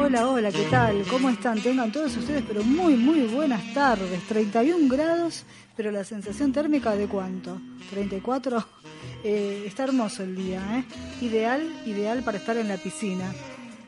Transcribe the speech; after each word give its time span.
Hola, 0.00 0.26
hola, 0.26 0.50
¿qué 0.50 0.66
tal? 0.68 1.04
¿Cómo 1.08 1.30
están? 1.30 1.62
Tengan 1.62 1.92
todos 1.92 2.16
ustedes, 2.16 2.42
pero 2.48 2.64
muy, 2.64 2.96
muy 2.96 3.20
buenas 3.28 3.72
tardes. 3.72 4.20
31 4.26 4.88
grados, 4.88 5.44
pero 5.76 5.92
la 5.92 6.02
sensación 6.02 6.52
térmica 6.52 6.96
de 6.96 7.06
cuánto? 7.06 7.60
34. 7.90 8.79
Eh, 9.24 9.64
está 9.66 9.84
hermoso 9.84 10.22
el 10.22 10.34
día, 10.36 10.60
¿eh? 10.78 11.24
Ideal, 11.24 11.62
ideal 11.86 12.22
para 12.22 12.38
estar 12.38 12.56
en 12.56 12.68
la 12.68 12.76
piscina. 12.76 13.32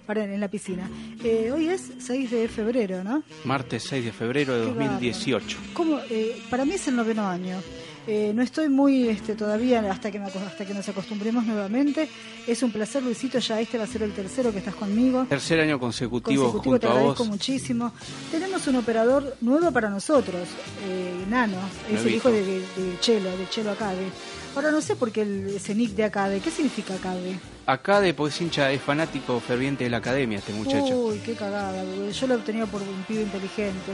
Para, 0.06 0.25
en 0.25 0.41
la 0.41 0.48
piscina. 0.48 0.90
Eh, 1.23 1.50
hoy 1.52 1.69
es 1.69 1.93
6 1.99 2.31
de 2.31 2.49
febrero, 2.49 3.05
¿no? 3.05 3.23
Martes 3.44 3.84
6 3.84 4.05
de 4.05 4.12
febrero 4.12 4.55
de 4.55 4.67
Qué 4.67 4.84
2018. 4.88 5.58
¿Cómo? 5.75 6.00
Eh, 6.11 6.43
para 6.50 6.64
mí 6.64 6.73
es 6.73 6.88
el 6.88 6.96
noveno 6.96 7.26
año. 7.26 7.61
Eh, 8.06 8.32
no 8.34 8.43
estoy 8.43 8.69
muy 8.69 9.08
este, 9.08 9.37
todavía 9.37 9.79
hasta 9.90 10.11
que, 10.11 10.19
me 10.19 10.26
hasta 10.26 10.67
que 10.67 10.75
nos 10.75 10.88
acostumbremos 10.88 11.44
nuevamente. 11.44 12.08
Es 12.46 12.62
un 12.64 12.73
placer, 12.73 13.02
Luisito. 13.02 13.38
Ya 13.38 13.61
este 13.61 13.78
va 13.78 13.85
a 13.85 13.87
ser 13.87 14.02
el 14.02 14.12
tercero 14.12 14.50
que 14.50 14.58
estás 14.58 14.75
conmigo. 14.75 15.25
Tercer 15.28 15.61
año 15.61 15.78
consecutivo, 15.78 16.44
consecutivo, 16.44 16.78
te 16.81 16.87
a 16.88 16.90
agradezco 16.90 17.23
vos. 17.23 17.28
muchísimo. 17.28 17.93
Tenemos 18.31 18.67
un 18.67 18.76
operador 18.76 19.37
nuevo 19.40 19.70
para 19.70 19.88
nosotros, 19.88 20.49
eh, 20.85 21.25
Nano, 21.31 21.58
es 21.93 22.05
el 22.05 22.14
hijo 22.14 22.31
de, 22.31 22.44
de, 22.44 22.58
de 22.58 23.00
Chelo, 23.00 23.37
de 23.37 23.49
Chelo 23.49 23.70
Acabe. 23.70 24.08
Ahora 24.54 24.70
no 24.70 24.81
sé 24.81 24.96
por 24.96 25.10
qué 25.10 25.22
el, 25.22 25.49
ese 25.56 25.75
nick 25.75 25.93
de 25.93 26.04
Acabe, 26.04 26.40
¿qué 26.40 26.50
significa 26.50 26.94
Acabe? 26.94 27.38
Acá 27.66 28.00
de 28.00 28.12
pues 28.12 28.40
hincha 28.40 28.70
es 28.70 28.82
fanático 28.82 29.40
ferviente 29.40 29.84
de 29.84 29.90
la 29.90 29.96
academia 29.99 30.38
este 30.38 30.52
muchacho. 30.52 30.96
Uy, 30.99 31.19
qué 31.25 31.34
cagada, 31.34 31.82
yo 32.10 32.26
lo 32.26 32.34
obtenía 32.34 32.66
por 32.66 32.82
un 32.82 33.04
pibe 33.08 33.22
inteligente. 33.22 33.93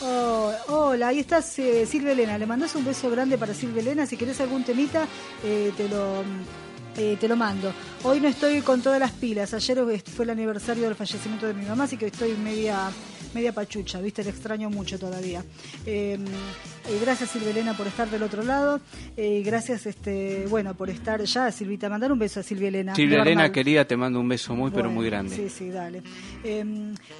Oh, 0.00 0.52
hola, 0.68 1.08
ahí 1.08 1.18
estás 1.18 1.58
eh, 1.58 1.84
Silvia 1.84 2.12
Elena, 2.12 2.38
le 2.38 2.46
mandás 2.46 2.74
un 2.76 2.84
beso 2.84 3.10
grande 3.10 3.36
para 3.36 3.52
Silvia 3.54 3.82
Elena, 3.82 4.06
si 4.06 4.16
querés 4.16 4.40
algún 4.40 4.62
temita, 4.62 5.06
eh, 5.42 5.72
te 5.76 5.88
lo... 5.88 6.22
eh, 6.96 7.16
te 7.18 7.26
lo 7.26 7.36
mando. 7.36 7.72
Hoy 8.04 8.20
no 8.20 8.28
estoy 8.28 8.60
con 8.62 8.80
todas 8.80 9.00
las 9.00 9.12
pilas. 9.12 9.54
Ayer 9.54 9.78
fue 10.02 10.24
el 10.24 10.30
aniversario 10.30 10.84
del 10.84 10.94
fallecimiento 10.94 11.46
de 11.46 11.54
mi 11.54 11.64
mamá, 11.64 11.84
así 11.84 11.96
que 11.96 12.06
estoy 12.06 12.32
media 12.34 12.90
media 13.34 13.52
pachucha, 13.52 14.00
¿viste? 14.00 14.22
Le 14.24 14.30
extraño 14.30 14.70
mucho 14.70 14.98
todavía. 14.98 15.44
Eh, 15.86 16.18
eh, 16.88 16.98
gracias 17.00 17.30
Silvia 17.30 17.50
Elena 17.50 17.76
por 17.76 17.86
estar 17.86 18.08
del 18.10 18.22
otro 18.22 18.42
lado. 18.42 18.80
Eh, 19.16 19.42
gracias, 19.44 19.86
este, 19.86 20.46
bueno, 20.48 20.74
por 20.74 20.90
estar 20.90 21.22
ya, 21.22 21.50
Silvita. 21.52 21.88
Mandar 21.88 22.12
un 22.12 22.18
beso 22.18 22.40
a 22.40 22.42
Silvia 22.42 22.68
Elena. 22.68 22.94
Silvia 22.94 23.22
Elena, 23.22 23.50
querida, 23.52 23.84
te 23.84 23.96
mando 23.96 24.20
un 24.20 24.28
beso 24.28 24.54
muy, 24.54 24.70
pero 24.70 24.90
muy 24.90 25.06
grande. 25.06 25.34
Sí, 25.36 25.48
sí, 25.48 25.68
dale. 25.70 26.02
Eh, 26.44 26.64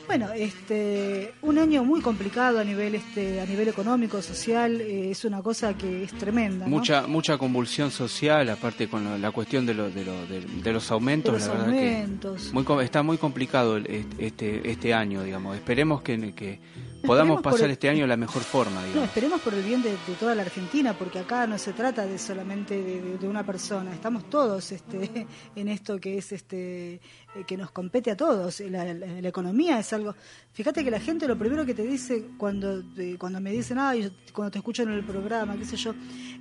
bueno, 0.06 0.28
este, 0.34 1.32
un 1.42 1.58
año 1.58 1.84
muy 1.84 2.00
complicado 2.00 2.60
a 2.60 2.64
nivel, 2.64 2.94
este, 2.94 3.40
a 3.40 3.46
nivel 3.46 3.68
económico, 3.68 4.22
social, 4.22 4.80
eh, 4.80 5.10
es 5.10 5.24
una 5.24 5.42
cosa 5.42 5.76
que 5.76 6.04
es 6.04 6.12
tremenda. 6.12 6.66
¿no? 6.66 6.70
Mucha 6.70 7.06
mucha 7.06 7.36
convulsión 7.38 7.90
social, 7.90 8.48
aparte 8.50 8.88
con 8.88 9.04
lo- 9.04 9.18
la 9.18 9.30
cuestión 9.30 9.66
de, 9.66 9.74
lo- 9.74 9.90
de, 9.90 10.04
lo- 10.04 10.26
de- 10.26 10.40
de 10.62 10.72
los 10.72 10.90
aumentos, 10.90 11.32
De 11.34 11.38
los 11.40 11.48
la 11.48 11.54
verdad 11.54 11.68
aumentos. 11.68 12.52
que 12.52 12.52
muy, 12.72 12.84
está 12.84 13.02
muy 13.02 13.18
complicado 13.18 13.76
este, 14.18 14.70
este 14.70 14.94
año, 14.94 15.22
digamos. 15.22 15.56
Esperemos 15.56 15.97
que, 16.02 16.34
que 16.34 16.60
podamos 17.04 17.36
Esperemos 17.38 17.42
pasar 17.42 17.66
el- 17.66 17.72
este 17.72 17.88
año 17.88 18.02
de 18.02 18.06
la 18.08 18.16
mejor 18.16 18.42
forma, 18.42 18.80
No, 18.80 18.86
digamos. 18.86 19.08
esperemos 19.08 19.40
por 19.40 19.54
el 19.54 19.62
bien 19.62 19.82
de, 19.82 19.90
de 19.90 20.14
toda 20.18 20.34
la 20.34 20.42
Argentina, 20.42 20.94
porque 20.94 21.18
acá 21.20 21.46
no 21.46 21.58
se 21.58 21.72
trata 21.72 22.06
de 22.06 22.18
solamente 22.18 22.80
de, 23.20 23.28
una 23.28 23.44
persona, 23.44 23.92
estamos 23.92 24.28
todos 24.30 24.72
este, 24.72 25.26
en 25.56 25.68
esto 25.68 25.98
que 26.00 26.18
es 26.18 26.32
este 26.32 26.94
eh, 26.94 27.00
que 27.46 27.56
nos 27.56 27.70
compete 27.70 28.10
a 28.10 28.16
todos. 28.16 28.60
La, 28.60 28.84
la- 28.92 29.20
la 29.20 29.28
economía 29.28 29.78
es 29.78 29.92
algo. 29.92 30.14
Fíjate 30.52 30.82
que 30.84 30.90
la 30.90 31.00
gente 31.00 31.28
lo 31.28 31.38
primero 31.38 31.64
que 31.64 31.74
te 31.74 31.86
dice 31.86 32.24
cuando 32.36 32.82
cuando 33.18 33.40
me 33.40 33.50
dicen, 33.52 33.78
ay, 33.78 34.10
cuando 34.32 34.50
te 34.50 34.58
escuchan 34.58 34.88
en 34.88 34.94
el 34.94 35.04
programa, 35.04 35.56
qué 35.56 35.64
sé 35.64 35.76
yo, 35.76 35.94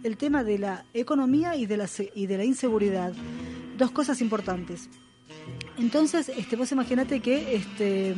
el 0.03 0.17
tema 0.17 0.43
de 0.43 0.57
la 0.59 0.85
economía 0.93 1.55
y 1.55 1.65
de 1.65 1.77
la 1.77 1.87
y 2.15 2.25
de 2.25 2.37
la 2.37 2.43
inseguridad, 2.45 3.13
dos 3.77 3.91
cosas 3.91 4.21
importantes. 4.21 4.89
Entonces, 5.77 6.29
este, 6.29 6.55
vos 6.55 6.71
imaginate 6.71 7.19
que 7.19 7.55
este 7.55 8.15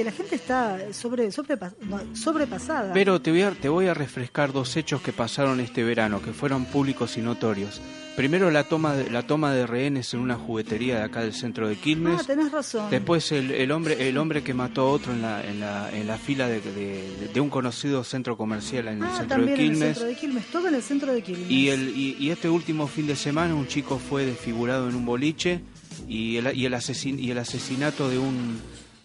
que 0.00 0.04
la 0.04 0.12
gente 0.12 0.34
está 0.36 0.78
sobre, 0.94 1.28
sobrepas- 1.28 1.74
sobrepasada. 2.14 2.92
Pero 2.94 3.20
te 3.20 3.30
voy, 3.30 3.42
a, 3.42 3.50
te 3.50 3.68
voy 3.68 3.86
a 3.86 3.92
refrescar 3.92 4.50
dos 4.50 4.76
hechos 4.78 5.02
que 5.02 5.12
pasaron 5.12 5.60
este 5.60 5.84
verano, 5.84 6.22
que 6.22 6.32
fueron 6.32 6.64
públicos 6.64 7.18
y 7.18 7.20
notorios. 7.20 7.82
Primero 8.16 8.50
la 8.50 8.64
toma 8.64 8.94
de, 8.94 9.10
la 9.10 9.26
toma 9.26 9.52
de 9.52 9.66
rehenes 9.66 10.14
en 10.14 10.20
una 10.20 10.36
juguetería 10.36 10.96
de 10.98 11.02
acá 11.04 11.20
del 11.20 11.34
centro 11.34 11.68
de 11.68 11.76
Quilmes. 11.76 12.20
Ah, 12.20 12.24
tenés 12.26 12.50
razón. 12.50 12.90
Después 12.90 13.30
el, 13.32 13.50
el 13.50 13.70
hombre 13.72 14.08
el 14.08 14.16
hombre 14.18 14.42
que 14.42 14.52
mató 14.54 14.82
a 14.82 14.90
otro 14.90 15.12
en 15.12 15.20
la, 15.22 15.44
en 15.46 15.60
la, 15.60 15.90
en 15.94 16.06
la 16.06 16.16
fila 16.16 16.48
de, 16.48 16.60
de- 16.60 17.28
de 17.32 17.40
un 17.40 17.50
conocido 17.50 18.02
centro 18.02 18.36
comercial 18.38 18.88
en 18.88 18.98
el 18.98 19.04
ah, 19.04 19.16
centro 19.18 19.36
de 19.38 19.46
también 19.46 19.48
en 19.48 19.60
el 19.66 19.70
Quilmes. 19.70 19.88
centro 19.98 20.06
de 20.06 20.16
Quilmes, 20.16 20.46
todo 20.46 20.68
en 20.68 20.74
el 20.76 20.82
centro 20.82 21.12
de 21.12 21.22
Quilmes. 21.22 21.50
Y, 21.50 21.68
el, 21.68 21.88
y, 21.96 22.16
y 22.18 22.30
este 22.30 22.48
último 22.48 22.86
fin 22.88 23.06
de 23.06 23.16
semana 23.16 23.54
un 23.54 23.68
chico 23.68 23.98
fue 23.98 24.24
desfigurado 24.24 24.88
en 24.88 24.94
un 24.94 25.04
boliche 25.04 25.60
y 26.08 26.36
el, 26.36 26.56
y 26.56 26.64
el, 26.66 26.72
asesin- 26.72 27.18
y 27.20 27.30
el 27.30 27.38
asesinato 27.38 28.08
de 28.08 28.18
un... 28.18 28.58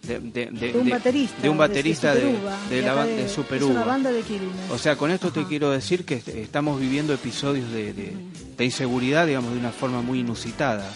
De, 0.05 0.19
de- 0.19 0.45
de- 0.51 0.71
de 0.73 0.77
un 0.79 0.89
baterista. 0.89 1.41
de 1.41 1.49
un 1.49 1.57
baterista 1.57 2.13
de, 2.15 2.21
Superuva, 2.21 2.57
de 2.69 2.81
la 2.81 2.91
acá 2.91 3.01
ban- 3.05 3.15
de 3.15 3.29
Super 3.29 3.57
Es 3.57 3.63
una 3.63 3.73
Uva. 3.81 3.85
banda 3.85 4.11
de 4.11 4.21
Quilmes. 4.21 4.71
O 4.71 4.77
sea, 4.77 4.95
con 4.95 5.09
esto 5.11 5.31
te 5.31 5.43
quiero 5.45 5.71
decir 5.71 6.05
que 6.05 6.15
est- 6.15 6.27
estamos 6.29 6.79
viviendo 6.79 7.13
episodios 7.13 7.71
de, 7.71 8.13
inseguridad, 8.65 9.25
digamos, 9.27 9.53
de 9.53 9.59
una 9.59 9.71
forma 9.71 10.01
muy 10.01 10.19
inusitada, 10.19 10.89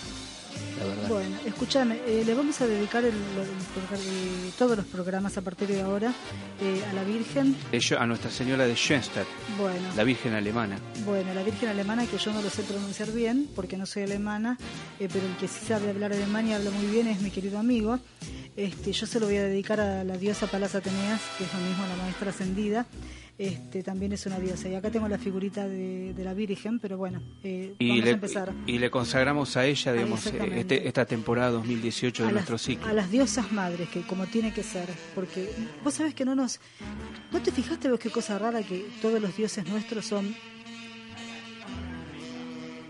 la 0.80 0.86
verdad. 0.86 1.10
Bueno, 1.10 1.36
escúchame, 1.46 1.96
eh, 2.08 2.24
le 2.26 2.34
vamos 2.34 2.60
a 2.62 2.68
dedicar 2.68 3.04
el- 3.04 3.14
eh, 3.14 4.52
todos 4.58 4.78
los 4.78 4.86
programas 4.86 5.38
a 5.38 5.42
partir 5.42 5.68
de 5.68 5.82
ahora 5.82 6.14
eh, 6.62 6.82
a 6.90 6.94
la 6.94 7.04
Virgen. 7.04 7.56
A 7.98 8.06
Nuestra 8.06 8.30
Señora 8.32 8.66
de 8.66 8.76
Schoenstatt, 8.76 9.28
Bueno, 9.58 9.88
la 9.96 10.04
Virgen 10.04 10.34
alemana. 10.34 10.78
bueno, 11.06 11.34
la 11.34 11.44
Virgen 11.44 11.70
alemana, 11.70 12.06
que 12.06 12.18
yo 12.18 12.32
no 12.34 12.42
lo 12.42 12.50
sé 12.50 12.64
pronunciar 12.64 13.12
bien 13.12 13.48
porque 13.56 13.78
no 13.78 13.86
soy 13.86 14.04
alemana, 14.04 14.58
eh, 15.00 15.08
pero 15.12 15.26
el 15.26 15.36
que 15.38 15.48
sí 15.48 15.66
sabe 15.68 15.90
hablar 15.90 16.14
alemán 16.14 16.48
y 16.48 16.54
habla 16.54 16.70
muy 16.72 16.86
bien 16.88 17.08
es 17.08 17.22
mi 17.22 17.32
querido 17.32 17.60
amigo. 17.60 18.00
Este, 18.56 18.92
yo 18.92 19.06
se 19.06 19.20
lo 19.20 19.28
voy 19.28 19.38
a 19.38 19.44
dedicar 19.44 19.80
a 19.80 20.04
la 20.04 20.18
diosa 20.18 20.48
Palas 20.48 20.76
Ateneas, 20.76 21.22
que 21.38 21.46
es 21.46 21.54
lo 21.54 21.60
mismo 21.62 21.86
la 21.88 21.96
maestra 22.04 22.30
ascendida. 22.32 22.86
Este, 23.38 23.84
también 23.84 24.12
es 24.12 24.26
una 24.26 24.38
diosa. 24.38 24.68
Y 24.68 24.76
acá 24.76 24.92
tengo 24.92 25.08
la 25.08 25.18
figurita 25.18 25.66
de, 25.66 26.14
de 26.14 26.24
la 26.26 26.34
Virgen, 26.34 26.78
pero 26.80 26.98
bueno, 26.98 27.22
eh, 27.42 27.74
Y 27.80 27.88
vamos 27.88 28.04
le, 28.04 28.10
a 28.10 28.14
empezar. 28.16 28.54
y 28.68 28.80
le 28.80 28.92
consagramos 28.92 29.56
a 29.56 29.66
ella, 29.66 29.94
digamos, 29.94 30.26
exactamente. 30.26 30.60
este, 30.60 30.88
esta 30.90 31.06
temporada 31.06 31.52
2018 31.52 32.24
de 32.24 32.30
a 32.30 32.32
nuestro 32.34 32.56
las, 32.56 32.62
ciclo. 32.64 32.86
a 32.88 32.92
las 32.92 33.10
diosas 33.10 33.50
madres, 33.54 33.88
que 33.88 34.02
como 34.02 34.26
tiene 34.28 34.52
que 34.54 34.62
ser, 34.62 34.90
porque 35.16 35.50
vos 35.86 35.94
sabés 35.94 36.14
que 36.16 36.26
no 36.26 36.36
nos... 36.36 36.60
¿No 37.32 37.42
te 37.42 37.54
fijaste 37.54 37.90
vos 37.90 37.98
qué 38.00 38.10
cosa 38.10 38.38
rara 38.40 38.62
que 38.62 38.86
todos 39.02 39.22
los 39.22 39.38
dioses 39.38 39.66
nuestros 39.70 40.06
son... 40.06 40.36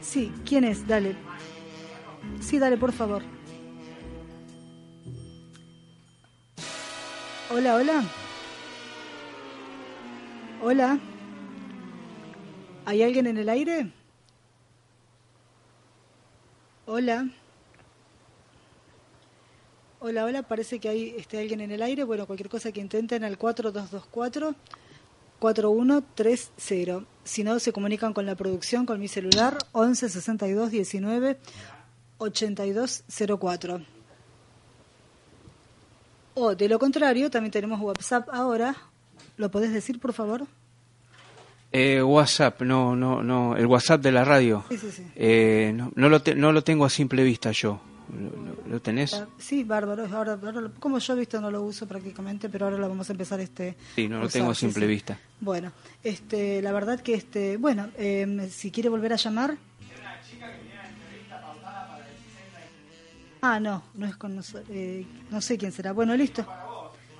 Sí, 0.02 0.32
¿quién 0.48 0.64
es? 0.64 0.88
Dale. 0.88 1.16
Sí, 2.40 2.58
dale, 2.58 2.78
por 2.78 2.92
favor. 2.92 3.22
Hola, 7.51 7.78
hola. 7.78 8.04
Hola. 10.62 11.00
¿Hay 12.86 13.01
alguien 13.01 13.25
en 13.25 13.40
el 13.40 13.50
aire? 13.50 13.92
Hola. 16.86 17.28
Hola, 20.00 20.25
hola, 20.25 20.44
parece 20.44 20.80
que 20.80 20.90
hay 20.90 21.16
este, 21.18 21.40
alguien 21.40 21.62
en 21.62 21.72
el 21.72 21.81
aire. 21.81 22.04
Bueno, 22.04 22.28
cualquier 22.28 22.50
cosa 22.50 22.72
que 22.72 22.81
intenten 22.81 23.24
al 23.24 23.40
4224 23.40 24.54
4130. 25.40 27.07
Si 27.24 27.44
no, 27.44 27.57
se 27.57 27.74
comunican 27.74 28.13
con 28.13 28.28
la 28.28 28.36
producción, 28.36 28.86
con 28.86 29.00
mi 29.00 29.07
celular, 29.07 29.57
11 29.72 30.07
62 30.07 30.69
19 30.69 31.40
8204. 32.19 33.99
O 36.40 36.56
de 36.56 36.70
lo 36.70 36.80
contrario, 36.80 37.30
también 37.30 37.52
tenemos 37.52 37.82
WhatsApp 37.82 38.30
ahora. 38.32 38.74
¿Lo 39.36 39.52
podés 39.52 39.74
decir, 39.74 40.00
por 40.00 40.14
favor? 40.14 40.48
Eh, 41.72 42.02
WhatsApp, 42.02 42.62
no, 42.62 42.96
no, 42.96 43.22
no, 43.22 43.58
el 43.58 43.66
WhatsApp 43.66 44.02
de 44.02 44.12
la 44.14 44.24
radio. 44.24 44.64
Sí, 44.70 44.78
sí, 44.78 44.90
sí. 44.90 45.04
Eh, 45.16 45.74
no, 45.76 45.92
no, 45.96 46.08
lo 46.08 46.22
no 46.36 46.52
lo 46.54 46.64
tengo 46.64 46.86
a 46.86 46.90
simple 46.90 47.24
vista 47.24 47.52
yo. 47.52 47.82
¿Lo, 48.68 48.80
tenés? 48.82 49.22
Sí, 49.38 49.64
bárbaro. 49.64 50.08
Ahora, 50.12 50.40
ahora, 50.42 50.72
como 50.80 50.98
yo 50.98 51.14
he 51.14 51.20
visto, 51.20 51.40
no 51.42 51.52
lo 51.52 51.62
uso 51.62 51.88
prácticamente, 51.88 52.50
pero 52.50 52.66
ahora 52.66 52.78
lo 52.78 52.90
vamos 52.90 53.10
a 53.10 53.12
empezar 53.12 53.40
este. 53.40 53.76
Sí, 53.96 54.08
no 54.08 54.20
lo 54.20 54.30
tengo 54.30 54.52
a 54.52 54.56
simple 54.56 54.88
vista. 54.88 55.20
Bueno, 55.42 55.74
este, 56.04 56.62
la 56.62 56.72
verdad 56.72 57.02
que 57.02 57.14
este, 57.14 57.58
bueno, 57.58 57.90
eh, 57.98 58.50
si 58.50 58.72
quiere 58.72 58.90
volver 58.90 59.14
a 59.14 59.18
llamar. 59.18 59.58
Ah, 63.42 63.60
no, 63.60 63.84
no 63.96 64.06
es 64.06 64.16
con 64.18 64.36
nosotros. 64.36 64.68
Eh, 64.70 65.06
no 65.32 65.42
sé 65.42 65.58
quién 65.58 65.72
será. 65.72 65.94
Bueno, 65.94 66.16
listo. 66.16 66.46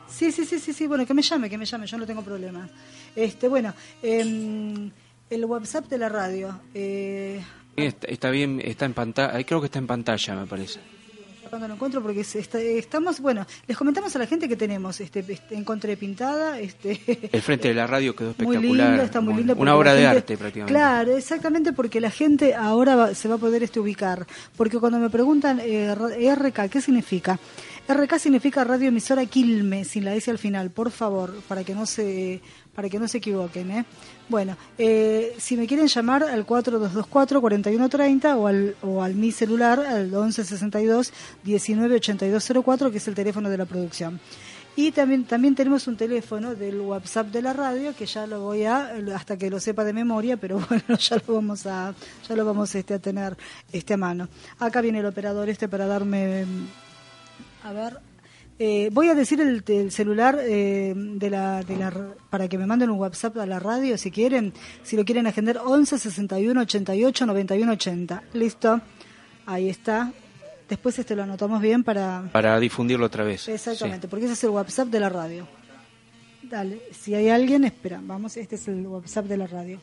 Sí, 0.08 0.32
sí, 0.32 0.46
sí, 0.46 0.60
sí, 0.60 0.74
sí. 0.74 0.88
Bueno, 0.88 1.06
que 1.06 1.14
me 1.14 1.22
llame, 1.22 1.50
que 1.50 1.58
me 1.58 1.66
llame. 1.66 1.86
Yo 1.86 1.98
no 1.98 2.06
tengo 2.06 2.22
problemas. 2.22 2.70
Este, 3.16 3.48
bueno, 3.48 3.74
eh, 4.04 4.92
el 5.30 5.46
WhatsApp 5.46 5.88
de 5.88 5.98
la 5.98 6.10
radio. 6.10 6.60
Eh, 6.74 7.42
está, 7.76 8.30
bien, 8.30 8.62
está 8.64 8.86
en 8.86 8.94
pantalla. 8.94 9.44
Creo 9.44 9.60
que 9.62 9.66
está 9.68 9.80
en 9.80 9.88
pantalla, 9.88 10.36
me 10.36 10.48
parece 10.48 10.99
cuando 11.50 11.68
lo 11.68 11.74
encuentro 11.74 12.01
porque 12.01 12.22
estamos 12.22 13.20
bueno 13.20 13.46
les 13.68 13.77
comentamos 13.77 14.15
a 14.15 14.20
la 14.20 14.27
gente 14.27 14.48
que 14.48 14.56
tenemos 14.56 15.00
este, 15.01 15.20
este 15.27 15.56
encontré 15.56 15.98
pintada 15.98 16.60
este 16.60 17.29
el 17.32 17.41
frente 17.41 17.70
de 17.70 17.74
la 17.74 17.88
radio 17.88 18.15
quedó 18.15 18.32
espectacular 18.32 18.96
muy 18.96 19.06
está 19.06 19.22
muy 19.22 19.34
lindo 19.34 19.56
una 19.56 19.75
obra 19.75 19.94
de 19.94 20.08
arte 20.08 20.38
prácticamente. 20.38 20.74
Claro 20.74 21.18
exactamente 21.18 21.74
porque 21.74 22.00
la 22.00 22.12
gente 22.12 22.56
ahora 22.56 23.13
se 23.15 23.27
va 23.27 23.36
a 23.36 23.38
poder 23.38 23.63
este 23.63 23.79
ubicar. 23.79 24.27
Porque 24.56 24.79
cuando 24.79 25.00
me 25.00 25.10
preguntan 25.10 25.60
eh, 25.62 25.94
RK 25.96 26.70
qué 26.70 26.82
significa 26.82 27.39
RK 27.88 28.20
significa 28.20 28.63
radio 28.63 28.89
emisora 28.89 29.25
Quilme 29.25 29.86
sin 29.86 30.06
la 30.06 30.15
S 30.15 30.29
al 30.29 30.38
final 30.38 30.72
por 30.72 30.91
favor 30.91 31.34
para 31.48 31.63
que 31.63 31.74
no 31.74 31.86
se 31.86 32.41
para 32.80 32.88
que 32.88 32.98
no 32.98 33.10
se 33.10 33.18
equivoquen. 33.18 33.72
¿eh? 33.72 33.84
Bueno, 34.30 34.56
eh, 34.78 35.36
si 35.38 35.58
me 35.58 35.68
quieren 35.68 35.88
llamar 35.88 36.24
al 36.24 36.48
4224-4130 36.48 38.38
o 38.38 38.48
al, 38.48 38.78
o 38.84 39.04
al 39.04 39.16
mi 39.16 39.34
celular 39.34 39.82
al 39.82 40.10
1162-198204, 40.10 42.90
que 42.90 43.00
es 43.00 43.08
el 43.10 43.16
teléfono 43.16 43.50
de 43.50 43.58
la 43.58 43.66
producción. 43.66 44.22
Y 44.78 44.94
también, 44.94 45.26
también 45.26 45.56
tenemos 45.56 45.88
un 45.88 45.98
teléfono 45.98 46.56
del 46.56 46.80
WhatsApp 46.80 47.28
de 47.28 47.42
la 47.42 47.52
radio, 47.52 47.94
que 47.94 48.06
ya 48.06 48.26
lo 48.26 48.44
voy 48.44 48.64
a, 48.64 48.94
hasta 49.14 49.36
que 49.36 49.50
lo 49.50 49.60
sepa 49.60 49.84
de 49.84 49.92
memoria, 49.92 50.38
pero 50.38 50.66
bueno, 50.70 50.98
ya 50.98 51.18
lo 51.28 51.34
vamos 51.34 51.66
a, 51.66 51.94
ya 52.30 52.34
lo 52.34 52.46
vamos 52.46 52.74
este, 52.76 52.94
a 52.94 53.00
tener 53.00 53.36
este, 53.74 53.96
a 53.96 53.98
mano. 53.98 54.30
Acá 54.58 54.80
viene 54.80 55.00
el 55.00 55.06
operador 55.06 55.50
este 55.50 55.68
para 55.68 55.86
darme, 55.86 56.46
a 57.66 57.74
ver, 57.74 58.00
eh, 58.62 58.89
voy 58.92 59.08
a 59.08 59.16
decir 59.16 59.39
el, 59.39 59.92
celular 59.92 60.38
eh, 60.42 60.94
de, 60.96 61.30
la, 61.30 61.63
de 61.63 61.78
la, 61.78 61.94
para 62.30 62.50
que 62.50 62.58
me 62.58 62.66
manden 62.66 62.89
un 62.89 63.00
WhatsApp 63.00 63.38
a 63.38 63.46
la 63.46 63.58
radio 63.58 63.98
si 63.98 64.12
quieren, 64.12 64.51
si 64.84 64.98
lo 64.98 65.06
quieren 65.06 65.28
agendar, 65.28 65.62
11 65.63 65.98
61 65.98 66.62
88 66.62 67.25
91 67.25 67.72
80. 67.72 68.24
Listo, 68.34 68.82
ahí 69.46 69.70
está. 69.70 70.12
Después 70.68 71.00
este 71.00 71.16
lo 71.16 71.24
anotamos 71.24 71.62
bien 71.62 71.86
para... 71.86 72.30
Para 72.34 72.60
difundirlo 72.60 73.06
otra 73.06 73.24
vez. 73.24 73.48
Exactamente, 73.48 74.10
porque 74.10 74.25
ese 74.25 74.34
es 74.34 74.44
el 74.44 74.50
WhatsApp 74.50 74.89
de 74.89 75.00
la 75.00 75.08
radio. 75.08 75.48
Dale, 76.44 76.82
si 76.92 77.16
hay 77.16 77.30
alguien, 77.30 77.63
espera, 77.63 78.01
vamos, 78.04 78.36
este 78.36 78.56
es 78.56 78.68
el 78.68 78.86
WhatsApp 78.86 79.25
de 79.25 79.38
la 79.38 79.48
radio. 79.48 79.80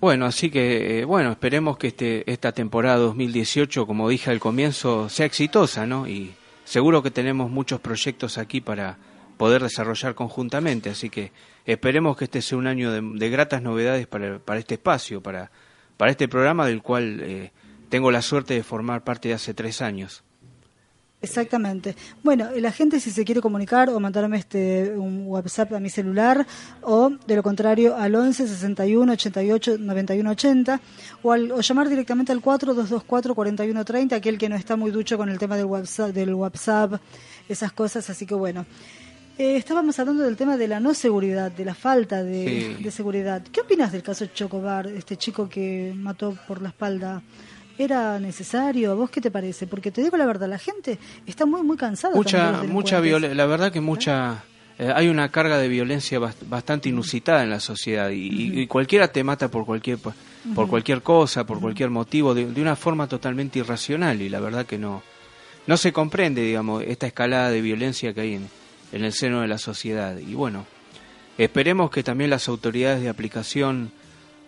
Bueno, 0.00 0.26
así 0.26 0.50
que, 0.50 1.00
eh, 1.00 1.04
bueno, 1.04 1.30
esperemos 1.30 1.78
que 1.78 1.88
este, 1.88 2.30
esta 2.30 2.50
temporada 2.50 2.98
2018, 2.98 3.86
como 3.86 4.08
dije 4.08 4.30
al 4.30 4.40
comienzo, 4.40 5.08
sea 5.08 5.26
exitosa, 5.26 5.86
¿no? 5.86 6.08
Y 6.08 6.32
seguro 6.68 7.02
que 7.02 7.10
tenemos 7.10 7.50
muchos 7.50 7.80
proyectos 7.80 8.36
aquí 8.36 8.60
para 8.60 8.98
poder 9.38 9.62
desarrollar 9.62 10.14
conjuntamente, 10.14 10.90
así 10.90 11.08
que 11.08 11.32
esperemos 11.64 12.14
que 12.16 12.24
este 12.24 12.42
sea 12.42 12.58
un 12.58 12.66
año 12.66 12.92
de, 12.92 13.30
gratas 13.30 13.62
novedades 13.62 14.06
para, 14.06 14.58
este 14.58 14.74
espacio, 14.74 15.22
para, 15.22 15.50
para 15.96 16.10
este 16.10 16.28
programa 16.28 16.66
del 16.66 16.82
cual 16.82 17.20
eh, 17.22 17.52
tengo 17.88 18.10
la 18.10 18.20
suerte 18.20 18.52
de 18.52 18.62
formar 18.62 19.02
parte 19.02 19.28
de 19.28 19.34
hace 19.34 19.54
tres 19.54 19.80
años. 19.80 20.24
Exactamente. 21.20 21.96
Bueno, 22.22 22.48
la 22.56 22.70
gente 22.70 23.00
si 23.00 23.10
se 23.10 23.24
quiere 23.24 23.40
comunicar 23.40 23.90
o 23.90 23.98
mandarme 23.98 24.36
este 24.36 24.92
un 24.96 25.26
WhatsApp 25.26 25.72
a 25.72 25.80
mi 25.80 25.90
celular 25.90 26.46
o 26.82 27.10
de 27.10 27.34
lo 27.34 27.42
contrario 27.42 27.96
al 27.96 28.14
11 28.14 28.46
61 28.46 29.12
88 29.12 29.78
91 29.78 30.30
80 30.30 30.80
o, 31.24 31.32
al, 31.32 31.50
o 31.50 31.60
llamar 31.60 31.88
directamente 31.88 32.30
al 32.30 32.40
4224 32.40 33.34
41 33.34 33.84
30, 33.84 34.14
aquel 34.14 34.38
que 34.38 34.48
no 34.48 34.54
está 34.54 34.76
muy 34.76 34.92
ducho 34.92 35.18
con 35.18 35.28
el 35.28 35.38
tema 35.38 35.56
del 35.56 35.66
WhatsApp, 35.66 36.10
del 36.10 36.34
WhatsApp 36.34 37.00
esas 37.48 37.72
cosas, 37.72 38.08
así 38.10 38.24
que 38.24 38.34
bueno. 38.34 38.64
Eh, 39.38 39.56
estábamos 39.56 39.96
hablando 40.00 40.24
del 40.24 40.36
tema 40.36 40.56
de 40.56 40.66
la 40.66 40.80
no 40.80 40.94
seguridad, 40.94 41.50
de 41.50 41.64
la 41.64 41.74
falta 41.74 42.24
de, 42.24 42.76
de 42.80 42.90
seguridad. 42.90 43.42
¿Qué 43.52 43.60
opinas 43.60 43.92
del 43.92 44.02
caso 44.02 44.26
Chocobar, 44.26 44.88
este 44.88 45.16
chico 45.16 45.48
que 45.48 45.92
mató 45.96 46.36
por 46.48 46.60
la 46.60 46.70
espalda 46.70 47.22
era 47.78 48.18
necesario? 48.18 48.96
¿Vos 48.96 49.10
qué 49.10 49.20
te 49.20 49.30
parece? 49.30 49.66
Porque 49.66 49.90
te 49.90 50.02
digo 50.02 50.16
la 50.16 50.26
verdad, 50.26 50.48
la 50.48 50.58
gente 50.58 50.98
está 51.26 51.46
muy 51.46 51.62
muy 51.62 51.76
cansada. 51.76 52.14
Mucha 52.14 52.62
mucha 52.64 53.00
la 53.00 53.46
verdad 53.46 53.72
que 53.72 53.80
mucha 53.80 54.44
eh, 54.78 54.92
hay 54.94 55.08
una 55.08 55.28
carga 55.30 55.58
de 55.58 55.68
violencia 55.68 56.18
bastante 56.18 56.88
inusitada 56.88 57.42
en 57.42 57.50
la 57.50 57.58
sociedad 57.58 58.10
y, 58.10 58.66
cualquiera 58.68 59.08
te 59.08 59.24
mata 59.24 59.48
por 59.48 59.64
cualquier 59.66 59.98
por 59.98 60.68
cualquier 60.68 61.02
cosa, 61.02 61.44
por 61.44 61.60
cualquier 61.60 61.90
motivo, 61.90 62.34
de, 62.34 62.44
una 62.44 62.76
forma 62.76 63.08
totalmente 63.08 63.58
irracional 63.58 64.22
y 64.22 64.28
la 64.28 64.40
verdad 64.40 64.66
que 64.66 64.78
no 64.78 65.02
no 65.66 65.76
se 65.76 65.92
comprende, 65.92 66.42
digamos, 66.42 66.82
esta 66.86 67.06
escalada 67.06 67.50
de 67.50 67.60
violencia 67.60 68.14
que 68.14 68.22
hay 68.22 68.34
en, 68.34 68.48
en 68.92 69.04
el 69.04 69.12
seno 69.12 69.42
de 69.42 69.48
la 69.48 69.58
sociedad 69.58 70.16
y 70.16 70.34
bueno, 70.34 70.64
esperemos 71.36 71.90
que 71.90 72.02
también 72.02 72.30
las 72.30 72.48
autoridades 72.48 73.02
de 73.02 73.08
aplicación 73.08 73.92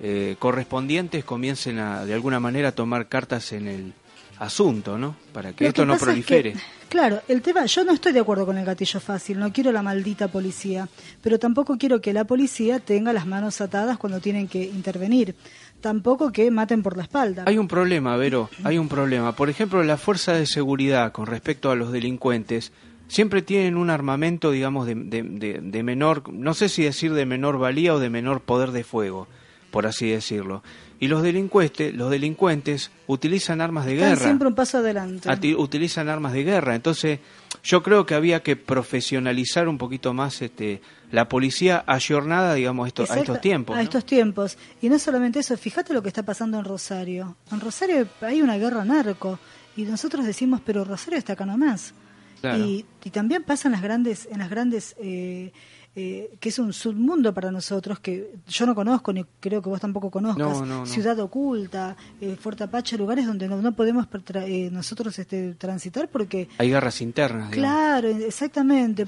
eh, 0.02 0.36
correspondientes 0.38 1.24
comiencen 1.24 1.78
a, 1.78 2.06
de 2.06 2.14
alguna 2.14 2.40
manera, 2.40 2.68
a 2.68 2.72
tomar 2.72 3.08
cartas 3.08 3.52
en 3.52 3.68
el 3.68 3.92
asunto, 4.38 4.96
¿no? 4.96 5.14
Para 5.32 5.52
que 5.52 5.66
esto 5.66 5.84
no 5.84 5.98
prolifere. 5.98 6.54
claro, 6.88 7.20
el 7.28 7.42
tema, 7.42 7.66
yo 7.66 7.84
no 7.84 7.92
estoy 7.92 8.12
de 8.12 8.20
acuerdo 8.20 8.46
con 8.46 8.56
el 8.56 8.64
gatillo 8.64 8.98
fácil, 8.98 9.38
no 9.38 9.52
quiero 9.52 9.70
la 9.70 9.82
maldita 9.82 10.28
policía, 10.28 10.88
pero 11.22 11.38
tampoco 11.38 11.76
quiero 11.76 12.00
que 12.00 12.14
la 12.14 12.24
policía 12.24 12.80
tenga 12.80 13.12
las 13.12 13.26
manos 13.26 13.60
atadas 13.60 13.98
cuando 13.98 14.20
tienen 14.20 14.48
que 14.48 14.64
intervenir. 14.64 15.34
Tampoco 15.82 16.32
que 16.32 16.50
maten 16.50 16.82
por 16.82 16.96
la 16.96 17.02
espalda. 17.02 17.44
Hay 17.46 17.58
un 17.58 17.68
problema, 17.68 18.16
Vero, 18.16 18.48
hay 18.64 18.78
un 18.78 18.88
problema. 18.88 19.36
Por 19.36 19.50
ejemplo, 19.50 19.82
la 19.82 19.98
fuerza 19.98 20.32
de 20.32 20.46
seguridad 20.46 21.12
con 21.12 21.26
respecto 21.26 21.70
a 21.70 21.76
los 21.76 21.92
delincuentes 21.92 22.72
siempre 23.08 23.42
tienen 23.42 23.76
un 23.76 23.90
armamento, 23.90 24.50
digamos, 24.50 24.86
de, 24.86 24.94
de 24.94 25.82
menor, 25.82 26.32
no 26.32 26.54
sé 26.54 26.70
si 26.70 26.82
decir 26.82 27.12
de 27.12 27.26
menor 27.26 27.58
valía 27.58 27.94
o 27.94 27.98
de 27.98 28.08
menor 28.08 28.40
poder 28.40 28.70
de 28.72 28.84
fuego 28.84 29.28
por 29.70 29.86
así 29.86 30.10
decirlo. 30.10 30.62
Y 30.98 31.08
los 31.08 31.22
delincuentes, 31.22 31.94
los 31.94 32.10
delincuentes 32.10 32.90
utilizan 33.06 33.60
armas 33.60 33.86
de 33.86 33.96
guerra. 33.96 34.22
siempre 34.22 34.48
un 34.48 34.54
paso 34.54 34.78
adelante. 34.78 35.54
utilizan 35.56 36.08
armas 36.08 36.32
de 36.32 36.44
guerra. 36.44 36.74
Entonces, 36.74 37.20
yo 37.62 37.82
creo 37.82 38.04
que 38.04 38.14
había 38.14 38.42
que 38.42 38.56
profesionalizar 38.56 39.68
un 39.68 39.78
poquito 39.78 40.12
más 40.12 40.42
este 40.42 40.82
la 41.10 41.28
policía 41.28 41.82
ayornada, 41.86 42.54
digamos, 42.54 42.84
a 42.84 42.88
estos 42.88 43.40
tiempos. 43.40 43.76
A 43.76 43.82
estos 43.82 44.04
tiempos. 44.04 44.58
Y 44.80 44.88
no 44.88 44.98
solamente 44.98 45.40
eso, 45.40 45.56
fíjate 45.56 45.92
lo 45.92 46.02
que 46.02 46.08
está 46.08 46.22
pasando 46.22 46.58
en 46.58 46.64
Rosario. 46.64 47.36
En 47.50 47.60
Rosario 47.60 48.06
hay 48.20 48.42
una 48.42 48.58
guerra 48.58 48.84
narco. 48.84 49.38
Y 49.76 49.82
nosotros 49.82 50.26
decimos, 50.26 50.60
pero 50.64 50.84
Rosario 50.84 51.18
está 51.18 51.32
acá 51.32 51.46
nomás. 51.46 51.94
Y, 52.42 52.86
y 53.04 53.10
también 53.10 53.42
pasa 53.42 53.68
en 53.68 53.72
las 53.72 53.82
grandes, 53.82 54.28
en 54.30 54.38
las 54.38 54.48
grandes 54.48 54.96
eh, 54.98 55.52
eh, 55.96 56.30
que 56.38 56.50
es 56.50 56.58
un 56.60 56.72
submundo 56.72 57.34
para 57.34 57.50
nosotros, 57.50 57.98
que 57.98 58.34
yo 58.46 58.64
no 58.64 58.76
conozco, 58.76 59.12
ni 59.12 59.24
creo 59.40 59.60
que 59.60 59.68
vos 59.68 59.80
tampoco 59.80 60.08
conozcas, 60.08 60.88
Ciudad 60.88 61.18
Oculta, 61.18 61.96
eh, 62.20 62.36
Fuerte 62.40 62.62
Apache, 62.62 62.96
lugares 62.96 63.26
donde 63.26 63.48
no, 63.48 63.72
podemos 63.72 64.06
eh, 64.34 64.68
nosotros 64.70 65.18
este, 65.18 65.54
transitar 65.54 66.08
porque... 66.08 66.48
Hay 66.58 66.70
guerras 66.70 67.00
internas. 67.00 67.50
Claro, 67.50 68.08
exactamente. 68.08 69.04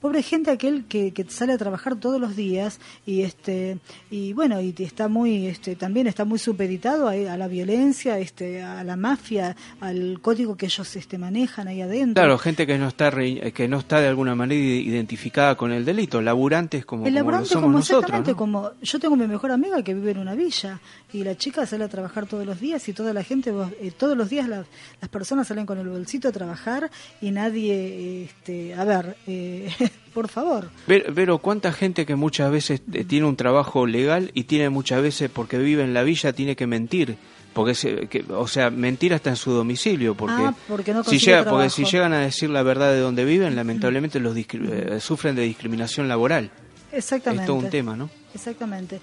Pobre 0.00 0.24
gente 0.24 0.50
aquel 0.50 0.86
que, 0.86 1.12
que 1.12 1.24
sale 1.28 1.52
a 1.52 1.58
trabajar 1.58 1.96
todos 1.96 2.20
los 2.20 2.34
días 2.34 2.80
y 3.06 3.22
este 3.22 3.78
y 4.10 4.32
bueno, 4.32 4.60
y 4.60 4.74
está 4.78 5.08
muy 5.08 5.46
este 5.46 5.76
también 5.76 6.06
está 6.06 6.24
muy 6.24 6.38
supeditado 6.38 7.08
a, 7.08 7.14
la 7.14 7.48
violencia, 7.48 8.18
este 8.18 8.62
a 8.62 8.82
la 8.82 8.96
mafia, 8.96 9.56
al 9.80 10.18
código 10.20 10.56
que 10.56 10.66
ellos 10.66 10.96
este 10.96 11.16
manejan 11.18 11.68
ahí 11.68 11.80
adentro. 11.80 12.20
Claro, 12.20 12.38
gente 12.38 12.66
que 12.66 12.76
no 12.76 12.88
está 12.88 13.12
que 13.12 13.68
no 13.68 13.78
está 13.78 14.00
de 14.00 14.08
alguna 14.08 14.34
manera 14.34 14.60
identificada 14.60 15.56
con 15.56 15.70
el 15.70 15.84
delito 15.84 16.23
laburantes 16.24 16.84
como, 16.84 17.06
el 17.06 17.14
como 17.18 17.44
somos 17.44 17.50
como 17.50 17.68
nosotros. 17.68 18.34
como 18.36 18.70
yo 18.82 18.98
tengo 18.98 19.16
mi 19.16 19.26
mejor 19.26 19.50
amiga 19.50 19.82
que 19.82 19.94
vive 19.94 20.12
en 20.12 20.18
una 20.18 20.34
villa 20.34 20.80
y 21.12 21.24
la 21.24 21.36
chica 21.36 21.66
sale 21.66 21.84
a 21.84 21.88
trabajar 21.88 22.26
todos 22.26 22.46
los 22.46 22.60
días 22.60 22.88
y 22.88 22.92
toda 22.92 23.12
la 23.12 23.22
gente, 23.22 23.52
eh, 23.80 23.92
todos 23.96 24.16
los 24.16 24.28
días 24.30 24.48
las 24.48 24.66
personas 25.10 25.46
salen 25.46 25.66
con 25.66 25.78
el 25.78 25.88
bolsito 25.88 26.28
a 26.28 26.32
trabajar 26.32 26.90
y 27.20 27.30
nadie, 27.30 28.24
este, 28.24 28.74
a 28.74 28.84
ver, 28.84 29.16
eh, 29.26 29.70
por 30.14 30.28
favor. 30.28 30.70
Pero, 30.86 31.38
¿cuánta 31.38 31.72
gente 31.72 32.06
que 32.06 32.16
muchas 32.16 32.50
veces 32.50 32.82
eh, 32.92 33.04
tiene 33.04 33.26
un 33.26 33.36
trabajo 33.36 33.86
legal 33.86 34.30
y 34.34 34.44
tiene 34.44 34.70
muchas 34.70 35.02
veces, 35.02 35.30
porque 35.30 35.58
vive 35.58 35.82
en 35.82 35.94
la 35.94 36.02
villa, 36.02 36.32
tiene 36.32 36.56
que 36.56 36.66
mentir? 36.66 37.16
Porque 37.54 38.08
que, 38.10 38.24
o 38.30 38.46
sea 38.46 38.70
mentira 38.70 39.16
está 39.16 39.30
en 39.30 39.36
su 39.36 39.52
domicilio 39.52 40.14
porque, 40.14 40.42
ah, 40.42 40.54
porque 40.68 40.92
no 40.92 41.04
si 41.04 41.18
llega, 41.18 41.44
porque 41.44 41.70
si 41.70 41.84
llegan 41.84 42.12
a 42.12 42.20
decir 42.20 42.50
la 42.50 42.62
verdad 42.62 42.92
de 42.92 42.98
dónde 42.98 43.24
viven 43.24 43.56
lamentablemente 43.56 44.20
los 44.20 44.36
eh, 44.36 44.98
sufren 45.00 45.34
de 45.36 45.42
discriminación 45.42 46.08
laboral. 46.08 46.50
Exactamente. 46.92 47.44
Es 47.44 47.46
todo 47.46 47.56
un 47.56 47.70
tema 47.70 47.96
no 47.96 48.10
exactamente. 48.34 49.00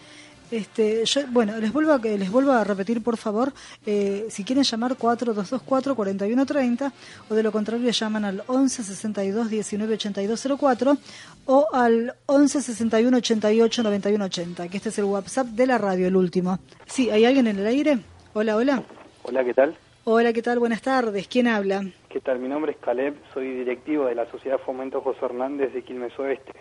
Este, 0.52 1.06
yo, 1.06 1.22
bueno, 1.28 1.58
les 1.58 1.72
vuelvo 1.72 1.94
a, 1.94 1.98
les 1.98 2.30
vuelvo 2.30 2.52
a 2.52 2.66
repetir, 2.66 3.02
por 3.02 3.16
favor, 3.16 3.54
eh, 3.86 4.28
si 4.30 4.44
quieren 4.44 4.66
llamar 4.66 4.98
4224-4130 4.98 6.92
o 7.30 7.36
de 7.36 7.42
lo 7.42 7.54
contrario 7.54 7.90
llaman 7.90 8.26
al 8.26 8.44
11 8.48 8.84
62 8.84 9.50
19 9.50 9.94
82 9.94 10.48
04 10.60 10.98
o 11.46 11.68
al 11.72 12.16
11 12.26 12.62
61 12.62 13.18
88 13.18 13.84
91 13.84 14.26
80, 14.26 14.68
que 14.68 14.76
este 14.76 14.90
es 14.90 14.98
el 14.98 15.06
WhatsApp 15.06 15.48
de 15.48 15.66
la 15.66 15.78
radio, 15.78 16.08
el 16.08 16.18
último. 16.18 16.60
Sí, 16.86 17.10
¿hay 17.10 17.24
alguien 17.24 17.48
en 17.48 17.60
el 17.60 17.68
aire? 17.68 18.00
Hola, 18.34 18.56
hola. 18.56 18.84
Hola, 19.24 19.44
¿qué 19.44 19.54
tal? 19.54 19.76
Hola, 20.06 20.32
¿qué 20.32 20.42
tal? 20.42 20.58
Buenas 20.58 20.82
tardes. 20.82 21.28
¿Quién 21.28 21.50
habla? 21.50 21.84
¿Qué 22.08 22.22
tal? 22.22 22.40
Mi 22.40 22.48
nombre 22.48 22.72
es 22.72 22.78
Caleb, 22.78 23.14
soy 23.34 23.54
directivo 23.56 24.06
de 24.06 24.16
la 24.16 24.26
Sociedad 24.32 24.58
Fomento 24.58 25.02
José 25.02 25.26
Hernández 25.26 25.74
de 25.74 25.84
Quilmes 25.84 26.18
Oeste. 26.18 26.54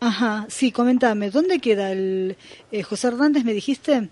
Ajá, 0.00 0.46
sí, 0.48 0.72
comentame, 0.72 1.28
¿dónde 1.28 1.58
queda 1.58 1.92
el 1.92 2.38
eh, 2.72 2.82
José 2.82 3.08
Hernández, 3.08 3.44
me 3.44 3.52
dijiste? 3.52 4.08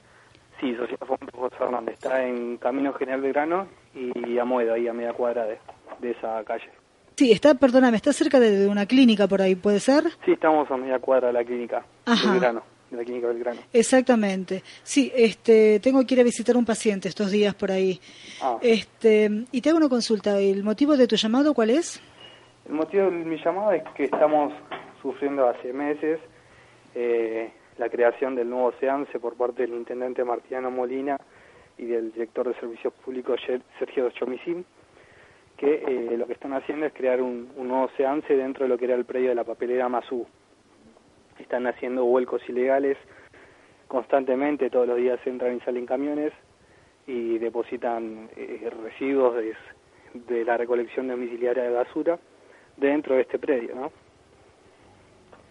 Sí, 0.61 0.75
Sociedad 0.75 1.07
Fomento 1.07 1.38
José 1.38 1.57
Hernández, 1.59 1.95
está 1.95 2.27
en 2.27 2.59
Camino 2.59 2.93
General 2.93 3.23
Belgrano 3.23 3.69
y 3.95 4.38
a 4.38 4.45
Moedo, 4.45 4.75
ahí 4.75 4.87
a 4.87 4.93
media 4.93 5.15
cuadra 5.15 5.47
de, 5.47 6.11
esa 6.11 6.45
calle. 6.45 6.69
Sí, 7.17 7.33
está, 7.33 7.55
perdóname, 7.55 7.97
está 7.97 8.12
cerca 8.12 8.38
de, 8.38 8.69
una 8.69 8.85
clínica 8.85 9.27
por 9.27 9.41
ahí, 9.41 9.55
¿puede 9.55 9.81
ser? 9.81 10.05
Sí, 10.27 10.33
estamos 10.33 10.71
a 10.71 10.77
media 10.77 10.99
cuadra 10.99 11.29
de 11.29 11.33
la 11.33 11.45
clínica 11.45 11.87
Ajá. 12.05 12.33
Belgrano 12.33 12.77
de 12.90 12.97
la 12.97 13.04
clínica 13.04 13.28
Belgrano. 13.28 13.61
Exactamente. 13.73 14.62
Sí, 14.83 15.12
este, 15.14 15.80
tengo 15.80 16.04
que 16.07 16.14
ir 16.14 16.21
a 16.21 16.25
visitar 16.25 16.57
un 16.57 16.64
paciente 16.64 17.09
estos 17.09 17.30
días 17.30 17.54
por 17.54 17.71
ahí. 17.71 18.00
Ah. 18.42 18.59
Este, 18.61 19.30
y 19.52 19.61
te 19.61 19.68
hago 19.68 19.78
una 19.78 19.88
consulta. 19.88 20.38
¿El 20.38 20.64
motivo 20.64 20.97
de 20.97 21.07
tu 21.07 21.16
llamado 21.16 21.54
cuál 21.54 21.71
es? 21.71 22.00
El 22.66 22.75
motivo 22.75 23.04
de 23.04 23.11
mi 23.11 23.42
llamado 23.42 23.73
es 23.73 23.83
que 23.97 24.04
estamos 24.04 24.52
sufriendo 25.02 25.49
hace 25.49 25.73
meses 25.73 26.21
eh, 26.95 27.50
la 27.78 27.88
creación 27.88 28.35
del 28.35 28.50
nuevo 28.50 28.73
SEANSE 28.80 29.21
por 29.21 29.37
parte 29.37 29.62
del 29.62 29.75
intendente 29.75 30.25
Martiano 30.25 30.71
Molina 30.71 31.16
y 31.76 31.85
del 31.87 32.12
director 32.12 32.49
de 32.49 32.59
Servicios 32.59 32.92
Públicos 32.92 33.40
Sergio 33.78 34.11
Chomicín, 34.11 34.64
que 35.57 35.85
eh, 35.87 36.16
lo 36.16 36.26
que 36.26 36.33
están 36.33 36.52
haciendo 36.54 36.87
es 36.87 36.92
crear 36.92 37.23
un, 37.23 37.52
un 37.57 37.68
nuevo 37.68 37.88
SEANSE 37.97 38.37
dentro 38.37 38.64
de 38.64 38.68
lo 38.68 38.78
que 38.78 38.87
era 38.87 38.97
el 38.97 39.04
predio 39.04 39.28
de 39.28 39.37
la 39.37 39.45
papelera 39.45 39.88
Mazú 39.88 40.26
están 41.42 41.66
haciendo 41.66 42.04
vuelcos 42.04 42.42
ilegales 42.49 42.97
constantemente, 43.88 44.71
todos 44.71 44.87
los 44.87 44.99
días 44.99 45.18
entran 45.25 45.57
y 45.57 45.61
salen 45.61 45.87
camiones 45.87 46.33
y 47.07 47.38
depositan 47.38 48.28
eh, 48.37 48.71
residuos 48.83 49.35
de, 49.35 50.45
la 50.45 50.57
recolección 50.57 51.09
domiciliaria 51.09 51.64
de 51.64 51.71
basura 51.71 52.18
dentro 52.76 53.14
de 53.14 53.23
este 53.23 53.38
predio, 53.38 53.75
¿no? 53.75 53.92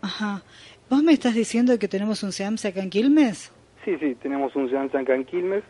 Ajá. 0.01 0.43
¿Vos 0.89 1.03
me 1.03 1.13
estás 1.13 1.33
diciendo 1.33 1.77
que 1.79 1.87
tenemos 1.87 2.23
un 2.23 2.31
SEAMS 2.31 2.65
acá 2.65 2.81
en 2.81 2.89
Quilmes? 2.89 3.51
Sí, 3.83 3.97
sí, 3.99 4.15
tenemos 4.15 4.55
un 4.55 4.69
SEAMS 4.69 4.93
acá 4.95 5.15
en 5.15 5.25
Quilmes 5.25 5.63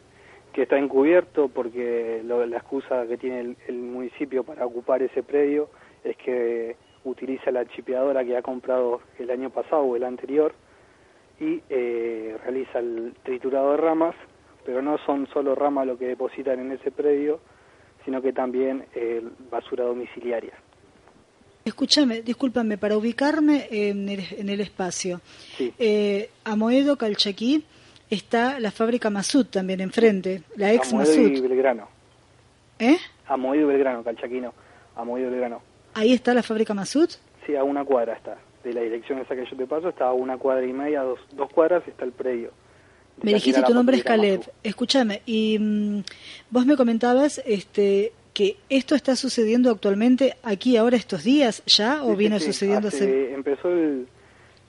que 0.54 0.64
está 0.64 0.78
encubierto 0.78 1.48
porque 1.48 2.22
la 2.26 2.58
excusa 2.58 3.08
que 3.08 3.18
tiene 3.18 3.40
el, 3.42 3.58
el 3.68 3.76
municipio 3.78 4.44
para 4.44 4.66
ocupar 4.66 5.02
ese 5.02 5.24
predio 5.24 5.70
es 6.04 6.18
que 6.18 6.76
utiliza 7.10 7.52
la 7.52 7.66
chipeadora 7.66 8.24
que 8.24 8.38
ha 8.38 8.42
comprado 8.42 9.02
el 9.20 9.30
año 9.30 9.50
pasado 9.50 9.84
o 9.84 9.96
el 9.96 10.04
anterior 10.04 10.54
y 11.40 11.62
eh, 11.70 12.36
realiza 12.44 12.80
el 12.80 13.14
triturado 13.24 13.72
de 13.72 13.78
ramas, 13.78 14.16
pero 14.66 14.82
no 14.82 14.98
son 15.06 15.28
solo 15.34 15.56
ramas 15.56 15.88
lo 15.88 15.98
que 15.98 16.08
depositan 16.08 16.60
en 16.60 16.72
ese 16.72 16.92
predio, 16.92 17.40
sino 18.06 18.22
que 18.22 18.34
también 18.34 18.86
eh, 18.96 19.22
basura 19.52 19.86
domiciliaria. 19.86 20.54
Escúchame, 21.64 22.22
discúlpame, 22.22 22.78
para 22.78 22.98
ubicarme 22.98 23.68
en 23.70 24.08
el, 24.08 24.22
en 24.38 24.48
el 24.48 24.62
espacio. 24.62 25.20
Eh, 25.60 26.30
a 26.46 26.56
Moedo, 26.56 26.96
Calchaquí, 26.98 27.66
está 28.10 28.60
la 28.62 28.72
fábrica 28.72 29.10
Masud 29.10 29.48
también 29.48 29.82
enfrente, 29.82 30.44
la 30.56 30.72
ex 30.72 30.94
Masud. 30.94 31.28
y 31.28 31.42
Belgrano. 31.42 31.90
¿Eh? 32.80 32.96
A 33.28 33.36
Moedo 33.36 33.64
y 33.64 33.66
Belgrano, 33.66 34.02
Calchaquí 34.04 34.42
a 34.96 35.04
Moedo 35.04 35.28
y 35.28 35.32
Belgrano. 35.32 35.62
¿Ahí 35.98 36.14
está 36.14 36.36
la 36.36 36.44
fábrica 36.44 36.76
Masud? 36.76 37.10
Sí, 37.48 37.56
a 37.56 37.64
una 37.64 37.84
cuadra 37.84 38.14
está. 38.14 38.38
De 38.64 38.72
la 38.72 38.82
dirección 38.82 39.18
esa 39.18 39.36
que 39.36 39.46
yo 39.50 39.58
te 39.58 39.66
paso 39.66 39.90
está 39.90 40.06
a 40.06 40.14
una 40.14 40.38
cuadra 40.38 40.64
y 40.64 40.72
media, 40.72 41.02
dos, 41.02 41.20
dos 41.32 41.50
cuadras 41.52 41.88
está 41.88 42.06
el 42.06 42.12
predio. 42.12 42.52
Me 43.24 43.34
dijiste 43.34 43.64
tu 43.64 43.74
nombre 43.74 43.98
es 43.98 44.04
Caleb. 44.04 44.42
Escúchame, 44.62 45.24
y 45.26 45.58
mm, 45.60 46.04
vos 46.52 46.68
me 46.68 46.78
comentabas 46.78 47.42
este 47.48 48.12
que 48.36 48.58
esto 48.70 48.94
está 48.94 49.16
sucediendo 49.16 49.72
actualmente 49.72 50.36
aquí 50.44 50.78
ahora 50.78 50.98
estos 50.98 51.24
días 51.24 51.64
ya 51.66 52.04
o 52.04 52.16
viene 52.16 52.40
sucediendo 52.40 52.90
hace... 52.90 53.34
Empezó 53.34 53.70
el, 53.70 54.08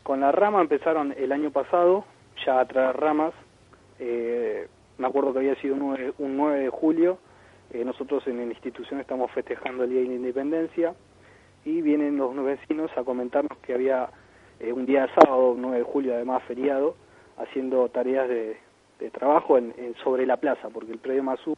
con 0.02 0.20
la 0.20 0.32
rama, 0.32 0.62
empezaron 0.62 1.14
el 1.18 1.30
año 1.32 1.50
pasado 1.50 2.06
ya 2.46 2.58
a 2.58 2.64
traer 2.64 2.96
ramas. 2.96 3.34
Eh, 3.98 4.66
me 4.96 5.06
acuerdo 5.06 5.34
que 5.34 5.40
había 5.40 5.56
sido 5.56 5.74
un 5.74 6.36
9, 6.38 6.58
de 6.60 6.70
julio. 6.70 7.18
Eh, 7.70 7.84
nosotros 7.84 8.26
en 8.26 8.38
la 8.38 8.44
institución 8.44 8.98
estamos 8.98 9.30
festejando 9.32 9.84
el 9.84 9.90
Día 9.90 10.00
de 10.00 10.06
la 10.06 10.14
Independencia 10.14 10.94
y 11.64 11.82
vienen 11.82 12.16
los 12.16 12.34
vecinos 12.44 12.90
a 12.96 13.04
comentarnos 13.04 13.58
que 13.58 13.74
había 13.74 14.08
eh, 14.60 14.72
un 14.72 14.86
día 14.86 15.02
de 15.02 15.14
sábado, 15.14 15.54
9 15.56 15.78
de 15.78 15.82
julio, 15.84 16.14
además 16.14 16.42
feriado, 16.44 16.96
haciendo 17.36 17.88
tareas 17.88 18.28
de, 18.28 18.56
trabajo 19.12 19.56
en, 19.58 19.72
sobre 20.02 20.26
la 20.26 20.36
plaza, 20.38 20.70
porque 20.70 20.92
el 20.92 20.98
predio 20.98 21.22
Mazú 21.22 21.54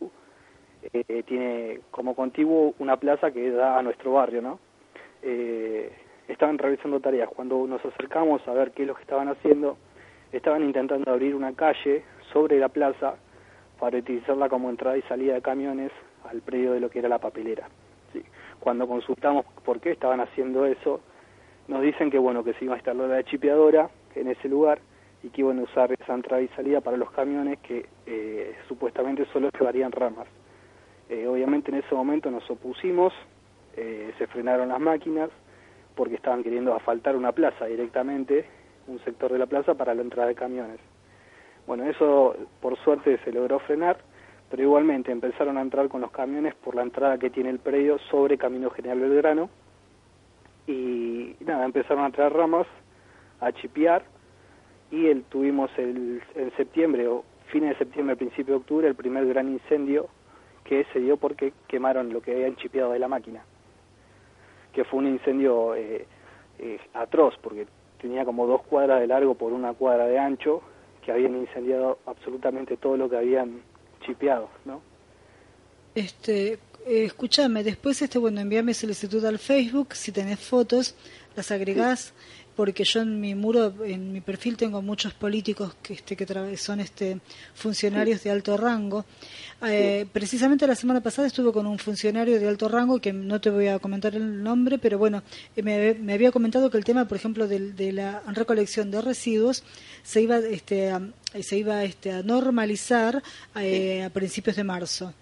eh, 0.93 1.23
tiene 1.27 1.81
como 1.91 2.15
contiguo 2.15 2.75
una 2.79 2.97
plaza 2.99 3.31
que 3.31 3.51
da 3.51 3.79
a 3.79 3.83
nuestro 3.83 4.13
barrio, 4.13 4.43
¿no? 4.43 4.59
Eh, 5.23 5.91
estaban 6.29 6.59
realizando 6.59 7.01
tareas. 7.01 7.31
Cuando 7.35 7.67
nos 7.67 7.85
acercamos 7.85 8.47
a 8.47 8.53
ver 8.53 8.73
qué 8.73 8.83
es 8.83 8.89
lo 8.89 8.95
que 8.95 9.03
estaban 9.03 9.29
haciendo, 9.29 9.79
estaban 10.33 10.63
intentando 10.63 11.11
abrir 11.11 11.35
una 11.35 11.55
calle 11.55 12.05
sobre 12.33 12.59
la 12.59 12.69
plaza 12.69 13.17
para 13.79 13.99
utilizarla 13.99 14.49
como 14.49 14.71
entrada 14.71 14.97
y 14.97 15.03
salida 15.03 15.35
de 15.35 15.43
camiones 15.43 15.91
al 16.29 16.41
predio 16.43 16.73
de 16.73 16.81
lo 16.81 16.91
que 16.91 16.99
era 17.01 17.09
la 17.09 17.19
papelera. 17.19 17.69
Cuando 18.61 18.87
consultamos 18.87 19.47
por 19.65 19.81
qué 19.81 19.91
estaban 19.91 20.21
haciendo 20.21 20.67
eso, 20.67 21.01
nos 21.69 21.83
dicen 21.83 22.11
que 22.11 22.19
bueno 22.19 22.45
que 22.45 22.53
se 22.55 22.65
iba 22.65 22.75
a 22.75 22.77
instalar 22.79 23.09
la 23.09 23.23
chipeadora 23.25 23.91
en 24.15 24.29
ese 24.29 24.49
lugar 24.49 24.81
y 25.23 25.29
que 25.31 25.43
iban 25.43 25.59
a 25.59 25.63
usar 25.63 25.93
esa 25.93 26.15
entrada 26.15 26.43
y 26.43 26.49
salida 26.49 26.81
para 26.81 26.97
los 26.97 27.11
camiones 27.11 27.59
que 27.61 27.87
eh, 28.07 28.55
supuestamente 28.69 29.27
solo 29.33 29.51
llevarían 29.59 29.93
ramas. 29.93 30.27
Eh, 31.09 31.27
obviamente 31.27 31.71
en 31.71 31.79
ese 31.79 31.95
momento 31.95 32.31
nos 32.31 32.49
opusimos, 32.51 33.13
eh, 33.77 34.13
se 34.19 34.27
frenaron 34.27 34.69
las 34.69 34.81
máquinas 34.81 35.31
porque 35.95 36.15
estaban 36.15 36.43
queriendo 36.43 36.75
asfaltar 36.75 37.17
una 37.17 37.33
plaza 37.33 37.67
directamente, 37.67 38.47
un 38.87 38.99
sector 39.01 39.33
de 39.33 39.39
la 39.39 39.47
plaza 39.47 39.75
para 39.75 39.95
la 39.95 40.03
entrada 40.03 40.29
de 40.29 40.35
camiones. 40.35 40.79
Bueno, 41.67 41.85
eso 41.85 42.37
por 42.61 42.77
suerte 42.79 43.19
se 43.25 43.33
logró 43.33 43.59
frenar 43.61 43.99
pero 44.51 44.65
igualmente 44.65 45.13
empezaron 45.13 45.57
a 45.57 45.63
entrar 45.63 45.89
con 45.89 46.01
los 46.01 46.11
camiones 46.11 46.55
por 46.57 46.75
la 46.75 46.83
entrada 46.83 47.19
que 47.19 47.31
tiene 47.31 47.51
el 47.51 47.61
predio 47.61 47.99
sobre 48.11 48.37
Camino 48.37 48.69
General 48.71 48.99
Belgrano. 48.99 49.49
Y, 50.67 51.37
nada, 51.41 51.65
empezaron 51.65 52.05
a 52.05 52.11
traer 52.11 52.33
ramas, 52.33 52.67
a 53.41 53.53
chipear 53.53 54.03
y 54.91 55.07
el, 55.07 55.23
tuvimos 55.25 55.71
el, 55.79 56.21
en 56.35 56.51
septiembre 56.57 57.07
o 57.07 57.25
fines 57.47 57.71
de 57.71 57.85
septiembre, 57.85 58.17
principio 58.17 58.55
de 58.55 58.61
octubre, 58.61 58.89
el 58.89 58.97
primer 58.97 59.27
gran 59.27 59.49
incendio 59.49 60.09
que 60.65 60.85
se 60.93 61.01
dio 61.01 61.17
porque 61.17 61.53
quemaron 61.69 62.13
lo 62.13 62.21
que 62.21 62.33
habían 62.33 62.57
chipeado 62.57 62.93
de 62.93 62.99
la 62.99 63.09
máquina, 63.09 63.43
que 64.73 64.85
fue 64.85 64.99
un 64.99 65.07
incendio 65.07 65.75
eh, 65.75 66.07
eh, 66.59 66.79
atroz 66.95 67.35
porque 67.41 67.67
tenía 68.01 68.25
como 68.25 68.47
dos 68.47 68.63
cuadras 68.63 69.01
de 69.01 69.07
largo 69.07 69.35
por 69.35 69.53
una 69.53 69.75
cuadra 69.75 70.07
de 70.07 70.19
ancho, 70.19 70.63
que 71.03 71.13
habían 71.13 71.37
incendiado 71.37 71.99
absolutamente 72.07 72.77
todo 72.77 72.97
lo 72.97 73.09
que 73.09 73.17
habían 73.17 73.63
chipeados, 74.01 74.51
¿no? 74.65 74.83
Este, 75.95 76.59
eh, 76.87 77.05
escúchame, 77.05 77.63
después 77.63 78.01
este, 78.03 78.19
bueno, 78.19 78.41
envíame 78.41 78.75
solicitud 78.75 79.25
al 79.25 79.39
Facebook, 79.39 79.95
si 79.95 80.13
tenés 80.13 80.41
fotos, 80.41 80.95
las 81.37 81.51
agregás, 81.51 82.13
porque 82.57 82.85
yo 82.85 83.01
en 83.01 83.21
mi 83.21 83.35
muro, 83.35 83.73
en 83.85 84.13
mi 84.13 84.21
perfil 84.21 84.57
tengo 84.57 84.83
muchos 84.83 85.15
políticos 85.15 85.77
que, 85.83 85.95
este, 85.95 86.17
que 86.17 86.57
son 86.57 86.81
este, 86.81 87.19
funcionarios 87.55 88.23
de 88.23 88.31
alto 88.31 88.57
rango. 88.57 89.05
Eh, 89.63 90.07
precisamente 90.13 90.67
la 90.67 90.75
semana 90.75 91.01
pasada 91.01 91.29
estuve 91.29 91.53
con 91.53 91.67
un 91.67 91.79
funcionario 91.79 92.41
de 92.41 92.49
alto 92.49 92.69
rango, 92.69 93.01
que 93.01 93.13
no 93.13 93.41
te 93.41 93.51
voy 93.51 93.69
a 93.69 93.79
comentar 93.79 94.15
el 94.15 94.43
nombre, 94.43 94.79
pero 94.79 94.99
bueno, 94.99 95.23
eh, 95.57 95.63
me, 95.63 96.13
había 96.13 96.33
comentado 96.33 96.71
que 96.71 96.79
el 96.79 96.85
tema, 96.85 97.07
por 97.07 97.17
ejemplo, 97.17 97.47
de, 97.47 97.93
la 97.93 98.23
recolección 98.27 98.91
de 98.91 99.01
residuos 99.01 99.65
se 100.03 100.23
iba, 100.23 100.39
este, 100.39 100.91
a, 100.91 101.01
se 101.41 101.59
iba 101.59 101.85
este, 101.85 102.13
a 102.13 102.23
normalizar 102.23 103.23
eh, 103.57 104.05
a 104.05 104.11
principios 104.11 104.57
de 104.57 104.65
marzo. 104.65 105.15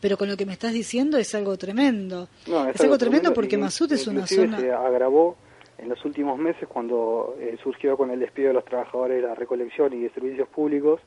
Pero 0.00 0.18
con 0.18 0.28
lo 0.28 0.36
que 0.36 0.44
me 0.44 0.52
estás 0.52 0.72
diciendo 0.72 1.18
es 1.18 1.34
algo 1.34 1.56
tremendo. 1.56 2.28
es, 2.74 2.80
algo, 2.80 2.98
tremendo, 2.98 3.32
porque 3.32 3.56
Masud 3.56 3.92
es 3.92 4.06
una 4.06 4.26
zona... 4.26 4.58
se 4.58 4.72
agravó 4.72 5.36
en 5.82 5.88
los 5.88 6.04
últimos 6.04 6.38
meses 6.38 6.68
cuando 6.68 7.34
eh, 7.40 7.58
surgió 7.60 7.96
con 7.96 8.12
el 8.12 8.20
despido 8.20 8.48
de 8.48 8.54
los 8.54 8.64
trabajadores 8.64 9.20
de 9.20 9.26
la 9.26 9.34
recolección 9.34 9.92
y 9.92 10.02
de 10.02 10.10
servicios 10.10 10.48
públicos, 10.48 11.00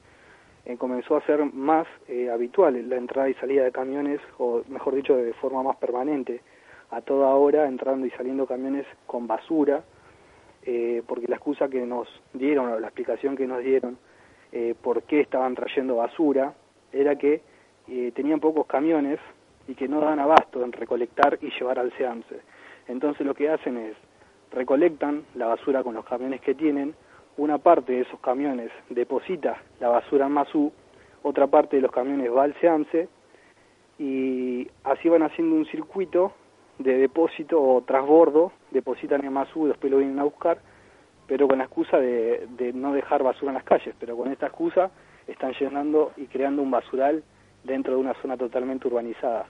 eh, 0.66 0.76
comenzó 0.76 1.16
a 1.16 1.26
ser 1.26 1.46
más 1.46 1.88
eh, 2.10 2.30
habitual 2.30 2.90
la 2.90 2.98
entrada 2.98 3.30
y 3.30 3.36
salida 3.36 3.64
de 3.64 3.72
camiones, 3.72 4.20
o 4.38 4.64
mejor 4.68 4.96
dicho, 4.96 5.16
de 5.16 5.32
forma 5.34 5.64
más 5.64 5.78
permanente, 5.78 6.42
a 6.92 7.00
toda 7.00 7.30
hora 7.36 7.68
entrando 7.68 8.06
y 8.06 8.12
saliendo 8.12 8.46
camiones 8.46 8.86
con 9.08 9.28
basura, 9.28 9.84
porque 11.08 11.28
la 11.28 11.36
excusa 11.36 11.68
que 11.68 11.86
nos 11.86 12.08
dieron, 12.34 12.72
o 12.72 12.80
la 12.80 12.88
explicación 12.88 13.36
que 13.36 13.46
nos 13.46 13.64
dieron, 13.64 13.98
por 14.82 15.04
qué 15.04 15.22
estaban 15.22 15.54
trayendo 15.54 15.98
basura, 15.98 16.54
era 16.92 17.16
que 17.16 17.42
tenían 18.16 18.40
pocos 18.40 18.66
camiones 18.66 19.20
y 19.68 19.76
que 19.76 19.88
no 19.88 20.00
dan 20.00 20.20
abasto 20.20 20.64
en 20.64 20.72
recolectar 20.72 21.38
y 21.42 21.52
llevar 21.52 21.78
al 21.78 21.92
SEAMSE. 21.98 22.40
Entonces 22.88 23.28
lo 23.28 23.36
que 23.36 23.50
hacen 23.50 23.78
es 23.78 23.96
recolectan 24.56 25.26
la 25.36 25.48
basura 25.48 25.84
con 25.84 25.94
los 25.94 26.06
camiones 26.06 26.41
que 26.41 26.56
tienen, 26.56 26.96
una 27.38 27.58
parte 27.58 27.91
de 27.94 28.02
esos 28.02 28.20
camiones 28.22 28.72
deposita 28.89 29.62
la 29.80 29.89
basura 29.89 30.26
en 30.26 30.32
Masú, 30.32 30.72
otra 31.22 31.48
parte 31.48 31.76
de 31.76 31.82
los 31.82 31.91
camiones 31.91 32.34
va 32.34 32.44
al 32.44 32.56
SEAMSE 32.60 33.10
y 34.00 34.68
así 34.84 35.10
van 35.10 35.24
haciendo 35.24 35.56
un 35.56 35.65
circuito 35.65 36.34
de 36.80 36.98
depósito 36.98 37.62
o 37.62 37.82
trasbordo, 37.82 38.54
depositan 38.72 39.24
en 39.26 39.34
Masú 39.34 39.68
después 39.68 39.91
lo 39.91 39.98
vienen 39.98 40.20
a 40.20 40.24
buscar, 40.24 40.60
pero 41.28 41.48
con 41.48 41.58
la 41.58 41.65
excusa 41.65 41.98
de, 41.98 42.48
no 42.74 42.94
dejar 42.94 43.24
basura 43.24 43.52
en 43.52 43.56
las 43.56 43.63
calles, 43.63 43.94
pero 44.00 44.15
con 44.15 44.32
esta 44.32 44.48
excusa 44.48 44.89
están 45.28 45.54
llenando 45.60 46.13
y 46.15 46.26
creando 46.28 46.62
un 46.62 46.72
basural 46.72 47.24
dentro 47.63 47.94
de 47.94 48.00
una 48.00 48.13
zona 48.22 48.38
totalmente 48.38 48.88
urbanizada. 48.88 49.48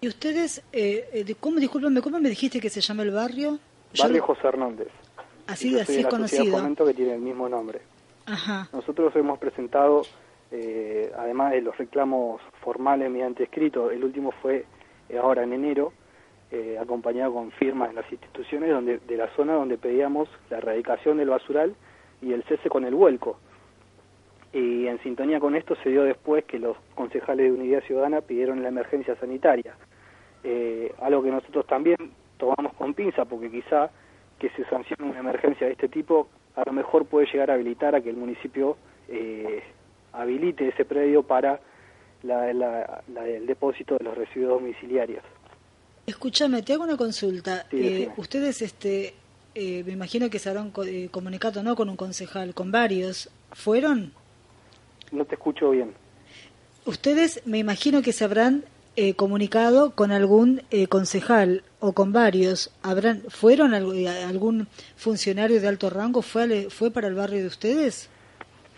¿Y 0.00 0.08
ustedes, 0.08 0.62
eh, 0.72 1.08
eh 1.12 1.34
cómo, 1.40 1.58
discúlpame, 1.58 2.00
cómo 2.02 2.20
me 2.20 2.28
dijiste 2.28 2.60
que 2.60 2.68
se 2.68 2.80
llama 2.80 3.02
el 3.04 3.12
barrio? 3.12 3.58
Barrio 3.98 4.22
José 4.22 4.46
Hernández. 4.48 4.88
Así, 5.46 5.78
así 5.78 6.00
es 6.00 6.06
conocido. 6.06 6.56
Fomento 6.56 6.84
que 6.84 6.94
tiene 6.94 7.14
el 7.14 7.20
mismo 7.20 7.48
nombre. 7.48 7.80
Nosotros 8.72 9.14
hemos 9.16 9.38
presentado, 9.38 10.02
eh, 10.50 11.12
además 11.18 11.52
de 11.52 11.62
los 11.62 11.76
reclamos 11.76 12.40
formales 12.60 13.10
mediante 13.10 13.44
escrito, 13.44 13.90
el 13.90 14.04
último 14.04 14.32
fue 14.40 14.64
eh, 15.08 15.18
ahora 15.18 15.42
en 15.42 15.52
enero, 15.52 15.92
eh, 16.50 16.78
acompañado 16.80 17.32
con 17.34 17.50
firmas 17.52 17.90
en 17.90 17.96
las 17.96 18.10
instituciones 18.10 18.70
donde, 18.70 18.98
de 18.98 19.16
la 19.16 19.28
zona 19.34 19.54
donde 19.54 19.78
pedíamos 19.78 20.28
la 20.50 20.58
erradicación 20.58 21.16
del 21.16 21.30
basural 21.30 21.74
y 22.20 22.32
el 22.32 22.44
cese 22.44 22.68
con 22.68 22.84
el 22.84 22.94
vuelco. 22.94 23.38
Y 24.52 24.86
en 24.86 25.02
sintonía 25.02 25.40
con 25.40 25.56
esto 25.56 25.74
se 25.82 25.88
dio 25.88 26.04
después 26.04 26.44
que 26.44 26.58
los 26.58 26.76
concejales 26.94 27.46
de 27.46 27.58
Unidad 27.58 27.82
Ciudadana 27.84 28.20
pidieron 28.20 28.62
la 28.62 28.68
emergencia 28.68 29.16
sanitaria. 29.16 29.74
algo 31.00 31.22
que 31.22 31.30
nosotros 31.30 31.66
también 31.66 31.96
tomamos 32.42 32.74
con 32.74 32.92
pinza 32.92 33.24
porque 33.24 33.48
quizá 33.48 33.88
que 34.40 34.50
se 34.50 34.64
sancione 34.64 35.10
una 35.10 35.20
emergencia 35.20 35.68
de 35.68 35.74
este 35.74 35.88
tipo 35.88 36.28
a 36.56 36.64
lo 36.66 36.72
mejor 36.72 37.06
puede 37.06 37.26
llegar 37.26 37.52
a 37.52 37.54
habilitar 37.54 37.94
a 37.94 38.00
que 38.00 38.10
el 38.10 38.16
municipio 38.16 38.76
eh, 39.08 39.62
habilite 40.12 40.66
ese 40.66 40.84
predio 40.84 41.22
para 41.22 41.60
el 42.24 43.46
depósito 43.46 43.96
de 43.96 44.04
los 44.04 44.18
residuos 44.18 44.60
domiciliarios. 44.60 45.22
Escúchame, 46.04 46.62
te 46.62 46.72
hago 46.72 46.82
una 46.82 46.96
consulta. 46.96 47.66
Eh, 47.70 48.10
ustedes, 48.16 48.60
este, 48.60 49.14
eh, 49.54 49.84
me 49.84 49.92
imagino 49.92 50.28
que 50.28 50.40
se 50.40 50.48
habrán 50.48 50.72
comunicado 51.12 51.62
no 51.62 51.76
con 51.76 51.88
un 51.88 51.96
concejal, 51.96 52.54
con 52.54 52.72
varios. 52.72 53.30
¿Fueron? 53.52 54.12
No 55.12 55.24
te 55.24 55.36
escucho 55.36 55.70
bien. 55.70 55.94
Ustedes, 56.86 57.40
me 57.46 57.58
imagino 57.58 58.02
que 58.02 58.12
se 58.12 58.24
habrán 58.24 58.64
eh, 58.94 59.14
comunicado 59.14 59.94
con 59.94 60.12
algún 60.12 60.60
eh, 60.70 60.86
concejal 60.86 61.62
o 61.80 61.92
con 61.94 62.12
varios. 62.12 62.70
¿Habrán, 62.82 63.22
¿Fueron 63.28 63.72
eh, 63.74 64.08
algún 64.08 64.66
funcionario 64.96 65.60
de 65.60 65.68
alto 65.68 65.88
rango? 65.88 66.20
¿Fue, 66.20 66.68
¿Fue 66.68 66.90
para 66.90 67.08
el 67.08 67.14
barrio 67.14 67.40
de 67.40 67.46
ustedes? 67.46 68.10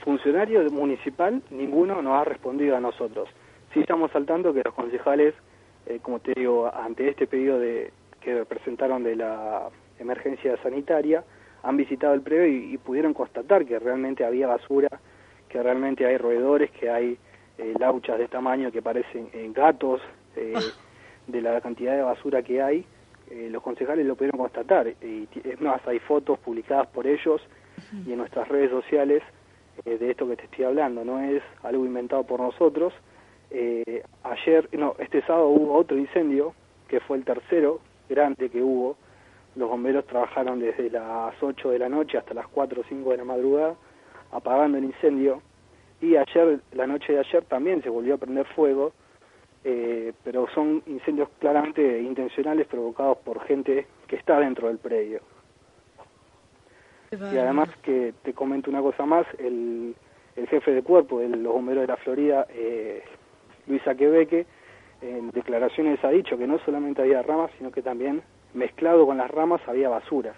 Funcionario 0.05 0.71
municipal, 0.71 1.43
ninguno 1.51 2.01
nos 2.01 2.21
ha 2.21 2.25
respondido 2.25 2.77
a 2.77 2.81
nosotros. 2.81 3.29
Sí 3.73 3.81
estamos 3.81 4.13
saltando 4.13 4.55
que 4.55 4.63
los 4.65 4.75
concejales, 4.75 5.35
como 6.03 6.21
te 6.21 6.33
digo, 6.37 6.71
ante 6.73 7.09
este 7.09 7.27
pedido 7.27 7.59
de, 7.59 7.91
que 8.21 8.45
presentaron 8.45 9.03
de 9.03 9.17
la 9.17 9.69
emergencia 9.99 10.57
sanitaria, 10.63 11.25
han 11.63 11.77
visitado 11.77 12.15
el 12.15 12.21
predio 12.21 12.47
y 12.47 12.79
pudieron 12.79 13.15
constatar 13.15 13.65
que 13.65 13.79
realmente 13.79 14.25
había 14.25 14.47
basura, 14.47 15.01
que 15.49 15.63
realmente 15.63 16.07
hay 16.07 16.19
roedores, 16.19 16.71
que 16.73 16.91
hay 16.91 17.13
eh, 17.13 17.19
lauchas 17.79 18.19
de 18.19 18.29
tamaño 18.29 18.71
que 18.73 18.83
parecen 18.83 19.29
eh, 19.33 19.51
gatos, 19.53 20.01
eh, 20.37 20.55
ah. 20.57 20.61
de 21.27 21.41
la 21.41 21.61
cantidad 21.61 21.97
de 21.97 22.03
basura 22.03 22.43
que 22.43 22.63
hay, 22.63 22.85
los 23.51 23.63
concejales 23.63 24.07
lo 24.07 24.15
pudieron 24.15 24.39
constatar. 24.39 24.87
Y 25.03 25.27
es 25.43 25.61
más, 25.61 25.81
hay 25.89 25.99
fotos 25.99 26.39
publicadas 26.39 26.87
por 26.89 27.07
ellos 27.07 27.41
y 28.07 28.13
en 28.13 28.19
nuestras 28.19 28.47
redes 28.49 28.71
sociales 28.71 29.23
de 29.85 30.11
esto 30.11 30.29
que 30.29 30.37
te 30.37 30.45
estoy 30.45 30.67
hablando. 30.67 31.05
No 31.05 31.19
es 31.21 31.43
algo 31.63 31.85
inventado 31.87 32.23
por 32.25 32.39
nosotros. 32.39 32.93
ayer, 34.23 34.69
no, 34.73 34.95
este 34.99 35.23
sábado 35.23 35.49
hubo 35.49 35.75
otro 35.75 35.97
incendio, 35.97 36.55
que 36.87 37.01
fue 37.01 37.17
el 37.17 37.25
tercero 37.25 37.81
grande 38.09 38.51
que 38.51 38.63
hubo. 38.63 38.97
Los 39.57 39.71
bomberos 39.71 40.07
trabajaron 40.07 40.61
desde 40.61 40.91
las 40.91 41.35
8 41.43 41.71
de 41.71 41.79
la 41.79 41.89
noche 41.89 42.19
hasta 42.19 42.35
las 42.35 42.47
4 42.49 42.83
o 42.83 42.85
5 42.85 43.11
de 43.11 43.17
la 43.17 43.25
madrugada 43.25 43.75
apagando 44.35 44.79
el 44.79 44.85
incendio 44.85 45.41
y 46.05 46.17
ayer, 46.17 46.61
la 46.73 46.87
noche 46.87 47.15
de 47.15 47.21
ayer 47.21 47.45
también 47.45 47.83
se 47.83 47.89
volvió 47.89 48.15
a 48.15 48.19
prender 48.19 48.47
fuego, 48.55 48.93
eh, 49.65 50.13
pero 50.23 50.47
son 50.55 50.83
incendios 50.87 51.31
claramente 51.39 52.03
intencionales 52.03 52.67
provocados 52.67 53.19
por 53.19 53.41
gente 53.47 53.87
que 54.07 54.17
está 54.17 54.39
dentro 54.39 54.69
del 54.69 54.79
predio. 54.79 55.21
Y 57.11 57.39
además 57.39 57.71
que 57.83 58.13
te 58.23 58.35
comento 58.35 58.71
una 58.71 58.83
cosa 58.83 59.07
más, 59.07 59.25
el, 59.39 59.95
el 60.37 60.49
jefe 60.49 60.73
de 60.73 60.83
cuerpo 60.83 61.21
de 61.21 61.29
los 61.29 61.53
bomberos 61.53 61.83
de 61.83 61.87
la 61.87 61.97
Florida, 61.97 62.47
eh, 62.51 63.03
Luis 63.67 63.87
Aquebeque, 63.87 64.47
en 65.01 65.31
declaraciones 65.31 66.03
ha 66.05 66.11
dicho 66.11 66.37
que 66.37 66.47
no 66.47 66.59
solamente 66.65 67.03
había 67.03 67.23
ramas, 67.23 67.51
sino 67.57 67.71
que 67.71 67.83
también 67.83 68.23
mezclado 68.53 69.07
con 69.07 69.17
las 69.17 69.31
ramas 69.31 69.61
había 69.67 69.89
basura. 69.89 70.35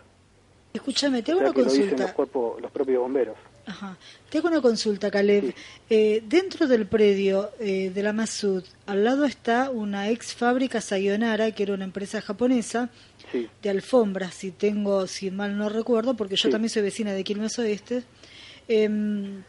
Escúchame, 0.72 1.22
te 1.22 1.32
hago 1.32 1.40
una 1.40 1.52
consulta. 1.52 1.96
los, 1.96 2.12
cuerpos, 2.12 2.60
los 2.60 2.70
propios 2.70 3.00
bomberos. 3.00 3.36
Ajá. 3.66 3.96
Tengo 4.30 4.46
una 4.46 4.60
consulta, 4.60 5.10
Caleb. 5.10 5.52
Eh, 5.90 6.22
dentro 6.24 6.68
del 6.68 6.86
predio 6.86 7.50
eh, 7.58 7.90
de 7.92 8.02
la 8.02 8.12
Masud, 8.12 8.62
al 8.86 9.02
lado 9.02 9.24
está 9.24 9.70
una 9.70 10.08
ex 10.08 10.34
fábrica 10.34 10.80
Sayonara, 10.80 11.50
que 11.50 11.64
era 11.64 11.74
una 11.74 11.84
empresa 11.84 12.20
japonesa 12.20 12.90
de 13.60 13.68
alfombras, 13.68 14.34
si 14.34 14.52
tengo, 14.52 15.08
si 15.08 15.32
mal 15.32 15.58
no 15.58 15.68
recuerdo, 15.68 16.16
porque 16.16 16.36
yo 16.36 16.48
también 16.48 16.70
soy 16.70 16.82
vecina 16.82 17.12
de 17.12 17.24
Quilmes 17.24 17.58
Oeste. 17.58 18.04
Em, 18.68 19.42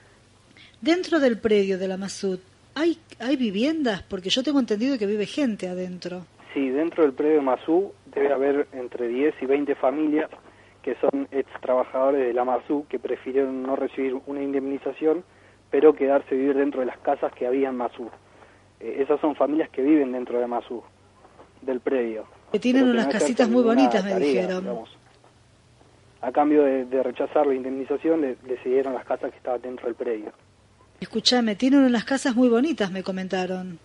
dentro 0.81 1.19
del 1.19 1.37
predio 1.37 1.77
de 1.77 1.87
la 1.87 1.97
Masud, 1.97 2.39
¿hay, 2.73 2.97
¿hay 3.19 3.35
viviendas? 3.35 4.01
Porque 4.01 4.31
yo 4.31 4.41
tengo 4.41 4.59
entendido 4.59 4.97
que 4.97 5.05
vive 5.05 5.27
gente 5.27 5.69
adentro. 5.69 6.25
Sí, 6.55 6.69
dentro 6.69 7.03
del 7.03 7.13
predio 7.13 7.43
Masud 7.43 7.91
debe 8.13 8.33
haber 8.33 8.67
entre 8.73 9.07
10 9.07 9.35
y 9.41 9.45
20 9.45 9.75
familias 9.75 10.31
que 10.87 10.95
son 11.01 11.27
ex 11.31 11.49
trabajadores 11.59 12.25
de 12.25 12.33
la 12.33 12.45
MASU 12.45 12.85
que 12.87 12.97
prefirieron 12.97 13.61
no 13.61 13.75
recibir 13.75 14.15
una 14.25 14.41
indemnización, 14.41 15.25
pero 15.69 15.93
quedarse 15.93 16.33
vivir 16.33 16.55
dentro 16.55 16.79
de 16.79 16.85
las 16.85 16.97
casas 16.99 17.33
que 17.33 17.45
había 17.45 17.67
en 17.67 17.75
Masú. 17.75 18.09
Eh, 18.79 18.99
esas 18.99 19.19
son 19.19 19.35
familias 19.35 19.69
que 19.69 19.81
viven 19.81 20.13
dentro 20.13 20.39
de 20.39 20.47
Masú, 20.47 20.81
del 21.61 21.81
predio. 21.81 22.23
Que 22.53 22.59
tienen 22.59 22.87
unas 22.87 23.07
casitas 23.07 23.49
muy 23.49 23.63
bonitas, 23.63 24.01
me 24.05 24.17
dijeron. 24.17 24.85
A 26.21 26.31
cambio 26.31 26.63
de, 26.63 27.03
rechazar 27.03 27.45
la 27.45 27.53
indemnización, 27.53 28.21
le, 28.21 28.37
le, 28.45 28.83
las 28.83 29.03
casas 29.03 29.31
que 29.31 29.37
estaban 29.37 29.61
dentro 29.61 29.87
del 29.87 29.95
predio. 29.95 30.31
Escúchame, 31.01 31.57
tienen 31.57 31.81
unas 31.81 32.05
casas 32.05 32.33
muy 32.33 32.47
bonitas, 32.47 32.89
me 32.93 33.03
comentaron. 33.03 33.77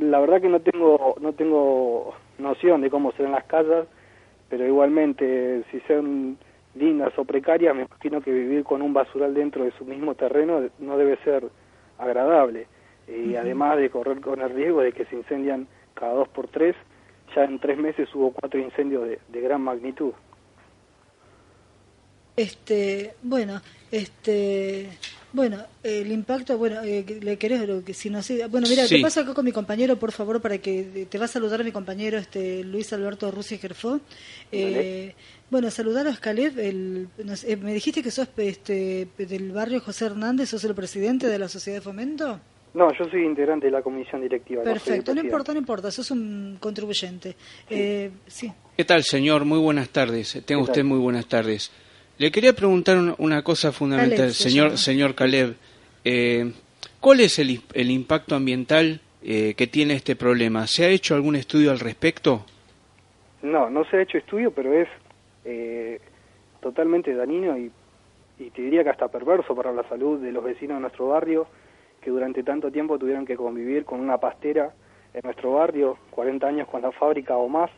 La 0.00 0.18
verdad 0.18 0.40
que 0.40 0.48
no 0.48 0.60
tengo, 0.60 1.14
no 1.20 1.34
tengo 1.34 2.14
noción 2.38 2.80
de 2.80 2.88
cómo 2.88 3.12
serán 3.12 3.32
las 3.32 3.44
casas, 3.44 3.86
pero 4.52 4.66
igualmente 4.66 5.64
si 5.70 5.80
son 5.88 6.36
lindas 6.74 7.10
o 7.16 7.24
precarias, 7.24 7.74
me 7.74 7.84
imagino 7.84 8.20
que 8.20 8.30
vivir 8.30 8.64
con 8.64 8.82
un 8.82 8.92
basural 8.92 9.32
dentro 9.32 9.64
de 9.64 9.72
su 9.78 9.86
mismo 9.86 10.14
terreno 10.14 10.60
no 10.78 10.98
debe 10.98 11.16
ser 11.24 11.48
agradable. 11.96 12.66
Y 13.08 13.34
además 13.36 13.78
de 13.78 13.88
correr 13.88 14.20
con 14.20 14.42
el 14.42 14.50
riesgo 14.50 14.82
de 14.82 14.92
que 14.92 15.06
se 15.06 15.16
incendian 15.16 15.68
cada 15.94 16.12
dos 16.12 16.28
por 16.28 16.48
tres, 16.48 16.76
ya 17.34 17.44
en 17.44 17.60
tres 17.60 17.78
meses 17.78 18.14
hubo 18.14 18.30
cuatro 18.30 18.60
incendios 18.60 19.08
de, 19.08 19.40
gran 19.40 19.62
magnitud. 19.62 20.12
Este, 22.36 23.14
bueno, 23.22 23.58
este, 23.90 24.90
bueno, 25.32 25.58
el 25.82 26.12
impacto, 26.12 26.58
bueno, 26.58 26.82
eh, 26.82 27.04
le 27.20 27.38
querés 27.38 27.62
que 27.84 27.94
si 27.94 28.10
no 28.10 28.22
sé, 28.22 28.46
bueno, 28.48 28.66
mira, 28.68 28.84
¿qué 28.86 29.00
pasa 29.00 29.22
acá 29.22 29.32
con 29.32 29.44
mi 29.44 29.52
compañero, 29.52 29.96
por 29.96 30.12
favor, 30.12 30.40
para 30.42 30.58
que 30.58 31.06
te 31.08 31.18
va 31.18 31.24
a 31.24 31.28
saludar 31.28 31.64
mi 31.64 31.72
compañero, 31.72 32.18
este 32.18 32.62
Luis 32.64 32.92
Alberto 32.92 33.30
Rusi 33.30 33.56
Gerfó. 33.56 34.00
Eh, 34.50 35.14
bueno, 35.50 35.70
saludar 35.70 36.06
a 36.06 36.16
Caleb, 36.16 36.58
el, 36.58 37.08
eh, 37.46 37.56
me 37.56 37.72
dijiste 37.72 38.02
que 38.02 38.10
sos 38.10 38.28
este, 38.36 39.08
del 39.16 39.52
barrio 39.52 39.80
José 39.80 40.06
Hernández, 40.06 40.50
sos 40.50 40.64
el 40.64 40.74
presidente 40.74 41.26
de 41.26 41.38
la 41.38 41.48
Sociedad 41.48 41.78
de 41.78 41.82
Fomento. 41.82 42.38
No, 42.74 42.88
yo 42.98 43.04
soy 43.10 43.24
integrante 43.24 43.66
de 43.66 43.72
la 43.72 43.82
comisión 43.82 44.22
directiva. 44.22 44.62
Perfecto, 44.62 45.14
no, 45.14 45.22
importa, 45.22 45.52
no 45.52 45.58
importa, 45.58 45.90
sos 45.90 46.10
un 46.10 46.56
contribuyente. 46.58 47.36
Sí. 48.26 48.52
¿Qué 48.76 48.84
tal, 48.84 49.02
señor? 49.02 49.44
Muy 49.44 49.58
buenas 49.58 49.90
tardes. 49.90 50.42
Tenga 50.44 50.62
usted 50.62 50.84
muy 50.84 50.98
buenas 50.98 51.26
tardes. 51.26 51.70
Le 52.22 52.30
quería 52.30 52.52
preguntar 52.52 52.98
una 53.18 53.42
cosa 53.42 53.72
fundamental, 53.72 54.30
señor, 54.30 54.78
señor 54.78 55.16
Caleb. 55.16 55.56
Eh, 56.04 56.52
¿Cuál 57.00 57.18
es 57.18 57.40
el, 57.40 57.60
el 57.74 57.90
impacto 57.90 58.36
ambiental 58.36 59.00
eh, 59.24 59.54
que 59.56 59.66
tiene 59.66 59.94
este 59.94 60.14
problema? 60.14 60.68
¿Se 60.68 60.84
ha 60.84 60.88
hecho 60.88 61.16
algún 61.16 61.34
estudio 61.34 61.72
al 61.72 61.80
respecto? 61.80 62.46
No, 63.42 63.68
no 63.68 63.84
se 63.86 63.96
ha 63.96 64.02
hecho 64.02 64.18
estudio, 64.18 64.52
pero 64.52 64.72
es 64.72 64.86
eh, 65.44 65.98
totalmente 66.60 67.12
dañino 67.12 67.58
y, 67.58 67.72
y 68.38 68.50
te 68.50 68.62
diría 68.62 68.84
que 68.84 68.90
hasta 68.90 69.08
perverso 69.08 69.56
para 69.56 69.72
la 69.72 69.82
salud 69.88 70.20
de 70.20 70.30
los 70.30 70.44
vecinos 70.44 70.76
de 70.76 70.82
nuestro 70.82 71.08
barrio, 71.08 71.48
que 72.00 72.10
durante 72.10 72.44
tanto 72.44 72.70
tiempo 72.70 73.00
tuvieron 73.00 73.26
que 73.26 73.34
convivir 73.34 73.84
con 73.84 73.98
una 73.98 74.18
pastera 74.18 74.72
en 75.12 75.22
nuestro 75.24 75.54
barrio, 75.54 75.98
40 76.10 76.46
años 76.46 76.68
con 76.68 76.82
la 76.82 76.92
fábrica 76.92 77.36
o 77.36 77.48
más, 77.48 77.72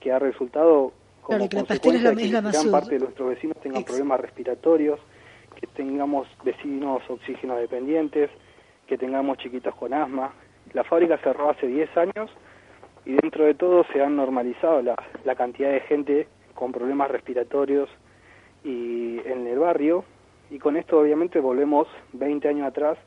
que 0.00 0.10
ha 0.10 0.18
resultado 0.18 0.94
como 1.24 1.48
claro, 1.48 1.66
que 1.66 1.98
la 2.02 2.14
que 2.14 2.28
gran 2.28 2.70
parte 2.70 2.94
de 2.94 2.98
nuestros 3.00 3.30
vecinos 3.30 3.56
tengan 3.62 3.82
problemas 3.82 4.20
respiratorios, 4.20 5.00
que 5.58 5.66
tengamos 5.68 6.28
vecinos 6.44 7.02
oxígeno 7.08 7.56
dependientes, 7.56 8.30
que 8.86 8.98
tengamos 8.98 9.38
chiquitos 9.38 9.74
con 9.74 9.94
asma. 9.94 10.34
La 10.74 10.84
fábrica 10.84 11.16
cerró 11.18 11.50
hace 11.50 11.66
10 11.66 11.96
años 11.96 12.30
y 13.06 13.14
dentro 13.14 13.44
de 13.44 13.54
todo 13.54 13.86
se 13.90 14.02
han 14.02 14.16
normalizado 14.16 14.82
la, 14.82 15.02
la 15.24 15.34
cantidad 15.34 15.70
de 15.70 15.80
gente 15.80 16.28
con 16.54 16.72
problemas 16.72 17.10
respiratorios 17.10 17.88
y 18.62 19.18
en 19.24 19.46
el 19.46 19.58
barrio. 19.58 20.04
Y 20.50 20.58
con 20.58 20.76
esto 20.76 21.00
obviamente 21.00 21.40
volvemos 21.40 21.88
20 22.12 22.46
años 22.48 22.68
atrás 22.68 22.98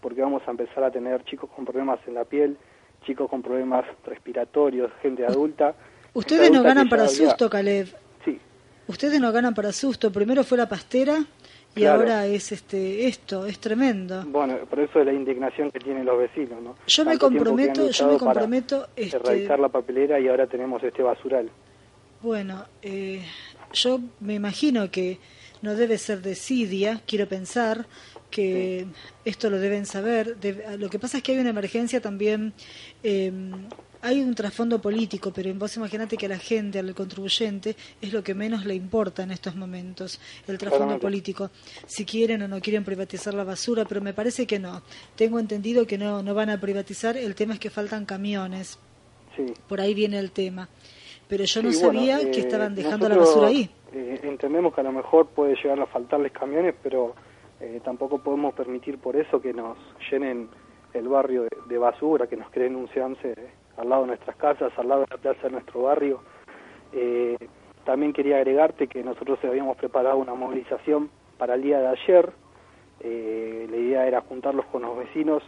porque 0.00 0.22
vamos 0.22 0.42
a 0.46 0.52
empezar 0.52 0.84
a 0.84 0.90
tener 0.90 1.22
chicos 1.24 1.50
con 1.54 1.66
problemas 1.66 2.00
en 2.06 2.14
la 2.14 2.24
piel, 2.24 2.56
chicos 3.02 3.28
con 3.28 3.42
problemas 3.42 3.84
respiratorios, 4.06 4.90
gente 5.02 5.26
adulta 5.26 5.74
Ustedes 6.18 6.50
no 6.50 6.64
ganan 6.64 6.88
para 6.88 7.06
susto, 7.06 7.48
Caleb. 7.48 7.94
Sí. 8.24 8.40
Ustedes 8.88 9.20
no 9.20 9.30
ganan 9.30 9.54
para 9.54 9.72
susto. 9.72 10.10
Primero 10.10 10.42
fue 10.42 10.58
la 10.58 10.68
pastera 10.68 11.24
y 11.76 11.84
ahora 11.84 12.26
es 12.26 12.50
este 12.50 13.06
esto, 13.06 13.46
es 13.46 13.60
tremendo. 13.60 14.24
Bueno, 14.26 14.56
por 14.68 14.80
eso 14.80 14.98
es 14.98 15.06
la 15.06 15.12
indignación 15.12 15.70
que 15.70 15.78
tienen 15.78 16.04
los 16.04 16.18
vecinos, 16.18 16.60
¿no? 16.60 16.74
Yo 16.88 17.04
me 17.04 17.16
comprometo, 17.18 17.88
yo 17.90 18.08
me 18.08 18.18
comprometo 18.18 18.88
este 18.96 19.16
erradicar 19.16 19.60
la 19.60 19.68
papelera 19.68 20.18
y 20.18 20.26
ahora 20.26 20.48
tenemos 20.48 20.82
este 20.82 21.04
basural. 21.04 21.48
Bueno, 22.20 22.64
eh, 22.82 23.22
yo 23.72 24.00
me 24.18 24.34
imagino 24.34 24.90
que 24.90 25.20
no 25.62 25.76
debe 25.76 25.98
ser 25.98 26.20
desidia, 26.20 27.00
quiero 27.06 27.28
pensar 27.28 27.86
que 28.28 28.86
esto 29.24 29.50
lo 29.50 29.60
deben 29.60 29.86
saber. 29.86 30.36
lo 30.78 30.90
que 30.90 30.98
pasa 30.98 31.18
es 31.18 31.22
que 31.22 31.32
hay 31.32 31.38
una 31.38 31.50
emergencia 31.50 32.00
también 32.00 32.54
eh, 33.04 33.30
hay 34.02 34.20
un 34.20 34.34
trasfondo 34.34 34.80
político, 34.80 35.32
pero 35.34 35.52
vos 35.54 35.76
imaginate 35.76 36.16
que 36.16 36.26
a 36.26 36.30
la 36.30 36.38
gente, 36.38 36.78
al 36.78 36.94
contribuyente, 36.94 37.76
es 38.00 38.12
lo 38.12 38.22
que 38.22 38.34
menos 38.34 38.64
le 38.64 38.74
importa 38.74 39.22
en 39.22 39.30
estos 39.30 39.56
momentos, 39.56 40.20
el 40.46 40.58
trasfondo 40.58 40.98
político. 40.98 41.50
Si 41.86 42.04
quieren 42.04 42.42
o 42.42 42.48
no 42.48 42.60
quieren 42.60 42.84
privatizar 42.84 43.34
la 43.34 43.44
basura, 43.44 43.84
pero 43.84 44.00
me 44.00 44.12
parece 44.12 44.46
que 44.46 44.58
no. 44.58 44.82
Tengo 45.16 45.38
entendido 45.38 45.86
que 45.86 45.98
no, 45.98 46.22
no 46.22 46.34
van 46.34 46.50
a 46.50 46.60
privatizar, 46.60 47.16
el 47.16 47.34
tema 47.34 47.54
es 47.54 47.60
que 47.60 47.70
faltan 47.70 48.04
camiones. 48.04 48.78
Por 49.68 49.80
ahí 49.80 49.94
viene 49.94 50.18
el 50.18 50.32
tema. 50.32 50.68
Pero 51.28 51.44
yo 51.44 51.62
no 51.62 51.72
sabía 51.72 52.18
que 52.18 52.38
eh, 52.38 52.40
estaban 52.40 52.74
dejando 52.74 53.08
la 53.08 53.16
basura 53.16 53.48
ahí. 53.48 53.70
Eh, 53.92 54.20
entendemos 54.22 54.74
que 54.74 54.80
a 54.80 54.84
lo 54.84 54.92
mejor 54.92 55.26
puede 55.26 55.54
llegar 55.56 55.78
a 55.80 55.86
faltarles 55.86 56.32
camiones, 56.32 56.74
pero 56.82 57.14
eh, 57.60 57.80
tampoco 57.84 58.18
podemos 58.18 58.54
permitir 58.54 58.98
por 58.98 59.14
eso 59.16 59.40
que 59.40 59.52
nos 59.52 59.76
llenen 60.10 60.48
el 60.94 61.08
barrio 61.08 61.46
de, 61.66 61.78
basura, 61.78 62.26
que 62.26 62.36
nos 62.36 62.50
creen 62.50 62.76
un 62.76 62.88
seance 62.88 63.34
al 63.78 63.88
lado 63.88 64.02
de 64.02 64.08
nuestras 64.08 64.36
casas, 64.36 64.72
al 64.76 64.88
lado 64.88 65.02
de 65.02 65.06
la 65.10 65.16
plaza 65.16 65.42
de 65.42 65.50
nuestro 65.50 65.82
barrio. 65.82 66.20
Eh, 66.92 67.36
también 67.84 68.12
quería 68.12 68.36
agregarte 68.36 68.88
que 68.88 69.02
nosotros 69.02 69.38
habíamos 69.44 69.76
preparado 69.76 70.18
una 70.18 70.34
movilización 70.34 71.10
para 71.38 71.54
el 71.54 71.62
día 71.62 71.80
de 71.80 71.86
ayer. 71.88 72.32
Eh, 73.00 73.66
la 73.70 73.76
idea 73.76 74.06
era 74.06 74.20
juntarlos 74.20 74.66
con 74.66 74.82
los 74.82 74.98
vecinos 74.98 75.42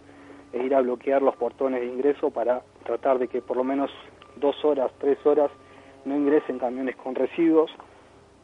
e 0.52 0.62
ir 0.62 0.74
a 0.74 0.80
bloquear 0.80 1.22
los 1.22 1.36
portones 1.36 1.80
de 1.80 1.86
ingreso 1.86 2.30
para 2.30 2.62
tratar 2.84 3.18
de 3.18 3.28
que 3.28 3.42
por 3.42 3.56
lo 3.56 3.64
menos 3.64 3.90
dos 4.36 4.64
horas, 4.64 4.90
tres 4.98 5.18
horas 5.26 5.50
no 6.04 6.16
ingresen 6.16 6.58
camiones 6.58 6.96
con 6.96 7.14
residuos, 7.14 7.70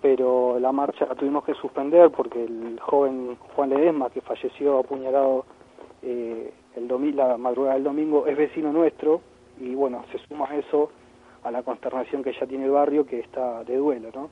pero 0.03 0.59
la 0.59 0.73
marcha 0.73 1.07
la 1.07 1.15
tuvimos 1.15 1.45
que 1.45 1.55
suspender 1.55 2.11
porque 2.11 2.45
el 2.45 2.79
joven 2.81 3.37
Juan 3.55 3.71
Ledesma, 3.71 4.11
que 4.11 4.21
falleció 4.21 4.79
apuñalado 4.79 5.47
eh, 6.03 6.53
el 6.77 7.17
la 7.17 7.39
madrugada 7.39 7.75
del 7.75 7.85
domingo, 7.85 8.27
es 8.27 8.37
vecino 8.37 8.73
nuestro 8.73 9.23
y 9.61 9.75
bueno, 9.75 10.05
se 10.13 10.19
suma 10.27 10.49
eso 10.57 10.91
a 11.43 11.51
la 11.51 11.63
consternación 11.63 12.23
que 12.23 12.33
ya 12.33 12.47
tiene 12.47 12.65
el 12.65 12.73
barrio 12.73 13.07
que 13.07 13.21
está 13.21 13.63
de 13.65 13.77
duelo, 13.77 14.11
¿no? 14.15 14.31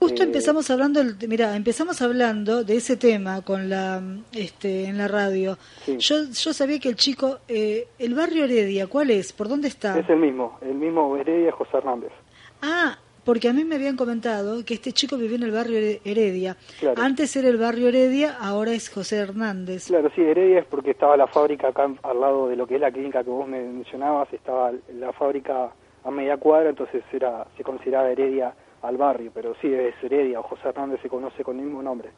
Justo 0.00 0.22
eh, 0.22 0.26
empezamos 0.26 0.70
hablando, 0.70 1.02
mira, 1.28 1.56
empezamos 1.56 2.02
hablando 2.02 2.64
de 2.64 2.76
ese 2.76 2.96
tema 2.96 3.42
con 3.42 3.68
la, 3.68 4.02
este, 4.32 4.84
en 4.86 4.98
la 4.98 5.08
radio. 5.08 5.56
Yo, 5.86 6.16
yo 6.30 6.52
sabía 6.52 6.78
que 6.78 6.88
el 6.88 6.96
chico, 6.96 7.38
eh, 7.48 7.88
el 7.98 8.14
barrio 8.14 8.44
Heredia, 8.44 8.86
¿cuál 8.86 9.10
es? 9.10 9.32
¿Por 9.32 9.48
dónde 9.48 9.68
está? 9.68 9.98
Es 9.98 10.08
el 10.08 10.18
mismo, 10.18 10.58
el 10.60 10.74
mismo 10.74 11.16
Heredia 11.16 11.52
José 11.52 11.78
Hernández. 11.78 12.12
Ah, 12.60 12.98
porque 13.24 13.48
a 13.48 13.52
mí 13.52 13.64
me 13.64 13.76
habían 13.76 13.96
comentado 13.96 14.64
que 14.64 14.74
este 14.74 14.92
chico 14.92 15.16
vivía 15.16 15.36
en 15.36 15.42
el 15.44 15.50
barrio 15.50 15.78
Heredia. 16.04 16.56
Antes 16.96 17.34
era 17.36 17.48
el 17.48 17.56
barrio 17.56 17.88
Heredia, 17.88 18.36
ahora 18.38 18.72
es 18.72 18.88
José 18.88 19.16
Hernández. 19.16 19.86
Claro, 19.86 20.10
sí, 20.14 20.20
Heredia 20.20 20.60
es 20.60 20.66
porque 20.66 20.90
estaba 20.90 21.16
la 21.16 21.26
fábrica 21.26 21.68
acá 21.68 21.90
al 22.02 22.20
lado 22.20 22.48
de 22.48 22.56
lo 22.56 22.66
que 22.66 22.76
es 22.76 22.80
la 22.80 22.92
clínica 22.92 23.24
que 23.24 23.30
vos 23.30 23.48
me 23.48 23.60
mencionabas, 23.60 24.32
estaba 24.32 24.72
la 24.92 25.12
fábrica 25.12 25.70
a 26.04 26.10
media 26.10 26.36
cuadra, 26.36 26.70
entonces 26.70 27.02
era 27.12 27.46
se 27.56 27.64
consideraba 27.64 28.10
Heredia 28.10 28.54
al 28.82 28.96
barrio, 28.96 29.30
pero 29.34 29.54
sí 29.60 29.72
es 29.72 29.94
Heredia 30.02 30.40
o 30.40 30.42
José 30.42 30.68
Hernández 30.68 31.00
se 31.00 31.08
conoce 31.08 31.42
con 31.42 31.58
el 31.58 31.64
mismo 31.64 31.82
nombre. 31.82 32.10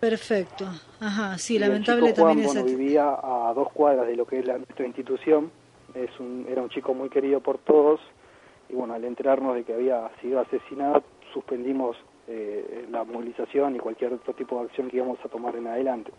Perfecto, 0.00 0.66
ajá, 1.00 1.38
sí, 1.38 1.58
lamentable 1.58 2.12
también 2.12 2.46
Juan, 2.46 2.66
vivía 2.66 3.16
a 3.22 3.52
dos 3.54 3.72
cuadras 3.72 4.06
de 4.06 4.16
lo 4.16 4.26
que 4.26 4.40
es 4.40 4.46
la, 4.46 4.58
nuestra 4.58 4.84
institución, 4.84 5.50
es 5.94 6.10
un, 6.20 6.46
era 6.46 6.60
un 6.60 6.68
chico 6.68 6.92
muy 6.92 7.08
querido 7.08 7.40
por 7.40 7.56
todos, 7.56 8.00
y 8.68 8.74
bueno, 8.74 8.94
al 8.94 9.04
enterarnos 9.04 9.54
de 9.54 9.64
que 9.64 9.74
había 9.74 10.10
sido 10.20 10.40
asesinado, 10.40 11.02
suspendimos 11.32 11.96
eh, 12.26 12.86
la 12.90 13.04
movilización 13.04 13.76
y 13.76 13.78
cualquier 13.78 14.14
otro 14.14 14.32
tipo 14.32 14.58
de 14.58 14.66
acción 14.66 14.88
que 14.88 14.96
íbamos 14.96 15.18
a 15.24 15.28
tomar 15.28 15.54
en 15.56 15.66
adelante. 15.66 16.10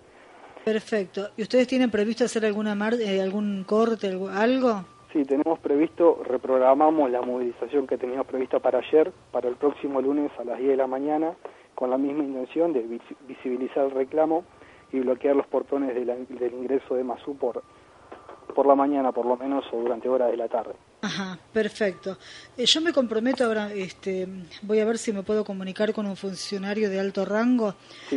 Perfecto. 0.64 1.30
¿Y 1.38 1.44
ustedes 1.44 1.68
tienen 1.68 1.92
previsto 1.92 2.26
hacer 2.26 2.46
alguna 2.46 2.76
mar 2.76 2.94
eh, 2.96 3.22
algún 3.22 3.64
corte, 3.64 4.18
algo? 4.32 4.84
Sí, 5.14 5.24
tenemos 5.24 5.60
previsto, 5.60 6.22
reprogramamos 6.24 7.10
la 7.10 7.22
movilización 7.22 7.88
que 7.88 7.98
teníamos 7.98 8.28
prevista 8.28 8.60
para 8.60 8.80
ayer, 8.80 9.12
para 9.32 9.48
el 9.48 9.56
próximo 9.56 10.02
lunes 10.02 10.32
a 10.38 10.44
las 10.44 10.58
10 10.58 10.72
de 10.72 10.78
la 10.78 10.88
mañana, 10.88 11.36
con 11.74 11.90
la 11.90 11.98
misma 11.98 12.24
intención 12.24 12.74
de 12.74 13.00
visibilizar 13.28 13.86
el 13.86 13.92
reclamo 13.92 14.44
y 14.92 15.00
bloquear 15.00 15.36
los 15.36 15.48
portones 15.48 15.96
del 15.96 16.54
ingreso 16.54 16.96
de 16.96 17.04
Masú 17.04 17.38
por, 17.38 17.64
por 18.56 18.66
la 18.66 18.74
mañana, 18.74 19.12
por 19.12 19.26
lo 19.26 19.36
menos, 19.36 19.66
o 19.72 19.78
durante 19.78 20.08
horas 20.10 20.32
de 20.32 20.38
la 20.38 20.48
tarde. 20.48 20.74
Ajá, 21.02 21.38
perfecto. 21.54 22.18
Eh, 22.58 22.66
yo 22.66 22.82
me 22.82 22.94
comprometo 22.94 23.44
ahora, 23.44 23.72
este, 23.74 24.28
voy 24.64 24.80
a 24.80 24.86
ver 24.86 24.98
si 24.98 25.12
me 25.12 25.22
puedo 25.22 25.44
comunicar 25.44 25.94
con 25.94 26.08
un 26.08 26.16
funcionario 26.16 26.90
de 26.90 27.00
alto 27.00 27.26
rango 27.26 27.76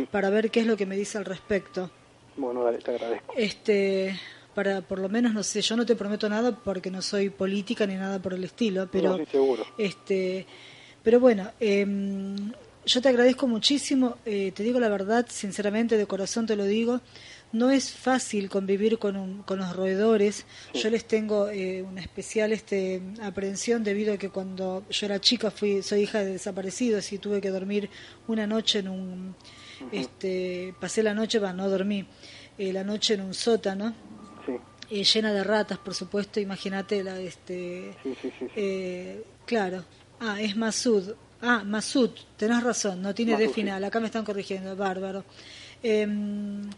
para 0.09 0.29
ver 0.29 0.49
qué 0.49 0.61
es 0.61 0.65
lo 0.65 0.77
que 0.77 0.85
me 0.85 0.95
dice 0.95 1.17
al 1.17 1.25
respecto. 1.25 1.91
Bueno, 2.37 2.63
dale, 2.63 2.79
te 2.79 2.91
agradezco. 2.91 3.33
Este, 3.35 4.17
para 4.55 4.81
por 4.81 4.99
lo 4.99 5.09
menos 5.09 5.33
no 5.33 5.43
sé, 5.43 5.61
yo 5.61 5.75
no 5.75 5.85
te 5.85 5.95
prometo 5.95 6.29
nada 6.29 6.55
porque 6.55 6.89
no 6.89 7.01
soy 7.01 7.29
política 7.29 7.85
ni 7.85 7.95
nada 7.95 8.19
por 8.19 8.33
el 8.33 8.43
estilo, 8.43 8.87
pero 8.91 9.23
seguro. 9.25 9.63
este, 9.77 10.45
pero 11.03 11.19
bueno, 11.19 11.51
em, 11.59 12.51
yo 12.85 13.01
te 13.01 13.09
agradezco 13.09 13.45
muchísimo, 13.45 14.17
eh, 14.25 14.51
te 14.55 14.63
digo 14.63 14.79
la 14.79 14.89
verdad, 14.89 15.25
sinceramente, 15.29 15.97
de 15.97 16.05
corazón 16.07 16.45
te 16.45 16.55
lo 16.55 16.63
digo 16.63 17.01
no 17.51 17.71
es 17.71 17.91
fácil 17.91 18.49
convivir 18.49 18.99
con, 18.99 19.43
con 19.43 19.59
los 19.59 19.75
roedores. 19.75 20.45
Yo 20.73 20.89
les 20.89 21.05
tengo 21.05 21.49
eh, 21.49 21.81
una 21.81 22.01
especial 22.01 22.51
este, 22.51 23.01
aprehensión 23.21 23.83
debido 23.83 24.13
a 24.13 24.17
que 24.17 24.29
cuando 24.29 24.83
yo 24.89 25.05
era 25.05 25.19
chica 25.19 25.51
fui, 25.51 25.81
soy 25.81 26.01
hija 26.01 26.19
de 26.19 26.33
desaparecidos 26.33 27.11
y 27.11 27.17
tuve 27.17 27.41
que 27.41 27.49
dormir 27.49 27.89
una 28.27 28.45
noche 28.45 28.79
en 28.79 28.89
un, 28.89 29.35
este, 29.91 30.73
pasé 30.79 31.03
la 31.03 31.13
noche, 31.13 31.39
va, 31.39 31.53
no 31.53 31.69
dormí, 31.69 32.05
eh, 32.57 32.71
la 32.71 32.83
noche 32.83 33.15
en 33.15 33.21
un 33.21 33.33
sótano. 33.33 33.93
Eh, 34.91 35.03
llena 35.03 35.31
de 35.31 35.43
ratas, 35.43 35.77
por 35.77 35.93
supuesto, 35.93 36.39
imagínate 36.39 37.03
la, 37.03 37.19
este, 37.19 37.93
claro, 39.45 39.85
ah, 40.19 40.41
es 40.41 40.57
Masud, 40.57 41.13
Ah, 41.41 41.63
Masud, 41.63 42.11
tenés 42.35 42.61
razón, 42.61 43.01
no 43.01 43.13
tiene 43.15 43.37
D 43.37 43.47
final, 43.49 43.81
acá 43.83 43.99
me 44.01 44.07
están 44.07 44.25
corrigiendo, 44.25 44.75
bárbaro. 44.75 45.23
Em, 45.81 46.69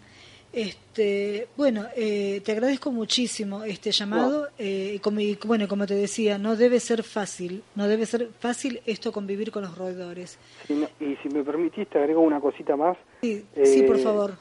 este, 0.53 1.47
bueno, 1.55 1.85
eh, 1.95 2.41
te 2.43 2.51
agradezco 2.51 2.91
muchísimo 2.91 3.63
este 3.63 3.91
llamado. 3.91 4.49
Eh, 4.57 4.99
como, 5.01 5.21
bueno, 5.45 5.67
como 5.67 5.87
te 5.87 5.95
decía, 5.95 6.37
no 6.37 6.55
debe 6.55 6.79
ser 6.79 7.03
fácil, 7.03 7.63
no 7.75 7.87
debe 7.87 8.05
ser 8.05 8.29
fácil 8.39 8.81
esto 8.85 9.11
convivir 9.11 9.51
con 9.51 9.63
los 9.63 9.77
roedores. 9.77 10.39
y 10.69 11.15
si 11.15 11.29
me 11.29 11.43
permitiste, 11.43 11.97
agrego 11.97 12.21
una 12.21 12.39
cosita 12.39 12.75
más. 12.75 12.97
Sí, 13.21 13.45
sí 13.63 13.83
por 13.83 13.97
eh, 13.97 13.99
favor. 13.99 14.33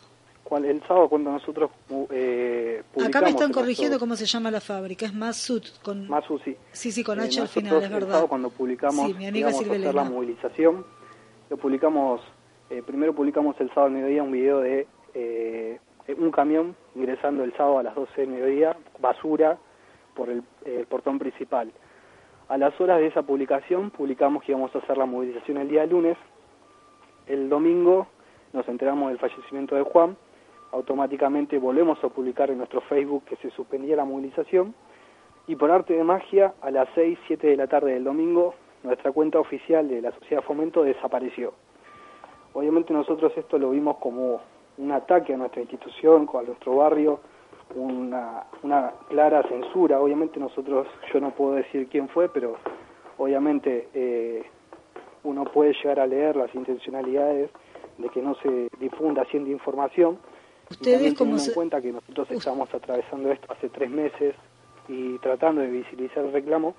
el 0.65 0.83
sábado 0.83 1.09
cuando 1.09 1.31
nosotros 1.31 1.71
eh, 2.11 2.83
Acá 3.05 3.21
me 3.21 3.31
están 3.31 3.53
corrigiendo 3.53 4.01
cómo 4.01 4.17
se 4.17 4.27
llama 4.27 4.51
la 4.51 4.61
fábrica, 4.61 5.07
es 5.07 5.15
Masud. 5.15 5.63
Con, 5.83 6.09
Masud, 6.09 6.41
sí. 6.45 6.57
Sí, 6.73 6.91
sí, 6.91 7.05
con 7.05 7.21
H 7.21 7.41
al 7.41 7.49
final, 7.49 7.77
es 7.77 7.83
verdad. 7.83 7.99
El 7.99 8.07
sábado 8.07 8.29
cuando 8.29 8.51
publicamos, 8.51 9.17
mi 9.17 9.27
amiga 9.27 9.51
hacer 9.51 9.95
la 9.95 10.05
movilización, 10.05 10.85
lo 11.49 11.57
publicamos, 11.57 12.21
primero 12.85 13.15
publicamos 13.15 13.55
el 13.61 13.69
sábado 13.69 13.87
al 13.87 13.93
mediodía 13.93 14.25
un 14.25 14.33
video 14.33 14.59
de 14.59 14.89
eh, 15.15 15.79
un 16.19 16.31
camión 16.31 16.77
ingresando 16.95 17.45
el 17.45 17.53
sábado 17.55 17.79
a 17.79 17.83
las 17.83 17.95
12 17.95 18.21
del 18.21 18.31
mediodía, 18.31 18.77
basura 18.99 19.59
por 20.15 20.29
el, 20.29 20.43
portón 20.87 21.19
principal. 21.19 21.73
A 22.49 22.59
las 22.59 22.79
horas 22.81 22.99
de 22.99 23.07
esa 23.07 23.23
publicación 23.23 23.91
publicamos 23.91 24.43
que 24.43 24.53
íbamos 24.53 24.75
a 24.75 24.79
hacer 24.79 24.99
la 24.99 25.07
movilización 25.07 25.59
el 25.59 25.69
día 25.69 25.87
lunes. 25.87 26.17
El 27.27 27.49
domingo 27.49 28.09
nos 28.53 28.69
enteramos 28.69 29.11
del 29.11 29.19
fallecimiento 29.19 29.77
de 29.77 29.83
Juan. 29.83 30.17
Automáticamente 30.73 31.59
volvemos 31.59 32.03
a 32.03 32.09
publicar 32.09 32.51
en 32.51 32.59
nuestro 32.59 32.81
Facebook 32.83 33.25
que 33.25 33.37
se 33.37 33.51
suspendía 33.51 33.97
la 33.97 34.05
movilización. 34.05 34.75
Y 35.47 35.57
por 35.57 35.71
arte 35.71 35.95
de 35.95 36.05
magia, 36.05 36.55
a 36.61 36.71
las 36.71 36.89
6, 36.95 37.19
7 37.27 37.47
de 37.47 37.57
la 37.57 37.67
tarde 37.67 37.95
del 37.95 38.05
domingo, 38.05 38.55
nuestra 38.83 39.13
cuenta 39.13 39.39
oficial 39.39 39.89
de 39.89 40.03
la 40.03 40.13
Sociedad 40.13 40.43
Fomento 40.43 40.83
desapareció. 40.83 41.53
Obviamente 42.53 42.93
nosotros 42.93 43.33
esto 43.37 43.59
lo 43.59 43.71
vimos 43.71 43.97
como 43.99 44.41
un 44.81 44.93
ataque 44.93 45.35
a 45.35 45.37
nuestra 45.37 45.61
institución, 45.61 46.29
a 46.33 46.43
nuestro 46.43 46.77
barrio, 46.77 47.21
una, 47.75 48.45
una 48.63 48.93
clara 49.09 49.43
censura. 49.45 50.01
Obviamente 50.01 50.41
nosotros, 50.41 50.87
yo 51.13 51.21
no 51.21 51.31
puedo 51.33 51.55
decir 51.55 51.89
quién 51.89 52.09
fue, 52.09 52.29
pero 52.29 52.57
obviamente 53.19 53.89
eh, 53.95 54.43
uno 55.25 55.45
puede 55.45 55.75
llegar 55.75 56.01
a 56.01 56.07
leer 56.07 56.37
las 56.37 56.55
intencionalidades 56.55 57.51
de 57.99 58.09
que 58.09 58.23
no 58.23 58.35
se 58.37 58.69
difunda 58.79 59.23
haciendo 59.23 59.51
información. 59.51 60.19
Ustedes 60.71 61.15
como 61.15 61.37
en 61.37 61.53
cuenta 61.53 61.81
que 61.83 61.93
nosotros 61.93 62.31
estamos 62.31 62.73
atravesando 62.73 63.31
esto 63.31 63.53
hace 63.53 63.69
tres 63.69 63.91
meses 63.91 64.35
y 64.89 65.19
tratando 65.19 65.61
de 65.61 65.69
visibilizar 65.69 66.25
el 66.25 66.33
reclamo 66.33 66.75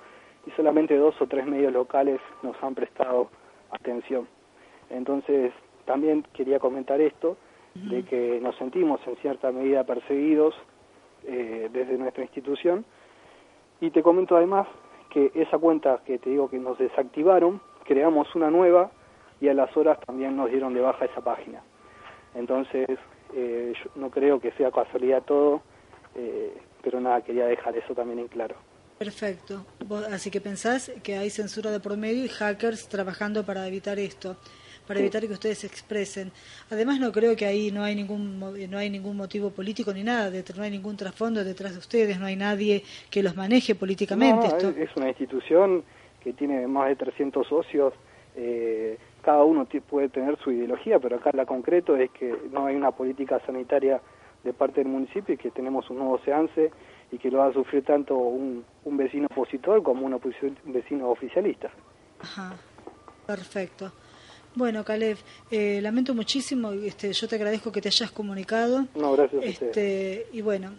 y 0.48 0.52
solamente 0.52 0.98
dos 0.98 1.14
o 1.22 1.28
tres 1.28 1.46
medios 1.46 1.72
locales 1.72 2.20
nos 2.42 2.56
han 2.64 2.74
prestado 2.74 3.30
atención. 3.70 4.28
Entonces, 4.90 5.54
también 5.86 6.26
quería 6.34 6.60
comentar 6.60 7.00
esto, 7.00 7.38
de 7.74 8.04
que 8.04 8.40
nos 8.42 8.56
sentimos 8.58 9.00
en 9.08 9.16
cierta 9.18 9.52
medida 9.52 9.84
perseguidos 9.84 10.54
eh, 11.26 11.70
desde 11.72 11.98
nuestra 11.98 12.24
institución. 12.24 12.86
Y 13.80 13.92
te 13.92 14.04
comento 14.04 14.36
además 14.36 14.68
que 15.10 15.32
esa 15.36 15.58
cuenta 15.58 16.02
que 16.06 16.18
te 16.18 16.30
digo 16.30 16.50
que 16.50 16.60
nos 16.60 16.78
desactivaron, 16.78 17.62
creamos 17.86 18.34
una 18.36 18.50
nueva 18.50 18.92
y 19.40 19.48
a 19.48 19.54
las 19.54 19.76
horas 19.76 20.00
también 20.06 20.36
nos 20.36 20.50
dieron 20.50 20.74
de 20.74 20.82
baja 20.82 21.06
esa 21.06 21.22
página. 21.22 21.62
Entonces, 22.36 22.88
eh, 23.34 23.74
yo 23.84 23.92
no 23.96 24.10
creo 24.10 24.40
que 24.40 24.52
sea 24.52 24.72
casualidad 24.72 25.24
todo, 25.24 25.62
eh, 26.16 26.54
pero 26.82 27.00
nada, 27.00 27.22
quería 27.22 27.46
dejar 27.46 27.76
eso 27.78 27.94
también 27.94 28.20
en 28.20 28.28
claro. 28.28 28.56
Perfecto. 28.98 29.66
así 30.12 30.30
que 30.30 30.40
pensás 30.42 30.92
que 31.04 31.18
hay 31.18 31.32
censura 31.32 31.72
de 31.72 31.80
promedio 31.80 32.24
y 32.24 32.28
hackers 32.28 32.88
trabajando 32.88 33.44
para 33.44 33.68
evitar 33.68 33.98
esto 33.98 34.38
para 34.92 35.00
evitar 35.00 35.26
que 35.26 35.32
ustedes 35.32 35.60
se 35.60 35.68
expresen. 35.68 36.34
Además, 36.70 37.00
no 37.00 37.14
creo 37.14 37.34
que 37.34 37.46
ahí 37.46 37.72
no 37.72 37.82
hay 37.82 37.96
ningún 37.96 38.38
no 38.70 38.78
hay 38.78 38.90
ningún 38.90 39.16
motivo 39.16 39.50
político 39.50 39.94
ni 39.94 40.04
nada, 40.04 40.30
no 40.58 40.64
hay 40.64 40.70
ningún 40.70 40.98
trasfondo 40.98 41.46
detrás 41.46 41.72
de 41.72 41.80
ustedes, 41.80 42.20
no 42.20 42.26
hay 42.26 42.36
nadie 42.36 42.84
que 43.10 43.24
los 43.24 43.38
maneje 43.38 43.74
políticamente. 43.74 44.48
Es 44.78 44.90
una 44.98 45.08
institución 45.08 45.86
que 46.22 46.34
tiene 46.34 46.68
más 46.68 46.90
de 46.90 46.98
300 46.98 47.48
socios. 47.48 47.94
Eh, 48.36 48.98
cada 49.22 49.46
uno 49.46 49.66
puede 49.90 50.10
tener 50.10 50.38
su 50.44 50.52
ideología, 50.52 51.00
pero 51.00 51.16
acá 51.16 51.30
la 51.34 51.46
concreto 51.46 51.96
es 51.96 52.12
que 52.12 52.36
no 52.52 52.66
hay 52.66 52.76
una 52.76 52.92
política 52.92 53.40
sanitaria 53.46 54.02
de 54.44 54.52
parte 54.52 54.82
del 54.82 54.90
municipio 54.90 55.36
y 55.36 55.38
que 55.38 55.52
tenemos 55.52 55.90
un 55.90 56.00
nuevo 56.00 56.20
seance 56.26 56.70
y 57.14 57.18
que 57.18 57.32
lo 57.32 57.38
va 57.38 57.48
a 57.48 57.54
sufrir 57.54 57.86
tanto 57.86 58.18
un, 58.18 58.66
un 58.84 58.98
vecino 58.98 59.28
opositor 59.32 59.82
como 59.84 60.06
un, 60.06 60.14
un 60.14 60.74
vecino 60.74 61.10
oficialista. 61.10 61.70
Ajá, 62.20 62.56
perfecto. 63.26 63.94
Bueno, 64.54 64.84
Caleb, 64.84 65.18
eh, 65.50 65.80
lamento 65.82 66.14
muchísimo, 66.14 66.72
este, 66.72 67.14
yo 67.14 67.28
te 67.28 67.36
agradezco 67.36 67.72
que 67.72 67.82
te 67.82 67.88
hayas 67.88 68.12
comunicado. 68.12 68.86
No, 68.96 69.14
gracias. 69.14 69.44
Este, 69.46 70.28
y 70.34 70.42
bueno, 70.42 70.72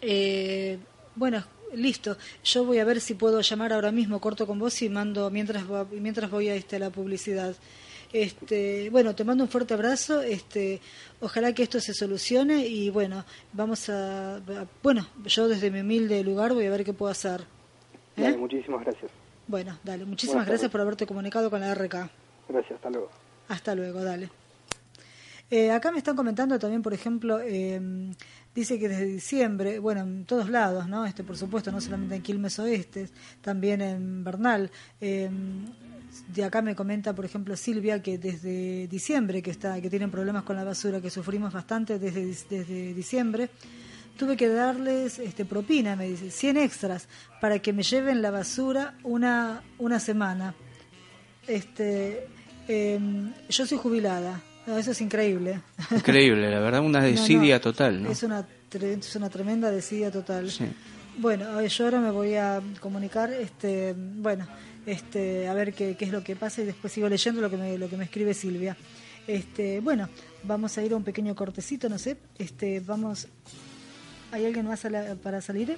eh, 0.00 0.78
bueno, 1.16 1.44
listo. 1.74 2.16
Yo 2.44 2.64
voy 2.64 2.78
a 2.78 2.84
ver 2.84 3.00
si 3.00 3.14
puedo 3.14 3.40
llamar 3.40 3.72
ahora 3.72 3.90
mismo, 3.90 4.20
corto 4.20 4.46
con 4.46 4.58
vos 4.58 4.80
y 4.82 4.88
mando 4.88 5.30
mientras 5.30 5.64
mientras 5.90 6.30
voy 6.30 6.48
a 6.48 6.54
este, 6.54 6.78
la 6.78 6.90
publicidad. 6.90 7.56
Este, 8.12 8.88
bueno, 8.90 9.14
te 9.14 9.24
mando 9.24 9.44
un 9.44 9.50
fuerte 9.50 9.74
abrazo. 9.74 10.22
Este, 10.22 10.80
ojalá 11.20 11.52
que 11.52 11.64
esto 11.64 11.80
se 11.80 11.92
solucione 11.92 12.66
y 12.66 12.90
bueno, 12.90 13.24
vamos 13.52 13.88
a, 13.88 14.40
bueno, 14.82 15.06
yo 15.24 15.48
desde 15.48 15.70
mi 15.70 15.80
humilde 15.80 16.22
lugar 16.22 16.54
voy 16.54 16.66
a 16.66 16.70
ver 16.70 16.84
qué 16.84 16.92
puedo 16.92 17.10
hacer. 17.10 17.44
¿Eh? 18.16 18.34
muchísimas 18.36 18.82
gracias. 18.82 19.10
Bueno, 19.48 19.78
dale, 19.84 20.04
muchísimas 20.04 20.46
gracias 20.46 20.70
por 20.70 20.80
haberte 20.80 21.06
comunicado 21.06 21.50
con 21.50 21.60
la 21.60 21.74
RK. 21.74 22.10
Gracias, 22.48 22.76
hasta 22.76 22.90
luego. 22.90 23.10
Hasta 23.48 23.74
luego, 23.74 24.02
dale. 24.02 24.30
Eh, 25.48 25.70
acá 25.70 25.92
me 25.92 25.98
están 25.98 26.16
comentando 26.16 26.58
también, 26.58 26.82
por 26.82 26.92
ejemplo, 26.92 27.38
eh, 27.40 27.80
dice 28.52 28.80
que 28.80 28.88
desde 28.88 29.04
diciembre, 29.04 29.78
bueno, 29.78 30.00
en 30.00 30.24
todos 30.24 30.50
lados, 30.50 30.88
¿no? 30.88 31.06
Este, 31.06 31.22
por 31.22 31.36
supuesto, 31.36 31.70
no 31.70 31.80
solamente 31.80 32.16
en 32.16 32.22
Quilmes 32.22 32.58
Oeste, 32.58 33.08
también 33.42 33.80
en 33.80 34.24
Bernal. 34.24 34.70
Eh, 35.00 35.30
de 36.28 36.44
acá 36.44 36.62
me 36.62 36.74
comenta, 36.74 37.14
por 37.14 37.24
ejemplo, 37.24 37.56
Silvia 37.56 38.02
que 38.02 38.18
desde 38.18 38.88
diciembre 38.88 39.42
que 39.42 39.50
está, 39.50 39.80
que 39.80 39.90
tienen 39.90 40.10
problemas 40.10 40.42
con 40.42 40.56
la 40.56 40.64
basura, 40.64 41.00
que 41.00 41.10
sufrimos 41.10 41.52
bastante 41.52 41.98
desde, 41.98 42.26
desde 42.26 42.94
diciembre. 42.94 43.50
Tuve 44.16 44.36
que 44.36 44.48
darles 44.48 45.18
este, 45.18 45.44
propina, 45.44 45.94
me 45.94 46.08
dice, 46.08 46.30
100 46.30 46.56
extras 46.56 47.08
para 47.40 47.58
que 47.58 47.74
me 47.74 47.82
lleven 47.82 48.22
la 48.22 48.30
basura 48.30 48.94
una, 49.04 49.62
una 49.78 50.00
semana. 50.00 50.54
Este, 51.46 52.26
Em, 52.68 53.32
yo 53.48 53.66
soy 53.66 53.78
jubilada. 53.78 54.42
eso 54.66 54.90
es 54.90 55.00
increíble. 55.00 55.60
Increíble, 55.90 56.50
la 56.50 56.60
verdad, 56.60 56.80
una 56.80 57.00
desidia 57.02 57.60
total. 57.60 58.02
¿no? 58.02 58.10
Es, 58.10 58.22
una 58.22 58.46
es 58.72 59.16
una 59.16 59.30
tremenda 59.30 59.70
desidia 59.70 60.10
total. 60.10 60.50
Bueno, 61.18 61.62
yo 61.62 61.84
ahora 61.84 62.00
me 62.00 62.10
voy 62.10 62.34
a 62.34 62.60
comunicar, 62.80 63.32
este, 63.32 63.94
bueno, 63.96 64.46
este, 64.84 65.48
a 65.48 65.54
ver 65.54 65.72
qué, 65.72 65.96
qué, 65.96 66.04
es 66.04 66.12
lo 66.12 66.22
que 66.22 66.36
pasa 66.36 66.60
y 66.62 66.66
después 66.66 66.92
sigo 66.92 67.08
leyendo 67.08 67.40
lo 67.40 67.48
que 67.48 67.56
me, 67.56 67.78
lo 67.78 67.88
que 67.88 67.96
me 67.96 68.04
escribe 68.04 68.34
Silvia. 68.34 68.76
Este, 69.26 69.80
bueno, 69.80 70.08
vamos 70.44 70.76
a 70.76 70.82
ir 70.82 70.92
a 70.92 70.96
un 70.96 71.04
pequeño 71.04 71.34
cortecito, 71.34 71.88
no 71.88 71.98
sé. 71.98 72.16
Este, 72.38 72.80
vamos. 72.80 73.28
¿Hay 74.32 74.44
alguien 74.44 74.66
más 74.66 74.86
para 75.22 75.40
salir? 75.40 75.76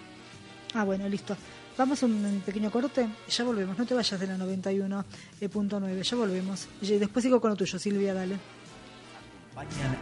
Ah, 0.74 0.84
bueno, 0.84 1.08
listo. 1.08 1.36
Vamos 1.78 2.02
a 2.02 2.06
un 2.06 2.42
pequeño 2.44 2.72
corte 2.72 3.08
ya 3.28 3.44
volvemos. 3.44 3.78
No 3.78 3.86
te 3.86 3.94
vayas 3.94 4.18
de 4.18 4.26
la 4.26 4.36
91.9, 4.36 6.02
ya 6.02 6.16
volvemos. 6.16 6.66
Después 6.80 7.22
sigo 7.22 7.40
con 7.40 7.50
lo 7.50 7.56
tuyo, 7.56 7.78
Silvia, 7.78 8.12
dale. 8.14 8.36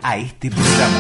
A 0.03 0.17
este 0.17 0.51
programa. 0.51 0.99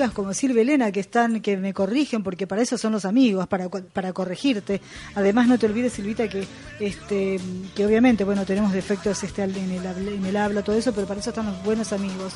Amigas 0.00 0.14
como 0.14 0.32
Silvia 0.32 0.62
Elena 0.62 0.90
que 0.90 1.00
están, 1.00 1.40
que 1.40 1.56
me 1.56 1.74
corrigen, 1.74 2.22
porque 2.22 2.46
para 2.46 2.62
eso 2.62 2.78
son 2.78 2.92
los 2.92 3.04
amigos, 3.04 3.46
para, 3.46 3.68
para 3.68 4.12
corregirte. 4.12 4.80
Además, 5.14 5.46
no 5.46 5.58
te 5.58 5.66
olvides, 5.66 5.92
Silvita, 5.92 6.28
que 6.28 6.44
este, 6.80 7.38
que 7.74 7.86
obviamente, 7.86 8.24
bueno, 8.24 8.44
tenemos 8.44 8.72
defectos 8.72 9.22
este, 9.22 9.42
en, 9.42 9.50
el, 9.54 10.08
en 10.08 10.24
el 10.24 10.36
habla, 10.36 10.62
todo 10.62 10.76
eso, 10.76 10.92
pero 10.92 11.06
para 11.06 11.20
eso 11.20 11.30
están 11.30 11.46
los 11.46 11.62
buenos 11.62 11.92
amigos. 11.92 12.34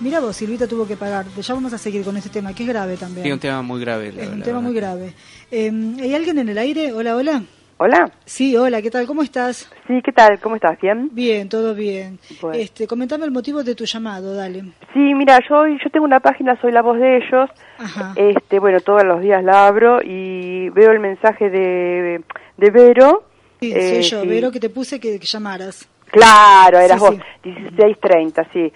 Mira 0.00 0.20
vos, 0.20 0.36
Silvita 0.36 0.66
tuvo 0.66 0.86
que 0.86 0.96
pagar. 0.96 1.26
Ya 1.34 1.54
vamos 1.54 1.72
a 1.72 1.78
seguir 1.78 2.04
con 2.04 2.16
este 2.16 2.28
tema, 2.28 2.54
que 2.54 2.62
es 2.62 2.68
grave 2.68 2.96
también. 2.96 3.24
Sí, 3.24 3.32
un 3.32 3.40
tema 3.40 3.62
muy 3.62 3.80
grave. 3.80 4.12
es 4.16 4.28
un 4.28 4.42
tema 4.42 4.60
muy 4.60 4.74
grave. 4.74 5.14
Em, 5.50 5.98
¿Hay 5.98 6.14
alguien 6.14 6.38
en 6.38 6.50
el 6.50 6.58
aire? 6.58 6.92
Hola, 6.92 7.16
hola. 7.16 7.42
Hola. 7.80 8.10
Sí, 8.24 8.56
hola, 8.56 8.82
¿qué 8.82 8.90
tal? 8.90 9.06
¿Cómo 9.06 9.22
estás? 9.22 9.70
Sí, 9.86 10.02
¿qué 10.02 10.10
tal? 10.10 10.40
¿Cómo 10.40 10.56
estás? 10.56 10.80
¿Bien? 10.80 11.10
Bien, 11.12 11.48
todo 11.48 11.76
bien. 11.76 12.18
Este, 12.52 12.88
comentame 12.88 13.24
el 13.24 13.30
motivo 13.30 13.62
de 13.62 13.76
tu 13.76 13.84
llamado, 13.84 14.34
dale. 14.34 14.62
Sí, 14.92 15.14
mira, 15.14 15.38
yo 15.48 15.64
yo 15.64 15.88
tengo 15.92 16.04
una 16.04 16.18
página, 16.18 16.60
soy 16.60 16.72
la 16.72 16.82
voz 16.82 16.98
de 16.98 17.18
ellos. 17.18 17.48
Ajá. 17.78 18.14
Este, 18.16 18.58
bueno, 18.58 18.80
todos 18.80 19.04
los 19.04 19.20
días 19.20 19.44
la 19.44 19.68
abro 19.68 20.00
y 20.02 20.70
veo 20.70 20.90
el 20.90 20.98
mensaje 20.98 21.50
de, 21.50 22.20
de 22.56 22.70
Vero. 22.72 23.22
Sí, 23.60 23.70
soy 23.70 23.80
eh, 23.80 24.02
yo, 24.02 24.26
Vero, 24.26 24.50
que 24.50 24.58
te 24.58 24.70
puse 24.70 24.98
que, 24.98 25.16
llamaras. 25.20 25.88
Claro, 26.10 26.80
eras 26.80 26.98
vos, 26.98 27.14
16.30, 27.44 28.46
sí. 28.52 28.72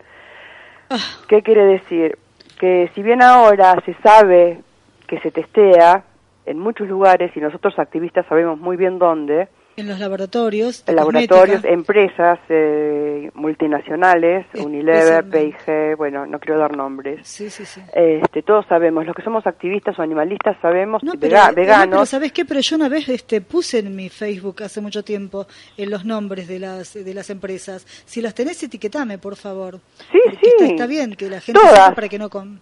Ah. 0.89 0.97
¿Qué 1.27 1.41
quiere 1.41 1.65
decir? 1.65 2.17
Que 2.59 2.91
si 2.93 3.03
bien 3.03 3.21
ahora 3.21 3.75
se 3.85 3.93
sabe 4.03 4.59
que 5.07 5.19
se 5.21 5.31
testea 5.31 6.03
en 6.45 6.59
muchos 6.59 6.87
lugares 6.87 7.31
y 7.35 7.39
nosotros 7.39 7.79
activistas 7.79 8.25
sabemos 8.27 8.59
muy 8.59 8.75
bien 8.75 8.99
dónde, 8.99 9.47
en 9.79 9.87
los 9.87 9.99
laboratorios. 9.99 10.83
En 10.87 10.95
laboratorios, 10.95 11.63
empresas 11.65 12.39
eh, 12.49 13.29
multinacionales, 13.33 14.45
Unilever, 14.55 15.25
P&G, 15.25 15.95
bueno, 15.97 16.25
no 16.25 16.39
quiero 16.39 16.59
dar 16.59 16.75
nombres. 16.75 17.27
Sí, 17.27 17.49
sí, 17.49 17.65
sí. 17.65 17.81
Este, 17.93 18.41
todos 18.43 18.65
sabemos, 18.67 19.05
los 19.05 19.15
que 19.15 19.21
somos 19.21 19.45
activistas 19.47 19.97
o 19.99 20.01
animalistas 20.01 20.57
sabemos, 20.61 21.03
no, 21.03 21.13
pero, 21.19 21.37
veganos. 21.55 21.89
pero 21.89 22.05
¿sabes 22.05 22.31
qué? 22.31 22.45
Pero 22.45 22.59
yo 22.59 22.75
una 22.75 22.89
vez 22.89 23.09
este, 23.09 23.41
puse 23.41 23.79
en 23.79 23.95
mi 23.95 24.09
Facebook 24.09 24.63
hace 24.63 24.81
mucho 24.81 25.03
tiempo 25.03 25.47
en 25.77 25.89
los 25.89 26.05
nombres 26.05 26.47
de 26.47 26.59
las, 26.59 26.93
de 26.93 27.13
las 27.13 27.29
empresas. 27.29 27.85
Si 28.05 28.21
las 28.21 28.33
tenés, 28.33 28.61
etiquetame, 28.63 29.17
por 29.17 29.35
favor. 29.35 29.79
Sí, 30.11 30.19
sí. 30.41 30.65
Está, 30.65 30.87
bien 30.87 31.15
que 31.15 31.29
la 31.29 31.41
gente 31.41 31.59
sepa 31.59 31.95
para 31.95 32.07
que 32.07 32.19
no... 32.19 32.29
Com 32.29 32.59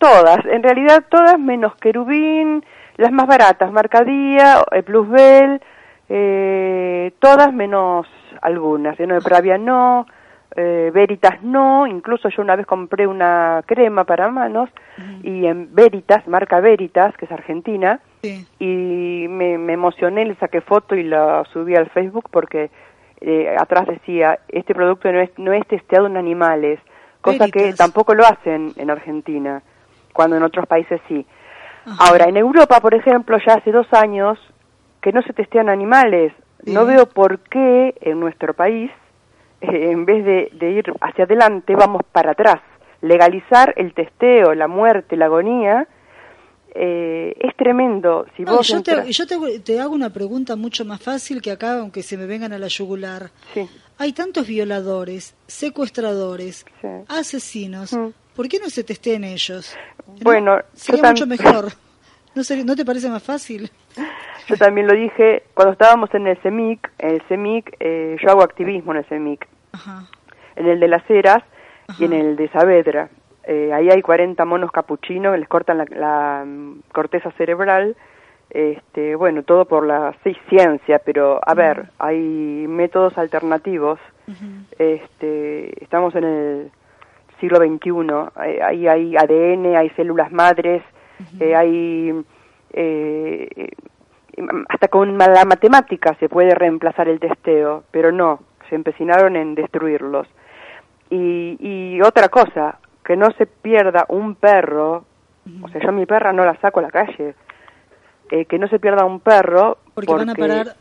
todas, 0.00 0.38
en 0.46 0.62
realidad 0.62 1.04
todas 1.08 1.38
menos 1.38 1.76
Querubín, 1.76 2.64
las 2.96 3.12
más 3.12 3.26
baratas, 3.26 3.70
Marcadía, 3.70 4.64
eh, 4.72 4.82
Plusbel, 4.82 5.60
eh, 6.12 7.12
todas 7.20 7.52
menos 7.52 8.06
algunas. 8.42 8.98
de 8.98 9.20
Pravia 9.20 9.56
no, 9.58 10.06
eh, 10.56 10.90
Veritas 10.92 11.40
no, 11.42 11.86
incluso 11.86 12.28
yo 12.28 12.42
una 12.42 12.56
vez 12.56 12.66
compré 12.66 13.06
una 13.06 13.62
crema 13.64 14.02
para 14.02 14.28
manos 14.28 14.68
y 15.22 15.46
en 15.46 15.72
Veritas, 15.72 16.26
marca 16.26 16.58
Veritas, 16.58 17.16
que 17.16 17.26
es 17.26 17.32
argentina, 17.32 18.00
y 18.58 19.26
me, 19.28 19.54
emocioné, 19.72 20.24
le 20.24 20.34
saqué 20.34 20.60
foto 20.60 20.96
y 20.96 21.04
la 21.04 21.44
subí 21.52 21.76
al 21.76 21.88
Facebook 21.90 22.28
porque 22.30 22.70
eh, 23.20 23.56
atrás 23.56 23.86
decía, 23.86 24.40
este 24.48 24.74
producto 24.74 25.12
no 25.12 25.20
es, 25.20 25.30
no 25.38 25.52
es 25.52 25.64
testeado 25.68 26.06
en 26.06 26.16
animales, 26.16 26.80
cosa 27.20 27.48
que 27.48 27.72
tampoco 27.74 28.14
lo 28.14 28.26
hacen 28.26 28.72
en 28.76 28.90
Argentina, 28.90 29.62
cuando 30.12 30.36
en 30.36 30.42
otros 30.42 30.66
países 30.66 31.00
sí. 31.06 31.24
Ahora, 31.98 32.24
en 32.24 32.36
Europa, 32.36 32.80
por 32.80 32.94
ejemplo, 32.94 33.38
ya 33.46 33.54
hace 33.54 33.70
dos 33.72 33.86
años 33.92 34.38
que 35.00 35.12
no 35.12 35.22
se 35.22 35.32
testean 35.32 35.68
animales. 35.68 36.32
No 36.64 36.84
veo 36.84 37.06
por 37.06 37.40
qué 37.40 37.94
en 38.00 38.20
nuestro 38.20 38.52
país, 38.54 38.90
eh, 39.60 39.90
en 39.90 40.04
vez 40.04 40.24
de, 40.24 40.70
ir 40.70 40.92
hacia 41.00 41.24
adelante, 41.24 41.74
vamos 41.74 42.02
para 42.12 42.32
atrás. 42.32 42.60
Legalizar 43.00 43.72
el 43.76 43.94
testeo, 43.94 44.54
la 44.54 44.68
muerte, 44.68 45.16
la 45.16 45.26
agonía, 45.26 45.88
eh, 46.74 47.34
es 47.40 47.56
tremendo. 47.56 48.26
Si 48.36 48.44
vos 48.44 48.68
yo, 48.68 48.82
te, 48.82 49.80
hago 49.80 49.94
una 49.94 50.10
pregunta 50.10 50.54
mucho 50.54 50.84
más 50.84 51.00
fácil 51.00 51.40
que 51.40 51.50
acá, 51.50 51.78
aunque 51.78 52.02
se 52.02 52.18
me 52.18 52.26
vengan 52.26 52.52
a 52.52 52.58
la 52.58 52.68
yugular. 52.68 53.30
Sí. 53.54 53.66
Hay 53.96 54.12
tantos 54.12 54.46
violadores, 54.46 55.34
secuestradores, 55.46 56.66
asesinos. 57.08 57.94
Mm. 57.94 58.08
¿Por 58.36 58.48
qué 58.48 58.58
no 58.58 58.68
se 58.68 58.84
testeen 58.84 59.24
ellos? 59.24 59.74
Bueno, 60.22 60.58
sería 60.74 61.10
mucho 61.10 61.26
mejor. 61.26 61.72
¿No, 62.34 62.42
¿No 62.64 62.76
te 62.76 62.84
parece 62.84 63.08
más 63.08 63.22
fácil? 63.22 63.70
Yo 64.50 64.56
también 64.56 64.88
lo 64.88 64.94
dije 64.94 65.44
cuando 65.54 65.72
estábamos 65.72 66.12
en 66.12 66.26
el 66.26 66.36
CEMIC, 66.38 66.90
el 66.98 67.22
CEMIC, 67.28 67.76
eh, 67.78 68.16
yo 68.20 68.30
hago 68.30 68.42
activismo 68.42 68.90
en 68.92 68.98
el 68.98 69.04
CEMIC, 69.04 69.46
en 70.56 70.66
el 70.66 70.80
de 70.80 70.88
las 70.88 71.08
Heras 71.08 71.44
y 71.98 72.04
en 72.04 72.12
el 72.12 72.36
de 72.36 72.48
Saavedra. 72.48 73.08
Eh, 73.44 73.72
ahí 73.72 73.88
hay 73.90 74.02
40 74.02 74.44
monos 74.44 74.72
capuchinos 74.72 75.32
que 75.32 75.38
les 75.38 75.48
cortan 75.48 75.78
la, 75.78 76.44
mm, 76.44 76.80
corteza 76.92 77.30
cerebral. 77.32 77.96
Este, 78.50 79.14
bueno, 79.14 79.44
todo 79.44 79.66
por 79.66 79.86
la 79.86 80.14
ciencia, 80.48 80.98
pero 80.98 81.40
a 81.46 81.54
ver, 81.54 81.90
hay 81.98 82.66
métodos 82.68 83.16
alternativos. 83.18 84.00
este, 84.78 85.82
estamos 85.82 86.14
en 86.14 86.24
el 86.24 86.70
siglo 87.40 87.58
XXI, 87.58 88.60
ahí 88.62 88.86
hay 88.86 89.16
ADN, 89.16 89.76
hay 89.76 89.90
células 89.90 90.30
madres, 90.30 90.82
eh, 91.40 91.56
hay 91.56 92.24
eh, 92.72 93.70
hasta 94.68 94.88
con 94.88 95.16
la 95.18 95.44
matemática 95.44 96.14
se 96.20 96.28
puede 96.28 96.54
reemplazar 96.54 97.08
el 97.08 97.20
testeo, 97.20 97.84
pero 97.90 98.12
no, 98.12 98.40
se 98.68 98.74
empecinaron 98.74 99.36
en 99.36 99.54
destruirlos. 99.54 100.26
Y, 101.10 101.56
y 101.58 102.00
otra 102.02 102.28
cosa, 102.28 102.78
que 103.04 103.16
no 103.16 103.30
se 103.32 103.46
pierda 103.46 104.04
un 104.08 104.36
perro 104.36 105.04
O 105.62 105.68
sea, 105.68 105.80
yo 105.80 105.88
a 105.88 105.92
mi 105.92 106.06
perra 106.06 106.32
no 106.32 106.44
la 106.44 106.56
saco 106.60 106.80
a 106.80 106.84
la 106.84 106.90
calle. 106.90 107.34
Eh, 108.30 108.44
que 108.44 108.58
no 108.58 108.68
se 108.68 108.78
pierda 108.78 109.04
un 109.04 109.18
perro. 109.18 109.78
Porque, 109.94 110.12
van 110.12 110.30
a 110.30 110.34
parar 110.34 110.76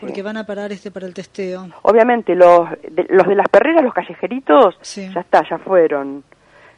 porque 0.00 0.22
van 0.22 0.36
a 0.36 0.44
parar 0.44 0.72
este 0.72 0.90
para 0.90 1.06
el 1.06 1.14
testeo. 1.14 1.68
Obviamente, 1.82 2.34
los 2.34 2.68
de, 2.70 3.06
los 3.08 3.28
de 3.28 3.36
las 3.36 3.48
perreras, 3.48 3.84
los 3.84 3.94
callejeritos, 3.94 4.76
ya 4.82 5.20
está, 5.20 5.48
ya 5.48 5.58
fueron. 5.58 6.24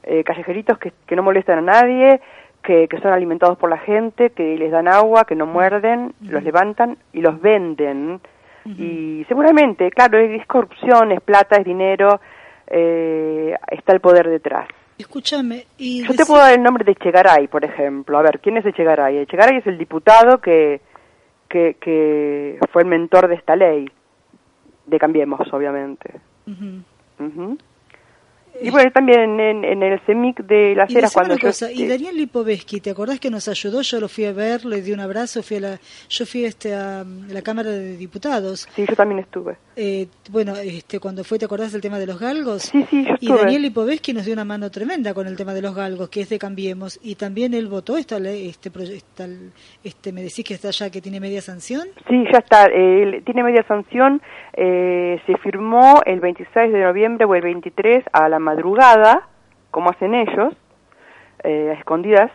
Eh, 0.03 0.23
callejeritos 0.23 0.77
que, 0.77 0.93
que, 1.07 1.17
no 1.17 1.23
molestan 1.23 1.61
a 1.61 1.63
nadie, 1.63 2.21
que, 2.65 2.89
que, 2.89 2.99
son 3.01 3.13
alimentados 3.13 3.59
por 3.59 3.71
la 3.71 3.79
gente, 3.79 4.31
que 4.31 4.57
les 4.57 4.73
dan 4.73 4.89
agua, 4.89 5.25
que 5.25 5.37
no 5.37 5.47
muerden, 5.47 6.15
los 6.23 6.43
levantan 6.43 6.97
y 7.13 7.21
los 7.21 7.41
venden. 7.41 8.21
Y 8.65 9.25
seguramente, 9.29 9.91
claro, 9.91 10.19
es, 10.19 10.47
corrupción, 10.47 11.13
es 11.13 11.21
plata, 11.21 11.57
es 11.57 11.65
dinero, 11.65 12.19
eh, 12.67 13.55
está 13.71 13.93
el 13.93 14.01
poder 14.01 14.29
detrás. 14.29 14.67
Escúchame. 14.97 15.67
Y 15.77 16.03
Yo 16.07 16.15
te 16.15 16.25
puedo 16.25 16.41
dar 16.41 16.55
el 16.55 16.63
nombre 16.63 16.85
de 16.85 16.93
Echegaray, 16.93 17.49
por 17.49 17.65
ejemplo. 17.65 18.17
A 18.17 18.23
ver, 18.23 18.41
¿quién 18.41 18.57
es 18.57 18.65
Echegaray? 18.65 19.19
Echegaray 19.19 19.59
es 19.59 19.67
el 19.67 19.77
diputado 19.77 20.39
que, 20.39 20.81
que, 21.49 21.77
que 21.79 22.59
fue 22.73 22.83
el 22.83 22.89
mentor 22.89 23.29
de 23.29 23.35
esta 23.35 23.55
ley, 23.55 23.87
de 24.87 24.99
Cambiemos, 24.99 25.53
obviamente. 25.53 26.21
Y 28.61 28.71
bueno, 28.71 28.91
también 28.93 29.41
en, 29.41 29.65
en 29.65 29.83
el 29.83 30.01
CEMIC 30.01 30.41
de 30.47 30.75
las 30.75 30.91
Heras 30.95 31.13
cuando 31.13 31.37
yo... 31.37 31.51
y 31.73 31.87
Daniel 31.87 32.17
Lipovetsky, 32.17 32.81
¿te 32.81 32.91
acordás 32.91 33.19
que 33.19 33.31
nos 33.31 33.49
ayudó? 33.49 33.83
Yo 33.83 34.01
lo 34.01 34.09
fui 34.09 34.25
a 34.25 34.33
ver, 34.33 34.65
le 34.65 34.81
di 34.81 34.93
un 34.93 35.01
abrazo, 35.01 35.43
fui 35.43 35.57
a 35.57 35.61
la, 35.61 35.81
yo 36.09 36.27
fui 36.27 36.45
este, 36.45 36.75
a 36.75 37.05
la 37.29 37.43
Cámara 37.43 37.71
de 37.71 37.97
Diputados. 37.97 38.69
Sí, 38.75 38.85
yo 38.89 38.95
también 38.95 39.21
estuve. 39.21 39.57
Eh, 39.77 40.07
bueno, 40.31 40.55
este, 40.57 41.01
cuando 41.01 41.25
fue, 41.25 41.39
¿te 41.39 41.47
acordás 41.47 41.73
del 41.73 41.81
tema 41.81 41.99
de 41.99 42.07
los 42.07 42.21
galgos? 42.21 42.63
Sí, 42.63 42.87
sí, 42.91 43.05
yo 43.05 43.15
Y 43.21 43.29
Daniel 43.29 43.63
Lipovetsky 43.63 44.13
nos 44.13 44.25
dio 44.25 44.35
una 44.35 44.45
mano 44.45 44.71
tremenda 44.71 45.13
con 45.15 45.27
el 45.27 45.37
tema 45.37 45.53
de 45.53 45.63
los 45.63 45.75
galgos, 45.75 46.09
que 46.09 46.21
es 46.21 46.29
de 46.29 46.39
Cambiemos, 46.39 47.01
y 47.03 47.17
también 47.17 47.55
él 47.55 47.67
votó 47.67 47.97
esta 47.97 48.19
ley, 48.21 48.49
este, 48.49 48.71
esta, 48.95 49.27
este, 49.83 50.13
me 50.13 50.23
decís 50.23 50.45
que 50.45 50.55
está 50.55 50.71
ya, 50.71 50.91
que 50.91 51.01
tiene 51.01 51.19
media 51.19 51.43
sanción. 51.43 51.89
Sí, 52.09 52.25
ya 52.33 52.39
está, 52.39 52.67
eh, 52.67 53.21
tiene 53.25 53.43
media 53.43 53.65
sanción, 53.67 54.23
eh, 54.57 55.21
se 55.27 55.37
firmó 55.39 56.01
el 56.07 56.21
26 56.21 56.73
de 56.73 56.83
noviembre 56.83 57.25
o 57.25 57.35
el 57.35 57.43
23 57.43 58.05
a 58.13 58.29
la 58.29 58.39
madrugada, 58.39 59.29
como 59.71 59.91
hacen 59.91 60.15
ellos, 60.15 60.55
eh, 61.43 61.71
a 61.71 61.79
escondidas. 61.79 62.31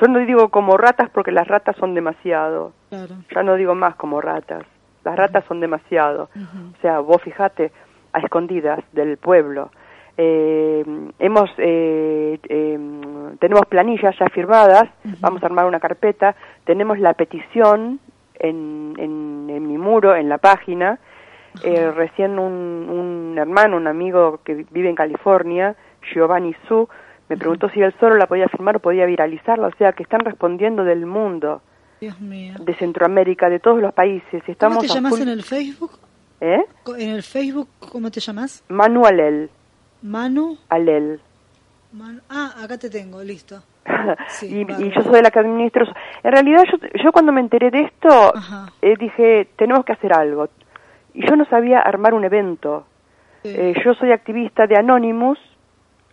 Yo 0.00 0.08
no 0.08 0.18
digo 0.20 0.48
como 0.48 0.76
ratas 0.76 1.10
porque 1.10 1.30
las 1.32 1.46
ratas 1.48 1.76
son 1.76 1.94
demasiado. 1.94 2.72
Claro. 2.88 3.14
Ya 3.34 3.42
no 3.42 3.54
digo 3.56 3.74
más 3.74 3.94
como 3.96 4.20
ratas. 4.20 4.64
Las 5.04 5.16
ratas 5.16 5.44
son 5.46 5.60
demasiado. 5.60 6.28
Uh 6.34 6.38
-huh. 6.40 6.72
O 6.78 6.80
sea, 6.80 7.00
vos 7.00 7.20
fijate, 7.22 7.72
a 8.12 8.18
escondidas 8.20 8.80
del 8.92 9.16
pueblo. 9.16 9.70
Eh, 10.16 10.84
hemos 11.18 11.50
eh, 11.58 12.38
eh, 12.48 12.78
tenemos 13.38 13.64
planillas 13.66 14.14
ya 14.18 14.26
firmadas, 14.28 14.84
Uh 15.04 15.08
-huh. 15.08 15.16
vamos 15.20 15.42
a 15.42 15.46
armar 15.46 15.64
una 15.66 15.80
carpeta, 15.80 16.34
tenemos 16.64 16.98
la 16.98 17.14
petición 17.14 17.98
en, 18.38 18.94
en, 18.98 19.46
en 19.48 19.66
mi 19.66 19.78
muro, 19.78 20.14
en 20.14 20.28
la 20.28 20.38
página, 20.38 20.98
eh, 21.62 21.90
recién 21.90 22.38
un, 22.38 22.52
un, 22.52 23.38
hermano, 23.38 23.76
un 23.76 23.86
amigo 23.86 24.40
que 24.44 24.66
vive 24.70 24.88
en 24.88 24.94
California, 24.94 25.76
Giovanni 26.12 26.54
Su, 26.66 26.88
me 27.28 27.36
preguntó 27.36 27.68
si 27.70 27.80
él 27.80 27.94
solo 28.00 28.16
la 28.16 28.26
podía 28.26 28.48
firmar 28.48 28.76
o 28.76 28.80
podía 28.80 29.06
viralizarla, 29.06 29.68
o 29.68 29.76
sea 29.76 29.92
que 29.92 30.02
están 30.02 30.20
respondiendo 30.20 30.84
del 30.84 31.06
mundo, 31.06 31.62
Dios 32.00 32.20
mío. 32.20 32.54
de 32.60 32.74
Centroamérica, 32.74 33.48
de 33.48 33.60
todos 33.60 33.80
los 33.80 33.94
países. 33.94 34.42
Estamos 34.46 34.78
¿Cómo 34.78 34.88
te 34.88 34.94
llamas 34.94 35.12
full... 35.12 35.22
en 35.22 35.28
el 35.28 35.42
Facebook? 35.42 35.92
¿Eh? 36.40 36.64
En 36.98 37.10
el 37.10 37.22
Facebook, 37.22 37.68
¿cómo 37.90 38.10
te 38.10 38.20
llamas? 38.20 38.64
Manu 38.68 39.06
Alel. 39.06 39.48
Manu 40.02 40.58
Alel. 40.68 41.20
Manu... 41.92 42.20
Ah, 42.28 42.54
acá 42.64 42.78
te 42.78 42.90
tengo, 42.90 43.22
listo. 43.22 43.62
Sí, 44.28 44.46
y, 44.46 44.60
y, 44.62 44.92
yo 44.94 45.02
soy 45.02 45.22
la 45.22 45.30
que 45.30 45.38
administro. 45.38 45.86
En 46.24 46.32
realidad, 46.32 46.64
yo, 46.64 46.78
yo 47.04 47.12
cuando 47.12 47.30
me 47.32 47.40
enteré 47.40 47.70
de 47.70 47.82
esto, 47.82 48.32
eh, 48.80 48.94
dije, 48.98 49.48
tenemos 49.56 49.84
que 49.84 49.92
hacer 49.92 50.12
algo 50.12 50.48
y 51.14 51.26
yo 51.26 51.36
no 51.36 51.44
sabía 51.46 51.80
armar 51.80 52.14
un 52.14 52.24
evento. 52.24 52.86
Eh, 53.44 53.74
yo 53.84 53.94
soy 53.94 54.12
activista 54.12 54.66
de 54.66 54.76
Anonymous, 54.76 55.38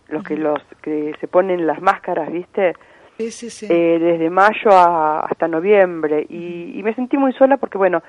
los 0.08 0.24
que 0.24 0.36
los 0.36 0.60
que 0.82 1.14
se 1.20 1.28
ponen 1.28 1.66
las 1.66 1.80
máscaras, 1.80 2.30
¿viste? 2.30 2.74
Sí, 3.16 3.30
sí, 3.30 3.50
sí. 3.50 3.66
Eh, 3.70 3.98
desde 4.00 4.30
mayo 4.30 4.70
a, 4.72 5.20
hasta 5.20 5.46
noviembre. 5.46 6.26
Y, 6.28 6.72
y, 6.74 6.82
me 6.82 6.94
sentí 6.94 7.16
muy 7.16 7.32
sola 7.34 7.56
porque 7.58 7.78
bueno, 7.78 8.02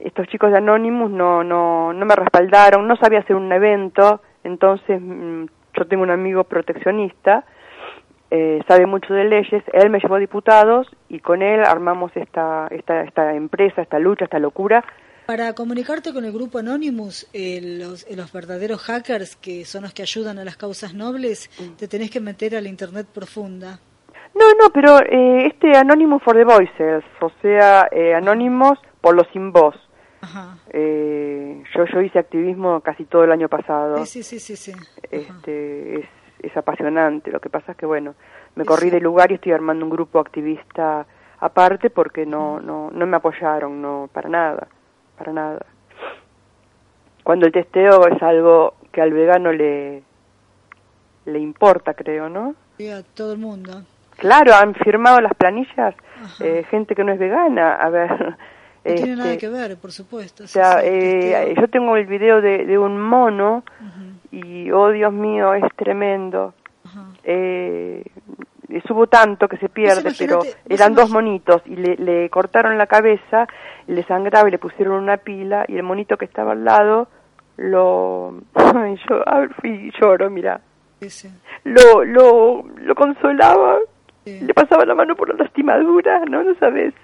estos 0.00 0.26
chicos 0.28 0.50
de 0.50 0.58
Anonymous 0.58 1.10
no 1.10 1.44
no 1.44 1.92
no 1.92 2.06
me 2.06 2.16
respaldaron, 2.16 2.88
no 2.88 2.96
sabía 2.96 3.20
hacer 3.20 3.36
un 3.36 3.52
evento, 3.52 4.22
entonces 4.42 5.00
mmm, 5.00 5.44
yo 5.74 5.86
tengo 5.86 6.02
un 6.02 6.10
amigo 6.10 6.44
proteccionista, 6.44 7.44
eh, 8.30 8.60
sabe 8.66 8.86
mucho 8.86 9.14
de 9.14 9.24
leyes, 9.24 9.62
él 9.72 9.90
me 9.90 10.00
llevó 10.00 10.16
diputados 10.16 10.88
y 11.08 11.20
con 11.20 11.42
él 11.42 11.62
armamos 11.64 12.10
esta 12.16 12.66
esta 12.70 13.02
esta 13.02 13.34
empresa, 13.34 13.82
esta 13.82 14.00
lucha, 14.00 14.24
esta 14.24 14.40
locura 14.40 14.82
para 15.26 15.52
comunicarte 15.54 16.12
con 16.12 16.24
el 16.24 16.32
grupo 16.32 16.58
Anonymous, 16.58 17.28
eh, 17.32 17.60
los, 17.62 18.04
eh, 18.04 18.16
los, 18.16 18.32
verdaderos 18.32 18.82
hackers, 18.82 19.36
que 19.36 19.64
son 19.64 19.82
los 19.82 19.92
que 19.92 20.02
ayudan 20.02 20.38
a 20.38 20.44
las 20.44 20.56
causas 20.56 20.94
nobles, 20.94 21.50
mm. 21.58 21.76
te 21.76 21.88
tenés 21.88 22.10
que 22.10 22.20
meter 22.20 22.56
a 22.56 22.60
la 22.60 22.68
Internet 22.68 23.06
profunda. 23.12 23.78
No, 24.34 24.54
no, 24.54 24.70
pero 24.72 24.98
eh, 25.00 25.46
este 25.46 25.76
Anonymous 25.76 26.22
for 26.22 26.34
the 26.34 26.44
Voices, 26.44 27.04
o 27.20 27.30
sea, 27.42 27.88
eh, 27.90 28.14
Anonymous 28.14 28.78
por 29.00 29.14
los 29.14 29.26
sin 29.32 29.52
voz. 29.52 29.76
Ajá. 30.22 30.56
Eh, 30.70 31.62
yo, 31.74 31.84
yo 31.84 32.00
hice 32.00 32.18
activismo 32.18 32.80
casi 32.80 33.04
todo 33.04 33.24
el 33.24 33.32
año 33.32 33.48
pasado. 33.48 34.04
Sí, 34.06 34.22
sí, 34.22 34.38
sí, 34.38 34.56
sí. 34.56 34.72
Este, 35.10 36.00
es, 36.00 36.06
es 36.40 36.56
apasionante. 36.56 37.30
Lo 37.30 37.40
que 37.40 37.50
pasa 37.50 37.72
es 37.72 37.78
que, 37.78 37.86
bueno, 37.86 38.14
me 38.54 38.64
corrí 38.64 38.88
de 38.88 39.00
lugar 39.00 39.30
y 39.32 39.34
estoy 39.34 39.52
armando 39.52 39.84
un 39.84 39.90
grupo 39.90 40.20
activista 40.20 41.06
aparte 41.40 41.90
porque 41.90 42.24
no, 42.24 42.60
no, 42.60 42.90
no 42.90 43.06
me 43.06 43.16
apoyaron, 43.16 43.82
no, 43.82 44.08
para 44.12 44.28
nada 44.28 44.68
para 45.22 45.32
nada. 45.32 45.66
Cuando 47.22 47.46
el 47.46 47.52
testeo 47.52 48.08
es 48.08 48.20
algo 48.22 48.74
que 48.90 49.00
al 49.00 49.12
vegano 49.12 49.52
le 49.52 50.02
le 51.24 51.38
importa, 51.38 51.94
creo, 51.94 52.28
¿no? 52.28 52.56
Sí, 52.76 52.88
a 52.88 53.04
todo 53.04 53.34
el 53.34 53.38
mundo. 53.38 53.84
Claro, 54.16 54.54
han 54.54 54.74
firmado 54.74 55.20
las 55.20 55.34
planillas 55.34 55.94
eh, 56.40 56.64
gente 56.68 56.96
que 56.96 57.04
no 57.04 57.12
es 57.12 57.20
vegana. 57.20 57.74
A 57.74 57.88
ver. 57.90 58.10
No 58.20 58.36
este, 58.84 59.02
tiene 59.02 59.16
nada 59.16 59.36
que 59.36 59.48
ver, 59.48 59.76
por 59.76 59.92
supuesto. 59.92 60.42
O 60.42 60.46
sea, 60.48 60.80
eh, 60.82 61.54
yo 61.56 61.68
tengo 61.68 61.96
el 61.96 62.06
video 62.06 62.40
de, 62.40 62.66
de 62.66 62.76
un 62.76 63.00
mono 63.00 63.62
y, 64.32 64.72
oh 64.72 64.90
Dios 64.90 65.12
mío, 65.12 65.54
es 65.54 65.62
tremendo. 65.76 66.54
Eh, 67.22 68.02
subo 68.80 69.06
tanto 69.06 69.48
que 69.48 69.56
se 69.58 69.68
pierde, 69.68 70.12
pero 70.18 70.40
eran 70.68 70.94
dos 70.94 71.10
monitos 71.10 71.62
y 71.66 71.76
le, 71.76 71.96
le, 71.96 72.30
cortaron 72.30 72.78
la 72.78 72.86
cabeza, 72.86 73.46
le 73.86 74.02
sangraba 74.04 74.48
y 74.48 74.52
le 74.52 74.58
pusieron 74.58 74.94
una 74.94 75.18
pila 75.18 75.64
y 75.68 75.76
el 75.76 75.82
monito 75.82 76.16
que 76.16 76.24
estaba 76.24 76.52
al 76.52 76.64
lado 76.64 77.08
lo 77.56 78.34
yo 79.08 79.24
y 79.62 79.90
lloro, 80.00 80.30
mira. 80.30 80.60
Lo, 81.64 82.04
lo, 82.04 82.62
lo 82.76 82.94
consolaba, 82.94 83.78
sí. 84.24 84.40
le 84.40 84.54
pasaba 84.54 84.84
la 84.84 84.94
mano 84.94 85.16
por 85.16 85.28
la 85.28 85.44
lastimadura, 85.44 86.24
¿no? 86.26 86.44
No 86.44 86.54
sabes 86.56 86.94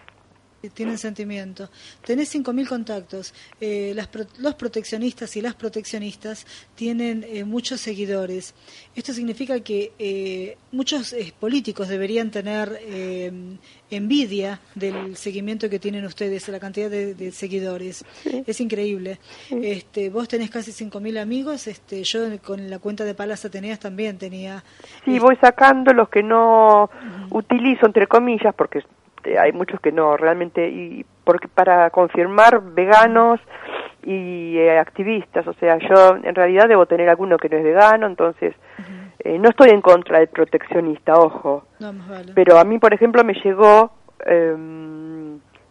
tienen 0.75 0.99
sentimiento. 0.99 1.71
Tenés 2.05 2.35
5.000 2.35 2.69
contactos. 2.69 3.33
Eh, 3.61 3.93
las, 3.95 4.09
los 4.39 4.55
proteccionistas 4.55 5.37
y 5.37 5.41
las 5.41 5.55
proteccionistas 5.55 6.47
tienen 6.75 7.25
eh, 7.29 7.45
muchos 7.45 7.81
seguidores. 7.81 8.55
Esto 8.97 9.13
significa 9.13 9.61
que 9.61 9.93
eh, 9.99 10.57
muchos 10.73 11.15
políticos 11.39 11.89
deberían 11.89 12.31
tener 12.31 12.81
envidia 13.91 14.61
del 14.75 15.17
seguimiento 15.17 15.71
que 15.71 15.79
tienen 15.79 16.05
ustedes, 16.05 16.49
la 16.49 16.59
cantidad 16.59 16.91
de, 16.91 17.15
de 17.15 17.31
seguidores. 17.31 18.05
Sí. 18.23 18.43
Es 18.47 18.61
increíble. 18.61 19.19
Sí. 19.49 19.61
Este, 19.63 20.11
vos 20.11 20.27
tenés 20.29 20.51
casi 20.51 20.73
5.000 20.73 21.19
amigos. 21.21 21.67
Este, 21.69 22.03
yo 22.03 22.21
con 22.43 22.69
la 22.69 22.79
cuenta 22.79 23.05
de 23.05 23.15
Palas 23.15 23.45
Ateneas 23.45 23.79
también 23.79 24.19
tenía. 24.19 24.65
Sí, 25.05 25.19
voy 25.19 25.37
sacando 25.37 25.93
los 25.93 26.09
que 26.09 26.23
no 26.23 26.85
uh 26.85 26.87
-huh. 26.87 27.39
utilizo, 27.39 27.87
entre 27.87 28.07
comillas, 28.07 28.55
porque 28.55 28.83
hay 29.37 29.53
muchos 29.53 29.81
que 29.81 29.93
no 29.93 30.17
realmente 30.17 30.69
y 30.69 31.05
porque 31.25 31.49
para 31.49 31.91
confirmar 31.91 32.63
veganos 32.63 33.41
y 34.03 34.57
eh, 34.57 34.79
activistas 34.79 35.47
o 35.47 35.53
sea 35.55 35.79
yo 35.79 36.17
en 36.23 36.35
realidad 36.35 36.69
debo 36.69 36.87
tener 36.87 37.09
alguno 37.09 37.37
que 37.37 37.49
no 37.49 37.59
es 37.59 37.65
vegano 37.65 38.07
entonces 38.07 38.55
uh 38.79 38.83
-huh. 38.83 39.13
eh, 39.25 39.39
no 39.39 39.51
estoy 39.51 39.71
en 39.71 39.83
contra 39.83 40.19
del 40.19 40.29
proteccionista 40.29 41.15
ojo 41.15 41.65
no, 41.81 41.93
vale. 42.09 42.33
pero 42.35 42.59
a 42.59 42.65
mí 42.65 42.79
por 42.79 42.95
ejemplo 42.95 43.25
me 43.25 43.35
llegó 43.35 43.91
eh, 44.25 44.57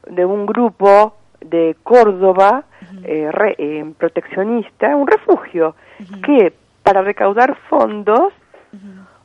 de 0.07 0.25
un 0.25 0.45
grupo 0.45 1.15
de 1.41 1.75
Córdoba 1.83 2.65
uh 2.81 2.85
-huh. 2.85 3.05
eh, 3.05 3.31
re, 3.31 3.85
proteccionista 3.97 4.95
un 4.95 5.07
refugio 5.07 5.75
uh 5.99 6.03
-huh. 6.03 6.21
que 6.21 6.53
para 6.83 7.01
recaudar 7.01 7.55
fondos 7.69 8.33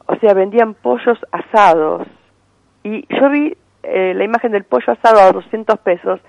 o 0.06 0.16
sea 0.16 0.34
vendían 0.34 0.74
pollos 0.74 1.18
asados 1.30 2.06
y 2.84 3.06
yo 3.14 3.30
vi 3.30 3.56
eh, 3.82 4.14
la 4.14 4.24
imagen 4.24 4.52
del 4.52 4.64
pollo 4.64 4.92
asado 4.92 5.20
a 5.20 5.32
200 5.32 5.78
pesos 5.80 6.20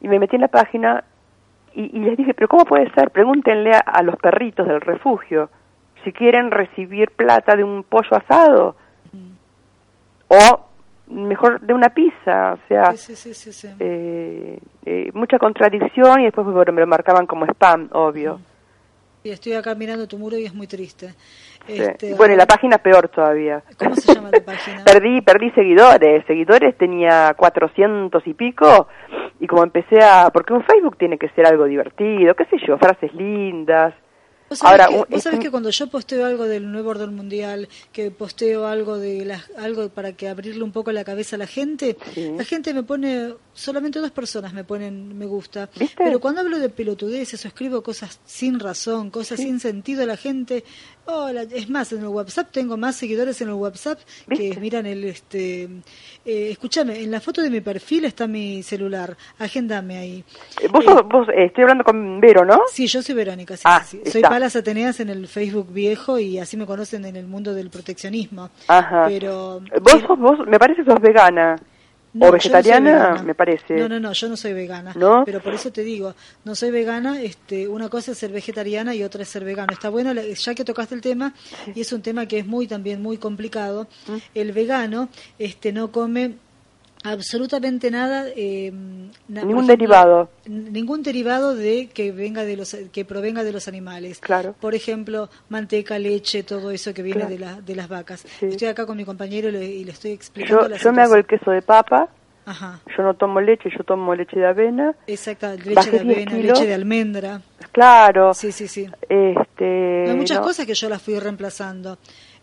y 0.00 0.08
me 0.08 0.18
metí 0.18 0.36
en 0.36 0.42
la 0.42 0.48
página 0.48 1.04
y, 1.74 1.96
y 1.96 2.00
les 2.00 2.16
dije, 2.16 2.34
pero 2.34 2.48
¿cómo 2.48 2.64
puede 2.64 2.90
ser? 2.92 3.10
Pregúntenle 3.10 3.72
a, 3.74 3.78
a, 3.78 4.02
los 4.02 4.16
perritos 4.16 4.66
del 4.66 4.80
refugio 4.80 5.50
si 6.04 6.12
quieren 6.12 6.50
recibir 6.50 7.10
plata 7.10 7.54
de 7.56 7.62
un 7.64 7.84
pollo 7.84 8.16
asado. 8.16 8.74
o 10.28 10.66
mejor 11.08 11.60
de 11.60 11.74
una 11.74 11.88
pizza, 11.90 12.52
o 12.54 12.58
sea, 12.68 12.92
Sí, 12.92 13.14
sí, 13.14 13.34
sí, 13.34 13.34
sí, 13.34 13.52
sí. 13.52 13.74
eh, 13.80 14.58
eh, 14.86 15.10
mucha 15.12 15.38
contradicción 15.38 16.20
y 16.20 16.24
después 16.24 16.46
bueno, 16.46 16.72
me 16.72 16.80
lo 16.80 16.86
marcaban 16.86 17.26
como 17.26 17.44
spam, 17.46 17.88
obvio. 17.92 18.40
Y 19.22 19.30
estoy 19.30 19.52
acá 19.52 19.74
mirando 19.74 20.08
tu 20.08 20.16
muro 20.16 20.38
y 20.38 20.44
es 20.44 20.54
muy 20.54 20.66
triste. 20.66 21.14
Sí. 21.66 21.80
Este, 21.80 22.14
Bueno, 22.14 22.34
y 22.34 22.36
la 22.36 22.46
página 22.46 22.78
peor 22.78 23.08
todavía. 23.08 23.62
¿Cómo 23.78 23.94
se 23.94 24.14
llama 24.14 24.30
la 24.32 24.40
página? 24.40 24.82
Perdí, 24.84 25.20
perdí 25.20 25.50
seguidores, 25.50 26.24
seguidores 26.26 26.76
tenía 26.78 27.34
400 27.36 28.26
y 28.26 28.34
pico 28.34 28.88
y 29.38 29.46
como 29.46 29.62
empecé 29.62 30.02
a, 30.02 30.30
porque 30.32 30.52
un 30.52 30.64
Facebook 30.64 30.96
tiene 30.96 31.18
que 31.18 31.28
ser 31.30 31.46
algo 31.46 31.64
divertido, 31.64 32.34
qué 32.34 32.44
sé 32.46 32.56
yo, 32.66 32.78
frases 32.78 33.12
lindas. 33.14 33.94
Vos 34.50 34.58
sabés, 34.58 34.70
Ahora, 34.72 34.88
que, 34.88 34.94
un- 34.94 35.00
vos 35.08 35.18
es 35.18 35.22
sabés 35.22 35.38
un- 35.38 35.42
que 35.44 35.50
cuando 35.52 35.70
yo 35.70 35.86
posteo 35.86 36.26
algo 36.26 36.44
del 36.44 36.70
nuevo 36.72 36.90
orden 36.90 37.14
mundial, 37.14 37.68
que 37.92 38.10
posteo 38.10 38.66
algo 38.66 38.98
de 38.98 39.24
las, 39.24 39.44
algo 39.56 39.88
para 39.90 40.12
que 40.14 40.28
abrirle 40.28 40.64
un 40.64 40.72
poco 40.72 40.90
la 40.90 41.04
cabeza 41.04 41.36
a 41.36 41.38
la 41.38 41.46
gente, 41.46 41.96
Sí. 42.14 42.32
la 42.36 42.44
gente 42.44 42.74
me 42.74 42.82
pone, 42.82 43.34
solamente 43.54 44.00
dos 44.00 44.10
personas 44.10 44.52
me 44.52 44.64
ponen 44.64 45.16
me 45.16 45.26
gusta. 45.26 45.70
¿Viste? 45.78 45.94
Pero 45.96 46.18
cuando 46.18 46.40
hablo 46.40 46.58
de 46.58 46.68
pelotudeces 46.68 47.44
o 47.44 47.48
escribo 47.48 47.82
cosas 47.84 48.18
sin 48.26 48.58
razón, 48.58 49.10
cosas 49.10 49.38
sin 49.38 49.60
sentido, 49.60 50.04
la 50.04 50.16
gente, 50.16 50.64
hola, 51.06 51.42
es 51.42 51.68
más, 51.68 51.92
en 51.92 52.00
el 52.00 52.08
WhatsApp 52.08 52.48
tengo 52.52 52.76
más 52.76 52.96
seguidores 52.96 53.40
en 53.40 53.48
el 53.48 53.54
WhatsApp 53.54 53.98
que 54.28 54.56
miran 54.60 54.86
el, 54.86 55.04
este, 55.04 55.64
eh, 56.24 56.48
escúchame, 56.50 57.00
en 57.02 57.10
la 57.10 57.20
foto 57.20 57.42
de 57.42 57.50
mi 57.50 57.60
perfil 57.60 58.04
está 58.04 58.26
mi 58.26 58.62
celular, 58.62 59.16
agéndame 59.38 59.98
ahí. 59.98 60.24
Eh, 60.62 60.68
Vos, 60.70 60.84
sos- 60.84 61.02
vos 61.08 61.28
eh, 61.30 61.46
estoy 61.46 61.62
hablando 61.62 61.84
con 61.84 62.20
Vero, 62.20 62.44
¿no? 62.44 62.60
Sí, 62.72 62.86
yo 62.86 63.02
soy 63.02 63.14
Verónica, 63.14 63.56
sí, 63.56 63.62
Ah, 63.66 63.82
sí, 63.84 64.00
sí. 64.04 64.10
Soy. 64.12 64.22
Palas 64.22 64.54
Ateneas 64.56 65.00
en 65.00 65.08
el 65.08 65.26
Facebook 65.26 65.72
viejo 65.72 66.18
y 66.18 66.38
así 66.38 66.56
me 66.56 66.66
conocen 66.66 67.04
en 67.04 67.16
el 67.16 67.26
mundo 67.26 67.54
del 67.54 67.70
proteccionismo. 67.70 68.50
Ajá. 68.68 69.06
Pero 69.08 69.60
Vos, 69.82 70.00
sos- 70.06 70.18
vos, 70.18 70.38
me 70.46 70.58
parece 70.58 70.84
que 70.84 70.90
sos 70.90 71.00
vegana. 71.00 71.56
No, 72.12 72.26
o 72.26 72.28
no 72.28 72.32
vegetariana, 72.32 73.22
me 73.22 73.34
parece. 73.34 73.76
No, 73.76 73.88
no, 73.88 74.00
no, 74.00 74.12
yo 74.12 74.28
no 74.28 74.36
soy 74.36 74.52
vegana. 74.52 74.92
¿No? 74.96 75.22
Pero 75.24 75.40
por 75.40 75.54
eso 75.54 75.70
te 75.70 75.82
digo, 75.82 76.14
no 76.44 76.54
soy 76.56 76.70
vegana, 76.70 77.22
este, 77.22 77.68
una 77.68 77.88
cosa 77.88 78.12
es 78.12 78.18
ser 78.18 78.32
vegetariana 78.32 78.94
y 78.94 79.04
otra 79.04 79.22
es 79.22 79.28
ser 79.28 79.44
vegano. 79.44 79.72
Está 79.72 79.90
bueno, 79.90 80.12
ya 80.12 80.54
que 80.54 80.64
tocaste 80.64 80.94
el 80.96 81.00
tema, 81.00 81.34
y 81.74 81.80
es 81.80 81.92
un 81.92 82.02
tema 82.02 82.26
que 82.26 82.38
es 82.40 82.46
muy 82.46 82.66
también 82.66 83.00
muy 83.00 83.16
complicado, 83.18 83.86
Mm. 84.08 84.16
el 84.34 84.52
vegano 84.52 85.08
este, 85.38 85.72
no 85.72 85.92
come 85.92 86.34
absolutamente 87.02 87.90
nada 87.90 88.26
eh, 88.36 88.70
na- 89.28 89.42
Ningún 89.42 89.64
ejemplo, 89.64 89.66
derivado. 89.66 90.30
ningún 90.46 91.02
derivado 91.02 91.54
de 91.54 91.88
que 91.88 92.12
venga 92.12 92.44
de 92.44 92.56
los 92.56 92.76
que 92.92 93.04
provenga 93.04 93.42
de 93.42 93.52
los 93.52 93.68
animales 93.68 94.18
Claro. 94.20 94.54
por 94.60 94.74
ejemplo 94.74 95.30
manteca 95.48 95.98
leche 95.98 96.42
todo 96.42 96.70
eso 96.70 96.92
que 96.92 97.02
viene 97.02 97.20
Claro. 97.20 97.32
de, 97.34 97.38
la- 97.38 97.60
de 97.60 97.74
las 97.74 97.88
vacas 97.88 98.24
Sí. 98.38 98.46
estoy 98.46 98.68
acá 98.68 98.84
con 98.86 98.96
mi 98.96 99.04
compañero 99.04 99.48
y 99.48 99.52
le, 99.52 99.64
y 99.64 99.84
le 99.84 99.92
estoy 99.92 100.10
explicando 100.12 100.62
Yo, 100.64 100.68
la 100.68 100.76
yo 100.76 100.92
me 100.92 101.02
hago 101.02 101.14
el 101.16 101.24
queso 101.26 101.50
de 101.50 101.62
papa, 101.62 102.08
Ajá. 102.44 102.80
yo 102.96 103.02
no 103.02 103.14
tomo 103.14 103.40
leche, 103.40 103.70
yo 103.76 103.84
tomo 103.84 104.14
leche 104.14 104.38
de 104.38 104.46
avena. 104.46 104.94
Exacta, 105.06 105.54
leche 105.54 105.90
de 105.90 106.00
10 106.00 106.16
avena, 106.16 106.30
kilos. 106.32 106.58
leche 106.58 106.66
de 106.66 106.74
almendra. 106.74 107.42
Claro. 107.70 108.34
Sí, 108.34 108.50
sí, 108.50 108.66
sí. 108.66 108.88
Este, 109.08 110.06
Hay 110.10 110.16
muchas 110.16 110.38
no. 110.38 110.42
cosas 110.44 110.66
que 110.66 110.74
yo 110.74 110.88
las 110.88 111.00
fui 111.00 111.16
reemplazando. 111.18 111.98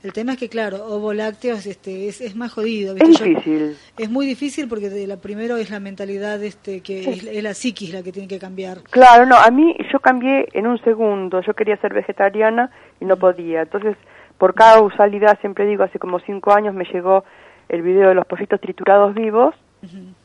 El 0.08 0.14
tema 0.14 0.32
es 0.32 0.38
que, 0.38 0.48
claro, 0.48 0.86
ovo 0.86 1.12
lácteos 1.12 1.66
este, 1.66 2.08
es, 2.08 2.22
es 2.22 2.34
más 2.34 2.54
jodido. 2.54 2.96
Es 2.96 3.20
difícil. 3.20 3.76
es 3.98 4.10
muy 4.10 4.26
difícil 4.26 4.70
porque 4.70 4.90
de 4.90 5.06
la 5.06 5.18
primero 5.18 5.58
es 5.58 5.70
la 5.70 5.82
mentalidad, 5.82 6.42
este, 6.42 6.80
que 6.80 7.02
es, 7.02 7.26
es 7.26 7.44
la 7.44 7.54
psiquis 7.54 7.94
la 7.94 8.02
que 8.04 8.14
tiene 8.14 8.30
que 8.30 8.40
cambiar. 8.40 8.78
Claro, 8.90 9.26
no, 9.26 9.36
a 9.36 9.52
mí 9.52 9.76
yo 9.92 10.00
cambié 10.00 10.48
en 10.54 10.66
un 10.66 10.82
segundo, 10.86 11.42
yo 11.42 11.54
quería 11.56 11.76
ser 11.82 11.94
vegetariana 11.94 12.72
y 13.02 13.06
no 13.06 13.18
podía. 13.18 13.64
Entonces, 13.64 13.98
por 14.38 14.54
causalidad, 14.54 15.38
siempre 15.42 15.66
digo, 15.66 15.84
hace 15.84 16.00
como 16.00 16.22
cinco 16.22 16.54
años 16.54 16.74
me 16.74 16.86
llegó 16.86 17.26
el 17.68 17.82
video 17.82 18.08
de 18.08 18.16
los 18.16 18.26
pollitos 18.26 18.62
triturados 18.62 19.14
vivos 19.14 19.56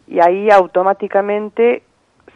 y 0.07 0.21
ahí 0.21 0.49
automáticamente 0.49 1.83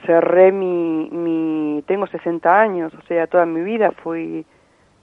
cerré 0.05 0.51
mi, 0.51 1.09
mi 1.13 1.85
tengo 1.87 2.09
60 2.09 2.61
años, 2.61 2.93
o 2.93 3.07
sea, 3.07 3.29
toda 3.29 3.47
mi 3.47 3.61
vida 3.61 3.93
fui 4.03 4.45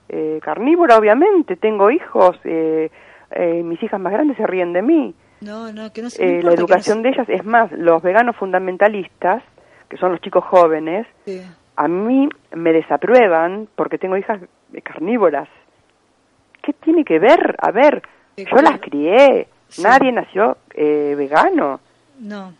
eh, 0.08 0.38
carnívora, 0.42 0.96
obviamente, 0.98 1.56
tengo 1.56 1.90
hijos, 1.90 2.38
eh, 2.44 2.90
eh, 3.30 3.62
mis 3.62 3.82
hijas 3.82 4.00
más 4.00 4.12
grandes 4.12 4.36
se 4.36 4.46
ríen 4.46 4.72
de 4.72 4.82
mí. 4.82 5.14
No, 5.40 5.72
no, 5.72 5.92
que 5.92 6.02
no 6.02 6.10
se 6.10 6.38
Eh, 6.38 6.42
la 6.42 6.50
que 6.50 6.56
educación 6.56 7.02
de 7.02 7.10
ellas, 7.10 7.28
es 7.28 7.44
más, 7.44 7.70
los 7.72 8.02
veganos 8.02 8.36
fundamentalistas, 8.36 9.42
que 9.88 9.96
son 9.96 10.12
los 10.12 10.20
chicos 10.20 10.44
jóvenes, 10.44 11.06
sí. 11.26 11.42
a 11.76 11.88
mí 11.88 12.28
me 12.54 12.72
desaprueban 12.72 13.68
porque 13.76 13.98
tengo 13.98 14.16
hijas 14.16 14.40
carnívoras. 14.82 15.48
¿Qué 16.62 16.72
tiene 16.72 17.04
que 17.04 17.18
ver? 17.18 17.56
A 17.58 17.70
ver, 17.70 18.02
yo 18.36 18.56
las 18.62 18.80
crié, 18.80 19.48
Sí. 19.68 19.82
nadie 19.82 20.12
nació 20.12 20.56
eh, 20.74 21.14
vegano. 21.16 21.80
No. 22.20 22.52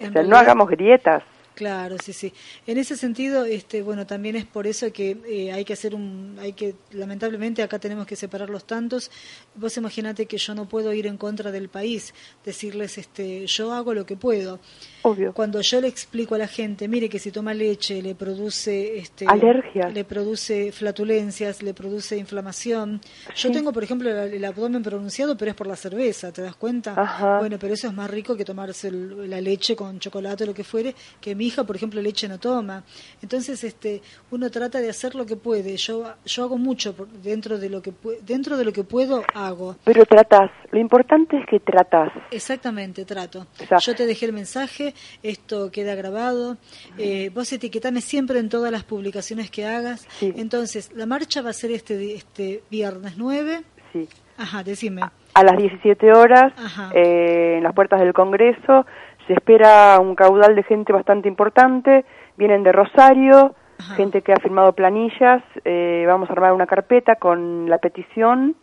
O 0.00 0.10
sea, 0.12 0.22
no 0.24 0.36
hagamos 0.36 0.68
grietas. 0.68 1.22
Claro, 1.54 1.96
sí, 2.02 2.14
sí. 2.14 2.32
En 2.66 2.78
ese 2.78 2.96
sentido, 2.96 3.44
este, 3.44 3.82
bueno, 3.82 4.06
también 4.06 4.36
es 4.36 4.46
por 4.46 4.66
eso 4.66 4.90
que 4.90 5.18
eh, 5.26 5.52
hay 5.52 5.64
que 5.66 5.74
hacer 5.74 5.94
un, 5.94 6.38
hay 6.40 6.54
que, 6.54 6.74
lamentablemente 6.92 7.62
acá 7.62 7.78
tenemos 7.78 8.06
que 8.06 8.16
separar 8.16 8.48
los 8.48 8.64
tantos. 8.66 9.10
Vos 9.54 9.76
imaginate 9.76 10.24
que 10.26 10.38
yo 10.38 10.54
no 10.54 10.66
puedo 10.66 10.94
ir 10.94 11.06
en 11.06 11.18
contra 11.18 11.52
del 11.52 11.68
país, 11.68 12.14
decirles, 12.44 12.96
este, 12.96 13.46
yo 13.46 13.72
hago 13.72 13.92
lo 13.92 14.06
que 14.06 14.16
puedo. 14.16 14.60
Obvio. 15.02 15.32
Cuando 15.32 15.60
yo 15.60 15.80
le 15.80 15.88
explico 15.88 16.34
a 16.34 16.38
la 16.38 16.46
gente, 16.46 16.86
mire 16.88 17.08
que 17.08 17.18
si 17.18 17.30
toma 17.30 17.52
leche 17.54 18.00
le 18.02 18.14
produce, 18.14 18.98
este, 18.98 19.26
Alergias. 19.28 19.92
le 19.92 20.04
produce 20.04 20.72
flatulencias, 20.72 21.62
le 21.62 21.74
produce 21.74 22.16
inflamación. 22.16 23.00
Yo 23.34 23.50
tengo, 23.50 23.72
por 23.72 23.82
ejemplo, 23.82 24.08
el, 24.10 24.34
el 24.34 24.44
abdomen 24.44 24.82
pronunciado, 24.82 25.36
pero 25.36 25.50
es 25.50 25.56
por 25.56 25.66
la 25.66 25.76
cerveza, 25.76 26.32
¿te 26.32 26.42
das 26.42 26.54
cuenta? 26.56 26.94
Ajá. 26.96 27.38
Bueno, 27.38 27.56
pero 27.58 27.74
eso 27.74 27.88
es 27.88 27.94
más 27.94 28.10
rico 28.10 28.36
que 28.36 28.44
tomarse 28.44 28.88
el- 28.88 29.28
la 29.28 29.40
leche 29.40 29.74
con 29.74 29.98
chocolate 29.98 30.44
o 30.44 30.46
lo 30.48 30.54
que 30.54 30.64
fuere, 30.64 30.94
que 31.20 31.34
mi 31.34 31.46
hija, 31.46 31.64
por 31.64 31.76
ejemplo, 31.76 32.00
leche 32.00 32.28
no 32.28 32.38
toma. 32.38 32.84
Entonces, 33.22 33.64
este, 33.64 34.02
uno 34.30 34.50
trata 34.50 34.80
de 34.80 34.88
hacer 34.90 35.14
lo 35.14 35.26
que 35.26 35.36
puede. 35.36 35.76
Yo, 35.76 36.12
yo 36.24 36.44
hago 36.44 36.58
mucho 36.58 36.94
por- 36.94 37.08
dentro 37.08 37.58
de 37.58 37.68
lo 37.68 37.82
que 37.82 37.92
dentro 38.26 38.56
de 38.56 38.64
lo 38.64 38.72
que 38.72 38.84
puedo 38.84 39.24
hago. 39.34 39.76
Pero 39.84 40.04
tratás, 40.06 40.50
lo 40.70 40.78
importante 40.78 41.36
es 41.38 41.46
que 41.50 41.60
tratás. 41.60 42.12
Exactamente, 42.30 43.04
trato. 43.04 43.46
O 43.62 43.66
sea- 43.66 43.78
Yo 43.78 43.94
te 43.94 44.06
dejé 44.06 44.26
el 44.26 44.32
mensaje, 44.32 44.91
esto 45.22 45.70
queda 45.70 45.94
grabado. 45.94 46.56
Eh, 46.98 47.30
vos 47.34 47.52
etiquetame 47.52 48.00
siempre 48.00 48.38
en 48.38 48.48
todas 48.48 48.70
las 48.72 48.84
publicaciones 48.84 49.50
que 49.50 49.66
hagas. 49.66 50.06
Sí. 50.18 50.32
Entonces, 50.36 50.92
la 50.94 51.06
marcha 51.06 51.42
va 51.42 51.50
a 51.50 51.54
ser 51.54 51.70
este, 51.72 52.14
este 52.14 52.62
viernes 52.70 53.14
9. 53.16 53.62
Sí. 53.92 54.08
Ajá, 54.38 54.62
decime. 54.62 55.02
A 55.34 55.42
las 55.44 55.56
17 55.56 56.12
horas, 56.12 56.52
eh, 56.94 57.54
en 57.58 57.62
las 57.62 57.74
puertas 57.74 58.00
del 58.00 58.12
Congreso, 58.12 58.86
se 59.26 59.34
espera 59.34 59.98
un 60.00 60.14
caudal 60.14 60.54
de 60.54 60.62
gente 60.62 60.92
bastante 60.92 61.28
importante. 61.28 62.04
Vienen 62.36 62.62
de 62.62 62.72
Rosario, 62.72 63.54
Ajá. 63.78 63.94
gente 63.94 64.22
que 64.22 64.32
ha 64.32 64.36
firmado 64.36 64.72
planillas. 64.72 65.42
eh, 65.64 66.04
vamos 66.06 66.28
a 66.28 66.32
armar 66.32 66.52
una 66.52 66.66
carpeta 66.66 67.16
con 67.16 67.68
la 67.70 67.78
petición 67.78 68.56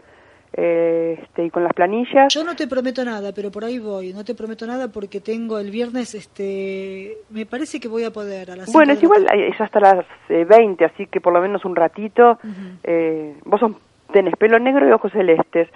eh, 0.53 1.19
este, 1.21 1.45
y 1.45 1.49
con 1.49 1.63
las 1.63 1.73
planillas. 1.73 2.33
Yo 2.33 2.43
no 2.43 2.55
te 2.55 2.67
prometo 2.67 3.03
nada, 3.05 3.31
pero 3.33 3.51
por 3.51 3.63
ahí 3.65 3.79
voy. 3.79 4.13
No 4.13 4.23
te 4.25 4.33
prometo 4.35 4.65
nada 4.65 4.87
porque 4.89 5.21
tengo 5.21 5.59
el 5.59 5.71
viernes, 5.71 6.15
este, 6.15 7.17
me 7.29 7.45
parece 7.45 7.79
que 7.79 7.87
voy 7.87 8.03
a 8.03 8.11
poder 8.11 8.51
a 8.51 8.55
las 8.55 8.71
Bueno, 8.73 8.93
es 8.93 9.03
igual, 9.03 9.27
eh, 9.33 9.51
ya 9.57 9.65
hasta 9.65 9.79
las 9.79 10.05
eh, 10.29 10.45
20, 10.45 10.85
así 10.85 11.07
que 11.07 11.21
por 11.21 11.33
lo 11.33 11.41
menos 11.41 11.63
un 11.65 11.75
ratito. 11.75 12.31
Ujú. 12.43 12.77
eh, 12.83 13.35
vos 13.45 13.59
sos- 13.59 13.75
tenés 14.11 14.35
pelo 14.37 14.57
negro 14.59 14.87
y 14.87 14.91
ojos 14.91 15.11
celestes, 15.11 15.69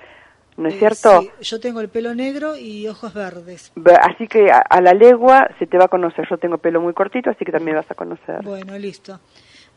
¿no 0.57 0.69
es 0.69 0.75
Eh, 0.75 0.79
cierto? 0.79 1.21
sí, 1.21 1.29
yo 1.41 1.59
tengo 1.59 1.79
el 1.81 1.89
pelo 1.89 2.15
negro 2.15 2.55
y 2.55 2.87
ojos 2.87 3.13
verdes. 3.13 3.71
Ve- 3.75 3.93
Así 4.01 4.27
que 4.27 4.51
a, 4.51 4.57
a 4.59 4.81
la 4.81 4.93
legua 4.93 5.49
se 5.59 5.67
te 5.67 5.77
va 5.77 5.85
a 5.85 5.87
conocer. 5.87 6.27
Yo 6.29 6.37
tengo 6.37 6.57
pelo 6.57 6.81
muy 6.81 6.93
cortito, 6.93 7.29
así 7.29 7.45
que 7.45 7.51
también 7.51 7.77
vas 7.77 7.89
a 7.91 7.95
conocer. 7.95 8.41
Bueno, 8.43 8.75
listo. 8.77 9.19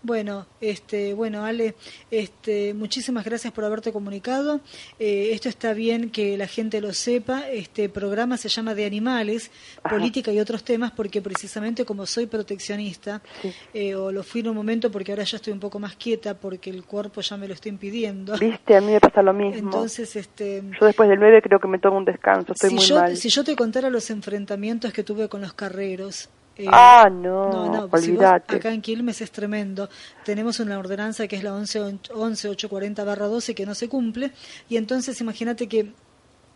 Bueno, 0.03 0.47
este, 0.61 1.15
bueno, 1.15 1.45
Ale, 1.45 1.75
este, 2.13 2.75
muchísimas 2.75 3.25
gracias 3.25 3.53
por 3.53 3.65
haberte 3.65 3.93
comunicado. 3.93 4.61
Eh, 5.01 5.31
esto 5.33 5.49
está 5.49 5.73
bien 5.73 6.11
que 6.11 6.37
la 6.39 6.47
gente 6.47 6.81
lo 6.81 6.93
sepa. 6.93 7.49
Este 7.51 7.89
programa 7.89 8.37
se 8.37 8.49
llama 8.49 8.75
de 8.77 8.85
animales, 8.87 9.51
política 9.89 10.31
y 10.31 10.39
otros 10.39 10.63
temas, 10.63 10.93
porque 10.93 11.21
precisamente 11.23 11.85
como 11.85 12.07
soy 12.07 12.27
proteccionista, 12.27 13.21
Sí. 13.43 13.53
eh, 13.75 13.95
o 13.97 14.13
lo 14.13 14.23
fui 14.23 14.43
en 14.43 14.49
un 14.49 14.55
momento 14.57 14.93
porque 14.93 15.11
ahora 15.11 15.25
ya 15.25 15.39
estoy 15.39 15.53
un 15.53 15.61
poco 15.61 15.81
más 15.81 15.97
quieta 15.97 16.35
porque 16.39 16.71
el 16.71 16.85
cuerpo 16.85 17.21
ya 17.21 17.37
me 17.37 17.49
lo 17.49 17.55
está 17.55 17.69
impidiendo. 17.69 18.37
Viste, 18.39 18.77
a 18.77 18.81
mí 18.81 18.93
me 18.93 19.01
pasa 19.01 19.23
lo 19.23 19.33
mismo. 19.33 19.59
Entonces, 19.59 20.15
este, 20.15 20.63
Yo 20.81 20.87
después 20.87 21.09
del 21.09 21.19
9 21.19 21.43
creo 21.43 21.59
que 21.59 21.67
me 21.67 21.79
tomo 21.81 21.97
un 21.99 22.05
descanso, 22.05 22.53
estoy 22.53 22.71
si 22.71 22.77
muy 22.77 22.85
yo, 22.85 22.95
mal. 23.01 23.17
si 23.17 23.29
yo 23.29 23.43
te 23.43 23.57
contara 23.57 23.91
los 23.91 24.09
enfrentamientos 24.11 24.93
que 24.93 25.03
tuve 25.03 25.29
con 25.29 25.41
los 25.41 25.53
carreros. 25.53 26.29
Eh, 26.59 26.67
ah, 26.69 27.09
no, 27.11 27.51
no, 27.51 27.67
no, 27.67 27.83
si 27.83 27.89
vos- 27.89 28.03
olvídate. 28.03 28.57
acá 28.57 28.73
en 28.73 28.81
Quilmes 28.81 29.21
es 29.21 29.31
tremendo. 29.31 29.89
Tenemos 30.25 30.59
una 30.61 30.79
ordenanza 30.79 31.27
que 31.29 31.37
es 31.37 31.45
la 31.45 31.55
11 31.55 31.81
11840-12 32.09 33.55
que 33.55 33.67
no 33.67 33.75
se 33.75 33.89
cumple. 33.89 34.33
Y 34.69 34.77
entonces 34.77 35.21
imagínate 35.21 35.67
que 35.69 35.93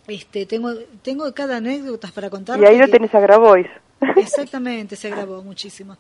este 0.09 0.47
tengo 0.47 0.73
tengo 1.03 1.33
cada 1.35 1.59
anécdotas 1.59 2.13
para 2.13 2.31
contar. 2.31 2.59
Y 2.61 2.65
ahí 2.65 2.79
lo 2.79 2.89
tenés 2.89 3.15
a 3.15 3.21
Grabois. 3.21 3.67
Exactamente, 4.17 4.97
se 4.97 5.09
agravó 5.09 5.43
muchísimo. 5.43 5.99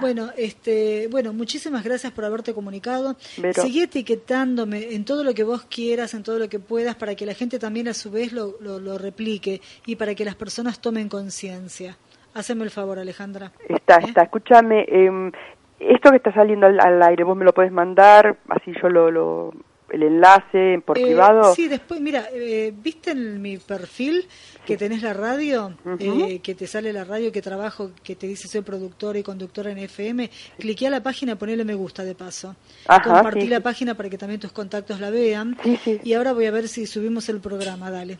Bueno, 0.00 0.30
este, 0.34 1.08
bueno, 1.10 1.34
muchísimas 1.34 1.84
gracias 1.84 2.10
por 2.10 2.24
haberte 2.24 2.54
comunicado. 2.54 3.16
Vero. 3.36 3.60
Seguí 3.60 3.82
etiquetándome 3.82 4.94
en 4.94 5.04
todo 5.04 5.22
lo 5.24 5.34
que 5.34 5.44
vos 5.44 5.64
quieras, 5.68 6.14
en 6.14 6.22
todo 6.22 6.38
lo 6.38 6.48
que 6.48 6.58
puedas, 6.58 6.96
para 6.96 7.14
que 7.14 7.26
la 7.26 7.34
gente 7.34 7.58
también 7.58 7.86
a 7.88 7.92
su 7.92 8.10
vez 8.10 8.32
lo, 8.32 8.56
lo, 8.60 8.80
lo 8.80 8.96
replique 8.96 9.60
y 9.84 9.96
para 9.96 10.14
que 10.14 10.24
las 10.24 10.36
personas 10.36 10.80
tomen 10.80 11.10
conciencia. 11.10 11.98
Haceme 12.34 12.64
el 12.64 12.70
favor, 12.70 12.98
Alejandra. 12.98 13.52
Está, 13.68 13.96
¿Eh? 13.96 14.06
está, 14.08 14.22
escúchame, 14.22 14.84
em, 14.88 15.30
esto 15.78 16.10
que 16.10 16.16
está 16.16 16.32
saliendo 16.32 16.66
al, 16.66 16.80
al 16.80 17.02
aire, 17.02 17.24
vos 17.24 17.36
me 17.36 17.44
lo 17.44 17.52
puedes 17.52 17.72
mandar, 17.72 18.36
así 18.48 18.72
yo 18.82 18.88
lo, 18.88 19.10
lo 19.10 19.52
el 19.90 20.02
enlace 20.02 20.82
por 20.84 20.98
Eh, 20.98 21.02
privado. 21.04 21.54
Sí, 21.54 21.68
después, 21.68 22.00
mira, 22.00 22.26
eh, 22.32 22.72
¿viste 22.76 23.12
en 23.12 23.40
mi 23.40 23.58
perfil 23.58 24.26
que 24.66 24.76
tenés 24.76 25.02
la 25.02 25.12
radio? 25.12 25.74
Eh, 26.00 26.40
que 26.42 26.54
te 26.54 26.66
sale 26.66 26.92
la 26.92 27.04
radio 27.04 27.30
que 27.30 27.42
trabajo, 27.42 27.92
que 28.02 28.16
te 28.16 28.26
dice 28.26 28.48
soy 28.48 28.62
productora 28.62 29.18
y 29.18 29.22
conductora 29.22 29.70
en 29.70 29.78
FM. 29.78 30.30
Cliqué 30.58 30.88
a 30.88 30.90
la 30.90 31.02
página, 31.02 31.36
ponele 31.36 31.64
me 31.64 31.74
gusta 31.74 32.02
de 32.02 32.14
paso. 32.14 32.56
Ajá, 32.86 33.02
Compartí 33.02 33.42
sí, 33.42 33.48
la 33.48 33.58
sí. 33.58 33.62
página 33.62 33.94
para 33.94 34.08
que 34.08 34.18
también 34.18 34.40
tus 34.40 34.52
contactos 34.52 35.00
la 35.00 35.10
vean. 35.10 35.56
Sí, 35.62 35.76
sí. 35.76 36.00
Y 36.02 36.14
ahora 36.14 36.32
voy 36.32 36.46
a 36.46 36.50
ver 36.50 36.66
si 36.68 36.86
subimos 36.86 37.28
el 37.28 37.40
programa, 37.40 37.90
dale. 37.90 38.18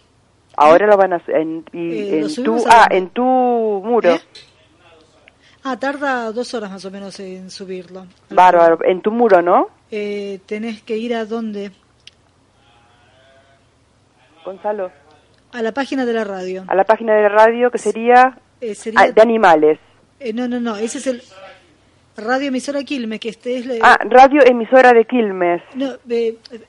Ahora 0.57 0.87
lo 0.87 0.97
van 0.97 1.13
a 1.13 1.17
hacer 1.17 1.37
en, 1.37 1.65
y- 1.73 1.99
Eh, 1.99 2.21
¿lo 2.23 2.29
en 2.29 2.35
tu, 2.45 2.65
ah, 2.69 2.87
en 2.91 3.11
tu 3.11 3.23
muro. 3.25 4.11
¿Eh? 4.15 4.21
Ah, 5.65 5.79
tarda 5.79 6.31
dos 6.33 6.53
horas 6.55 6.71
más 6.71 6.85
o 6.85 6.91
menos 6.91 7.19
en 7.21 7.51
subirlo. 7.51 8.07
Bárbaro, 8.31 8.79
en 8.85 9.01
tu 9.01 9.11
muro, 9.11 9.41
¿no? 9.43 9.69
Eh, 9.91 10.41
tenés 10.47 10.83
que 10.83 10.97
ir 10.97 11.15
a 11.15 11.25
dónde? 11.25 11.71
Gonzalo. 14.45 14.91
A 15.53 15.63
la 15.63 15.73
página 15.73 16.05
de 16.05 16.13
la 16.13 16.25
radio. 16.25 16.65
A 16.67 16.75
la 16.75 16.85
página 16.85 17.15
de 17.15 17.29
radio 17.29 17.71
que 17.71 17.79
sería, 17.79 18.39
Eh, 18.61 18.75
sería 18.75 19.01
ah, 19.01 19.11
de 19.11 19.23
animales. 19.23 19.79
Eh, 20.21 20.33
no, 20.33 20.49
no, 20.49 20.61
no, 20.61 20.77
ese 20.77 20.99
es 20.99 21.07
el 21.07 21.23
Radio 22.17 22.49
Emisora 22.49 22.83
Quilmes, 22.85 23.19
que 23.21 23.31
este 23.31 23.59
es... 23.59 23.67
la- 23.67 23.75
Ah, 23.83 23.99
radio 24.05 24.41
emisora 24.45 24.93
de 24.93 25.05
Quilmes. 25.05 25.63
No, 25.75 25.95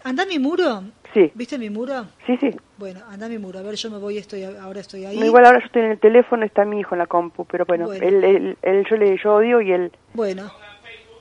anda 0.04 0.24
a 0.24 0.26
mi 0.26 0.40
muro. 0.40 0.84
Sí, 1.16 1.32
¿Viste 1.34 1.58
mi 1.58 1.70
muro? 1.70 2.08
sí, 2.28 2.36
sí. 2.42 2.52
Bueno, 2.78 3.00
anda 3.10 3.26
a 3.26 3.30
mi 3.30 3.38
muro. 3.38 3.58
A 3.58 3.62
ver, 3.62 3.76
yo 3.76 3.90
me 3.90 3.98
voy, 4.00 4.18
estoy 4.18 4.44
ahora 4.44 4.82
estoy 4.82 5.06
ahí. 5.06 5.18
No, 5.18 5.26
igual 5.26 5.46
ahora 5.46 5.60
yo 5.62 5.66
estoy 5.66 5.82
en 5.84 5.92
el 5.92 6.00
teléfono, 6.00 6.46
está 6.46 6.66
mi 6.66 6.82
hijo 6.82 6.94
en 6.94 7.00
la 7.00 7.08
compu, 7.08 7.46
pero 7.46 7.66
bueno, 7.66 7.86
Bueno. 7.86 8.06
Él, 8.06 8.22
él, 8.24 8.58
él- 8.62 8.86
yo 8.90 8.98
le 8.98 9.18
yo 9.18 9.34
odio 9.36 9.62
y 9.62 9.72
él 9.72 9.92
Bueno, 10.14 10.52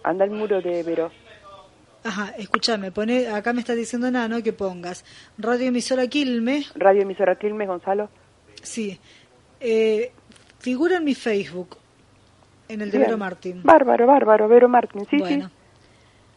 anda 0.03 0.25
al 0.25 0.31
muro 0.31 0.61
de 0.61 0.83
Vero. 0.83 1.13
ajá, 2.03 2.35
escúchame, 2.37 2.91
pone, 2.91 3.29
acá 3.29 3.53
me 3.53 3.61
está 3.61 3.75
diciendo 3.75 4.11
Nano 4.11 4.43
que 4.43 4.53
pongas 4.53 5.05
Radio 5.39 5.69
Emisora 5.69 6.09
Quilmes, 6.09 6.73
Radio 6.75 7.03
emisora 7.03 7.37
Quilmes, 7.37 7.69
Gonzalo. 7.69 8.11
sí. 8.63 8.99
Eh, 9.61 10.11
figura 10.59 10.97
en 10.97 11.05
mi 11.05 11.15
Facebook, 11.15 11.77
en 12.69 12.81
el 12.83 12.91
de 12.91 12.99
Bien. 12.99 13.09
Vero 13.11 13.17
Martín. 13.19 13.61
Bárbaro, 13.63 14.07
bárbaro, 14.09 14.49
Vero 14.49 14.69
Martín, 14.69 15.07
sí, 15.09 15.19
bueno, 15.19 15.49
sí. 15.49 15.55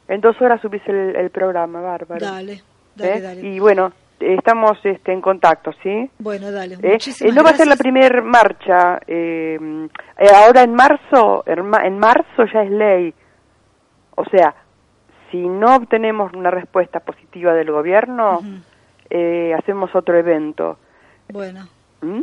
En 0.09 0.21
dos 0.21 0.39
horas 0.41 0.61
subís 0.61 0.81
el, 0.87 1.15
el 1.15 1.31
programa, 1.31 1.81
bárbaro. 1.81 2.23
dale, 2.23 2.61
dale, 2.97 3.21
dale. 3.21 3.41
Y 3.41 3.59
bueno, 3.59 3.91
estamos 4.19 4.77
este, 4.83 5.11
en 5.13 5.21
contacto, 5.21 5.71
¿sí? 5.83 6.09
Bueno, 6.19 6.51
dale. 6.51 6.75
¿Eh? 6.81 6.97
Eh, 7.21 7.31
no 7.31 7.43
va 7.43 7.51
a 7.51 7.53
ser 7.57 7.67
la 7.67 7.75
primera 7.75 8.21
marcha. 8.21 8.99
eh, 9.07 9.57
eh, 10.17 10.27
ahora 10.35 10.63
en 10.63 10.73
marzo, 10.73 11.43
en 11.45 11.65
ma- 11.65 11.85
en 11.85 11.97
marzo 11.99 12.45
ya 12.53 12.63
es 12.63 12.71
ley. 12.71 13.13
O 14.15 14.25
sea, 14.25 14.55
si 15.31 15.37
no 15.47 15.75
obtenemos 15.75 16.33
una 16.33 16.49
respuesta 16.49 16.99
positiva 17.01 17.53
del 17.53 17.71
gobierno, 17.71 18.39
eh, 19.09 19.53
hacemos 19.57 19.93
otro 19.95 20.17
evento. 20.17 20.79
Bueno, 21.29 21.67
¿Mm? 22.01 22.21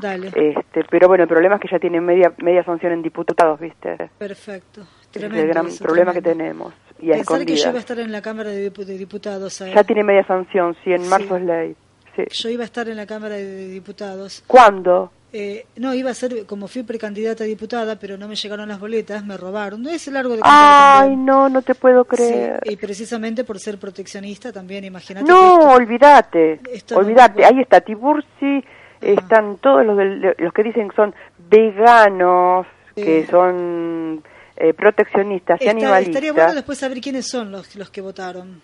dale. 0.00 0.28
Este, 0.34 0.84
pero 0.88 1.08
bueno, 1.08 1.24
el 1.24 1.28
problema 1.28 1.56
es 1.56 1.60
que 1.60 1.68
ya 1.68 1.78
tienen 1.78 2.04
media 2.04 2.32
media 2.38 2.62
sanción 2.64 2.92
en 2.92 3.02
diputados, 3.02 3.58
¿viste? 3.60 3.96
Perfecto. 4.16 4.82
Ese 4.82 4.90
es 5.02 5.10
Tremendo 5.10 5.42
el 5.42 5.48
gran 5.48 5.66
eso, 5.66 5.84
problema 5.84 6.12
que 6.12 6.22
tremendo. 6.22 6.54
tenemos. 6.70 6.74
Y 7.00 7.10
a 7.12 7.16
Pensar 7.16 7.44
que 7.46 7.56
yo 7.56 7.68
iba 7.68 7.76
a 7.78 7.80
estar 7.80 7.98
en 8.00 8.10
la 8.12 8.20
Cámara 8.22 8.50
de, 8.50 8.72
Dipu- 8.72 8.84
de 8.84 8.98
Diputados. 8.98 9.60
¿eh? 9.60 9.72
Ya 9.74 9.84
tiene 9.84 10.02
media 10.04 10.26
sanción, 10.26 10.76
sí, 10.82 10.92
en 10.92 11.02
Sí. 11.04 11.08
marzo 11.08 11.36
es 11.36 11.42
ley. 11.42 11.76
Sí. 12.16 12.24
Yo 12.30 12.48
iba 12.48 12.62
a 12.62 12.66
estar 12.66 12.88
en 12.88 12.96
la 12.96 13.06
Cámara 13.06 13.36
de 13.36 13.68
Diputados. 13.68 14.42
¿Cuándo? 14.46 15.12
Eh, 15.32 15.66
no, 15.76 15.92
iba 15.94 16.10
a 16.10 16.14
ser, 16.14 16.46
como 16.46 16.68
fui 16.68 16.82
precandidata 16.84 17.44
a 17.44 17.46
diputada, 17.46 17.96
pero 17.98 18.16
no 18.16 18.26
me 18.28 18.34
llegaron 18.34 18.66
las 18.66 18.80
boletas, 18.80 19.24
me 19.26 19.36
robaron. 19.36 19.82
No 19.82 19.90
es 19.90 20.08
largo 20.08 20.34
de 20.34 20.40
Ay, 20.42 21.14
no, 21.16 21.48
no 21.50 21.60
te 21.62 21.74
puedo 21.74 22.04
Sí, 22.04 22.16
creer. 22.16 22.60
y 22.64 22.76
precisamente 22.76 23.44
por 23.44 23.58
ser 23.60 23.78
proteccionista 23.78 24.52
también, 24.52 24.84
imagínate. 24.84 25.30
No, 25.30 25.70
olvídate, 25.74 26.60
no- 26.90 26.96
olvídate. 26.96 27.34
bueno. 27.42 27.48
Ahí 27.56 27.60
está 27.62 27.80
Tiburci, 27.82 28.64
están 29.02 29.58
todos 29.58 29.84
los, 29.84 29.98
del- 29.98 30.34
los 30.38 30.52
que 30.54 30.62
dicen 30.62 30.88
que 30.88 30.96
son 30.96 31.14
veganos, 31.50 32.66
que 32.96 33.26
son 33.30 34.22
eh, 34.58 34.74
proteccionistas 34.74 35.60
y 35.62 35.68
animalistas. 35.68 36.08
estaría 36.08 36.32
bueno 36.32 36.54
después 36.54 36.78
saber 36.78 37.00
quiénes 37.00 37.26
son 37.26 37.50
los, 37.52 37.74
los 37.76 37.90
que 37.90 38.00
votaron. 38.00 38.60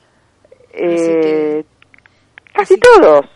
eh, 0.72 1.64
casi 2.52 2.76
todos. 2.78 3.26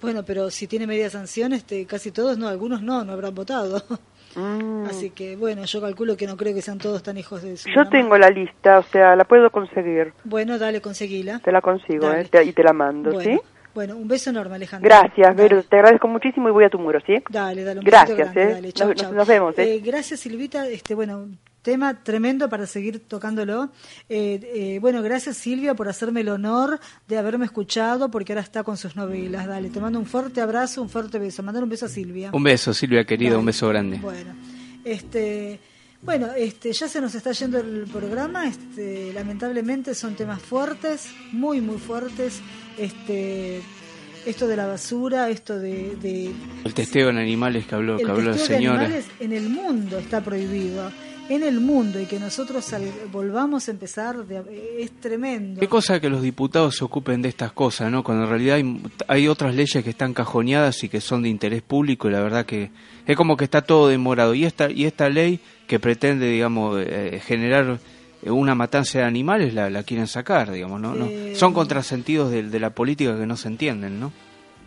Bueno, 0.00 0.24
pero 0.24 0.50
si 0.50 0.66
tiene 0.66 0.86
media 0.86 1.08
sanción, 1.10 1.52
este, 1.52 1.86
casi 1.86 2.10
todos 2.10 2.36
no, 2.38 2.48
algunos 2.48 2.82
no, 2.82 3.04
no 3.04 3.12
habrán 3.12 3.34
votado. 3.34 3.82
Mm. 4.38 4.84
Así 4.84 5.08
que, 5.12 5.34
bueno, 5.34 5.64
yo 5.64 5.80
calculo 5.80 6.14
que 6.14 6.26
no 6.26 6.36
creo 6.36 6.52
que 6.54 6.60
sean 6.60 6.76
todos 6.76 7.02
tan 7.02 7.16
hijos 7.16 7.40
de 7.40 7.56
su 7.56 7.70
Yo 7.70 7.76
mamá. 7.76 7.88
tengo 7.90 8.18
la 8.18 8.28
lista, 8.28 8.80
o 8.80 8.82
sea, 8.82 9.16
la 9.16 9.24
puedo 9.24 9.48
conseguir. 9.50 10.12
Bueno, 10.24 10.58
dale, 10.58 10.82
conseguila. 10.82 11.38
Te 11.42 11.50
la 11.50 11.62
consigo, 11.62 12.12
eh, 12.12 12.28
te- 12.30 12.44
y 12.44 12.52
te 12.52 12.62
la 12.62 12.74
mando, 12.74 13.12
Bueno, 13.12 13.30
¿sí? 13.30 13.40
bueno, 13.74 13.96
un 13.96 14.06
beso 14.06 14.28
enorme, 14.28 14.56
Alejandra. 14.56 15.00
Gracias. 15.04 15.34
Vero, 15.36 15.62
te 15.62 15.76
agradezco 15.76 16.06
muchísimo 16.08 16.50
y 16.50 16.52
voy 16.52 16.64
a 16.64 16.68
tu 16.68 16.78
muro, 16.78 16.98
¿sí? 17.06 17.14
Dale, 17.30 17.64
dale, 17.64 17.78
un 17.80 17.86
Gracias, 17.86 18.18
grande, 18.18 18.42
eh. 18.42 18.46
dale, 18.52 18.72
chau, 18.74 18.88
Nos- 18.88 18.96
chau. 19.00 19.14
nos 19.14 19.26
vemos, 19.26 19.58
eh. 19.58 19.76
Eh, 19.76 19.80
gracias, 19.82 20.20
Silvita. 20.20 20.68
Este, 20.68 20.94
bueno, 20.94 21.28
tema 21.66 21.94
tremendo 22.04 22.48
para 22.48 22.64
seguir 22.64 23.00
tocándolo. 23.00 23.70
Eh, 24.08 24.38
eh, 24.54 24.78
bueno, 24.80 25.02
gracias, 25.02 25.36
Silvia, 25.36 25.74
por 25.74 25.88
hacerme 25.88 26.20
el 26.20 26.28
honor 26.28 26.78
de 27.08 27.18
haberme 27.18 27.44
escuchado, 27.44 28.08
porque 28.08 28.32
ahora 28.32 28.42
está 28.42 28.62
con 28.62 28.76
sus 28.76 28.94
novelas. 28.94 29.48
Dale, 29.48 29.68
te 29.70 29.80
mando 29.80 29.98
un 29.98 30.06
fuerte 30.06 30.40
abrazo, 30.40 30.80
un 30.80 30.88
fuerte 30.88 31.18
beso. 31.18 31.42
Mandar 31.42 31.64
un 31.64 31.68
beso 31.68 31.86
a 31.86 31.88
Silvia. 31.88 32.30
Un 32.32 32.44
beso, 32.44 32.72
Silvia 32.72 33.04
querida, 33.04 33.30
Dale. 33.30 33.40
un 33.40 33.46
beso 33.46 33.68
grande. 33.68 33.98
Bueno, 33.98 34.32
este, 34.84 35.58
bueno, 36.02 36.28
este, 36.36 36.72
ya 36.72 36.86
se 36.86 37.00
nos 37.00 37.16
está 37.16 37.32
yendo 37.32 37.58
el 37.58 37.88
programa. 37.92 38.46
Este, 38.46 39.12
lamentablemente 39.12 39.96
son 39.96 40.14
temas 40.14 40.40
fuertes, 40.40 41.08
muy, 41.32 41.60
muy 41.60 41.78
fuertes. 41.78 42.42
Este, 42.78 43.60
esto 44.24 44.46
de 44.46 44.56
la 44.56 44.68
basura, 44.68 45.30
esto 45.30 45.58
de, 45.58 45.96
de 45.96 46.30
El 46.64 46.74
testeo 46.74 47.10
en 47.10 47.18
animales 47.18 47.66
que 47.66 47.74
habló, 47.74 47.96
que 47.96 48.04
el 48.04 48.10
habló 48.10 48.34
señora. 48.38 48.82
animales 48.82 49.06
en 49.18 49.32
el 49.32 49.48
mundo 49.48 49.98
está 49.98 50.20
prohibido. 50.20 50.92
En 51.28 51.42
el 51.42 51.60
mundo 51.60 52.00
y 52.00 52.06
que 52.06 52.20
nosotros 52.20 52.64
volvamos 53.10 53.66
a 53.66 53.70
empezar 53.72 54.24
de- 54.26 54.82
es 54.82 54.92
tremendo. 55.00 55.58
Qué 55.60 55.66
cosa 55.68 55.98
que 56.00 56.08
los 56.08 56.22
diputados 56.22 56.76
se 56.76 56.84
ocupen 56.84 57.20
de 57.22 57.28
estas 57.28 57.50
cosas, 57.52 57.90
¿no? 57.90 58.04
Cuando 58.04 58.24
en 58.24 58.30
realidad 58.30 58.56
hay, 58.56 58.82
hay 59.08 59.26
otras 59.28 59.54
leyes 59.54 59.82
que 59.82 59.90
están 59.90 60.14
cajoneadas 60.14 60.84
y 60.84 60.88
que 60.88 61.00
son 61.00 61.22
de 61.22 61.28
interés 61.28 61.62
público 61.62 62.08
y 62.08 62.12
la 62.12 62.20
verdad 62.20 62.46
que 62.46 62.70
es 63.06 63.16
como 63.16 63.36
que 63.36 63.44
está 63.44 63.62
todo 63.62 63.88
demorado. 63.88 64.34
Y 64.34 64.44
esta, 64.44 64.70
y 64.70 64.84
esta 64.84 65.08
ley 65.08 65.40
que 65.66 65.80
pretende, 65.80 66.26
digamos, 66.30 66.78
eh, 66.86 67.20
generar 67.24 67.80
una 68.22 68.54
matanza 68.54 68.98
de 69.00 69.04
animales 69.04 69.52
la, 69.52 69.68
la 69.68 69.82
quieren 69.82 70.06
sacar, 70.06 70.52
digamos, 70.52 70.80
¿no? 70.80 70.94
no 70.94 71.06
Eh, 71.06 71.34
Son 71.36 71.52
contrasentidos 71.52 72.30
de, 72.30 72.44
de 72.44 72.60
la 72.60 72.70
política 72.70 73.16
que 73.18 73.26
no 73.26 73.36
se 73.36 73.48
entienden, 73.48 73.98
¿no? 73.98 74.12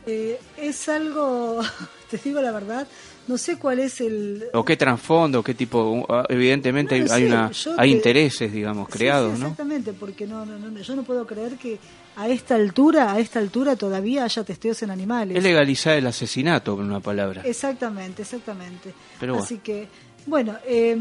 Eh, 0.05 0.39
es 0.57 0.89
algo, 0.89 1.60
te 2.10 2.18
digo 2.18 2.41
la 2.41 2.51
verdad, 2.51 2.88
no 3.30 3.38
sé 3.38 3.57
cuál 3.57 3.80
es 3.80 4.01
el, 4.01 4.43
O 4.53 4.65
qué 4.65 4.75
trasfondo, 4.75 5.41
qué 5.43 5.53
tipo, 5.53 5.77
uh, 5.91 6.05
evidentemente 6.27 6.99
No 6.99 7.13
hay, 7.13 7.21
sé, 7.21 7.27
una, 7.27 7.51
hay 7.77 7.91
te- 7.91 7.95
intereses, 7.95 8.51
digamos, 8.51 8.88
Sí, 8.88 8.93
creados, 8.93 9.36
sí, 9.36 9.39
¿no? 9.39 9.45
Exactamente, 9.47 9.93
porque 9.93 10.27
no, 10.27 10.45
no, 10.45 10.57
no, 10.57 10.80
yo 10.82 10.95
no 10.95 11.03
puedo 11.03 11.25
creer 11.25 11.53
que 11.57 11.80
a 12.17 12.27
esta 12.27 12.55
altura, 12.55 13.13
a 13.13 13.19
esta 13.19 13.39
altura 13.39 13.75
todavía 13.77 14.25
haya 14.25 14.43
testeos 14.43 14.82
en 14.84 14.91
animales. 14.91 15.38
Es 15.38 15.43
legalizar 15.43 15.95
el 15.95 16.07
asesinato, 16.07 16.75
con 16.75 16.86
una 16.86 16.99
palabra. 16.99 17.43
Exactamente, 17.45 18.23
exactamente. 18.23 18.93
Pero 19.19 19.34
bueno. 19.34 19.45
Así 19.45 19.59
que, 19.59 19.88
bueno, 20.25 20.57
eh, 20.67 20.97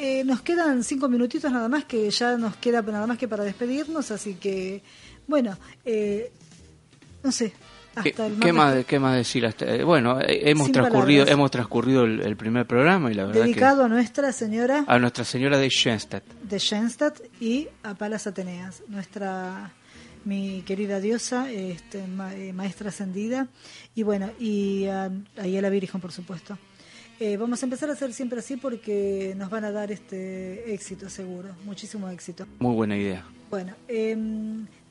eh, 0.00 0.22
nos 0.24 0.40
quedan 0.40 0.82
cinco 0.82 1.08
minutitos 1.08 1.52
nada 1.52 1.68
más, 1.68 1.84
que 1.84 2.08
ya 2.10 2.36
nos 2.38 2.56
queda 2.56 2.80
nada 2.80 3.06
más 3.06 3.18
que 3.18 3.28
para 3.28 3.44
despedirnos, 3.44 4.10
así 4.10 4.34
que, 4.36 4.82
bueno, 5.26 5.58
eh, 5.84 6.30
no 7.22 7.30
sé, 7.32 7.52
¿Qué, 8.40 8.52
más, 8.52 8.84
qué 8.84 8.98
más 8.98 9.16
decir? 9.16 9.46
Hasta- 9.46 9.66
eh, 9.74 9.84
bueno, 9.84 10.20
eh, 10.20 10.50
hemos 10.50 10.64
Sin 10.66 10.72
transcurrido, 10.74 11.20
palabras. 11.24 11.32
hemos 11.32 11.50
transcurrido 11.50 12.04
el, 12.04 12.20
el 12.20 12.36
primer 12.36 12.66
programa 12.66 13.10
y 13.10 13.14
la 13.14 13.24
verdad 13.26 13.42
dedicado 13.42 13.84
a 13.84 13.88
Nuestra 13.88 14.32
Señora 14.32 14.84
a 14.86 14.98
Nuestra 14.98 15.24
Señora 15.24 15.58
de 15.58 15.68
Schoenstatt. 15.70 16.24
de 16.42 16.58
Schoenstatt 16.58 17.20
y 17.40 17.68
a 17.82 17.94
Palas 17.94 18.26
Ateneas, 18.26 18.82
nuestra 18.88 19.72
mi 20.24 20.62
querida 20.62 21.00
diosa, 21.00 21.50
este, 21.50 22.06
ma- 22.06 22.34
eh, 22.34 22.52
maestra 22.54 22.88
ascendida, 22.88 23.46
y 23.94 24.02
bueno, 24.04 24.30
y 24.40 24.86
a, 24.86 25.10
y 25.44 25.56
a 25.56 25.62
la 25.62 25.68
Virgen, 25.68 26.00
por 26.00 26.12
supuesto. 26.12 26.56
Eh, 27.20 27.36
vamos 27.36 27.62
a 27.62 27.66
empezar 27.66 27.90
a 27.90 27.92
hacer 27.92 28.12
siempre 28.12 28.38
así 28.40 28.56
porque 28.56 29.34
nos 29.36 29.48
van 29.50 29.64
a 29.64 29.70
dar 29.70 29.92
este 29.92 30.72
éxito 30.74 31.08
seguro, 31.10 31.50
muchísimo 31.64 32.08
éxito. 32.08 32.46
Muy 32.58 32.74
buena 32.74 32.96
idea. 32.96 33.24
Bueno, 33.50 33.74
eh, 33.86 34.16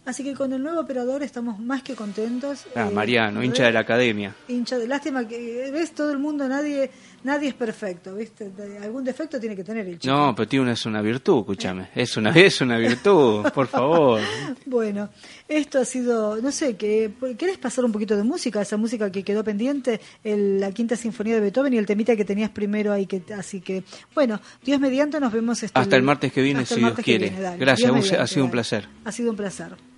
Así 0.06 0.22
que 0.22 0.34
con 0.34 0.52
el 0.52 0.62
nuevo 0.62 0.82
operador 0.82 1.24
estamos 1.24 1.60
más 1.60 1.82
que 1.82 1.96
contentos. 1.96 2.66
Ah, 2.76 2.90
Eh, 2.90 2.94
Mariano, 2.94 3.40
re- 3.40 3.46
hincha 3.46 3.64
de 3.66 3.72
la 3.72 3.80
academia. 3.80 4.36
hincha 4.50 4.78
de 4.78 4.86
lástima 4.86 5.26
que 5.26 5.70
ves 5.72 5.94
todo 5.94 6.12
el 6.12 6.20
mundo 6.20 6.46
nadie 6.50 6.92
nadie 7.24 7.48
es 7.48 7.54
perfecto 7.54 8.14
viste 8.16 8.52
algún 8.82 9.06
defecto 9.06 9.40
tiene 9.40 9.56
que 9.56 9.64
tener 9.64 9.88
el 9.88 9.98
chico 9.98 10.14
No, 10.14 10.36
pero 10.36 10.46
tiene 10.46 10.64
una, 10.64 10.74
es 10.74 10.86
una 10.86 11.02
virtud, 11.02 11.40
escúchame. 11.40 11.88
Es 11.96 12.18
una, 12.18 12.32
es 12.32 12.60
una 12.60 12.78
virtud, 12.78 13.44
por 13.54 13.68
favor. 13.68 14.20
bueno 14.66 15.10
esto 15.48 15.80
ha 15.80 15.86
sido 15.86 16.36
no 16.42 16.52
sé 16.52 16.76
que 16.76 17.12
querés 17.38 17.58
pasar 17.58 17.86
un 17.86 17.94
poquito 17.94 18.18
de 18.18 18.24
música 18.24 18.62
esa 18.62 18.76
música 18.76 19.10
que 19.10 19.24
quedó 19.24 19.42
pendiente 19.44 20.02
el- 20.24 20.60
la 20.60 20.72
quinta 20.74 20.98
sinfonía 20.98 21.36
de 21.36 21.42
Beethoven 21.42 21.74
y 21.74 21.78
el 21.78 21.86
temita 21.86 22.14
que 22.18 22.26
tenías 22.26 22.50
primero 22.50 22.92
ahí 22.92 23.06
que 23.06 23.24
así 23.38 23.62
que 23.62 23.84
bueno 24.14 24.42
Dios 24.66 24.82
mediante 24.82 25.18
nos 25.22 25.32
vemos 25.32 25.64
este, 25.64 25.80
Hasta 25.80 25.96
el 25.96 26.04
martes 26.04 26.34
que 26.34 26.42
viene, 26.42 26.66
si 26.66 26.76
Dios 26.76 26.94
quiere. 27.02 27.30
viene. 27.30 27.58
Gracias, 27.58 27.94
Dios 27.94 28.12
ha 28.14 28.28
sido 28.28 28.44
un 28.44 28.52
placer. 28.52 28.88
ha 29.06 29.12
sido 29.14 29.32
un 29.32 29.38
placer 29.38 29.93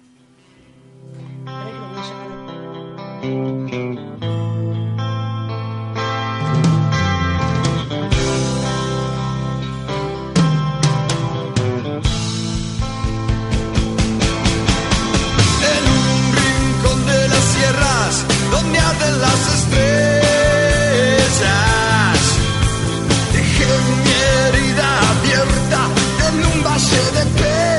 Dejé 23.34 23.72
mi 24.04 24.12
herida 24.12 24.88
abierta 25.12 25.82
en 26.28 26.36
un 26.46 26.64
valle 26.64 27.04
de 27.14 27.24
penas. 27.40 27.75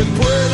Se 0.00 0.06
puede 0.06 0.49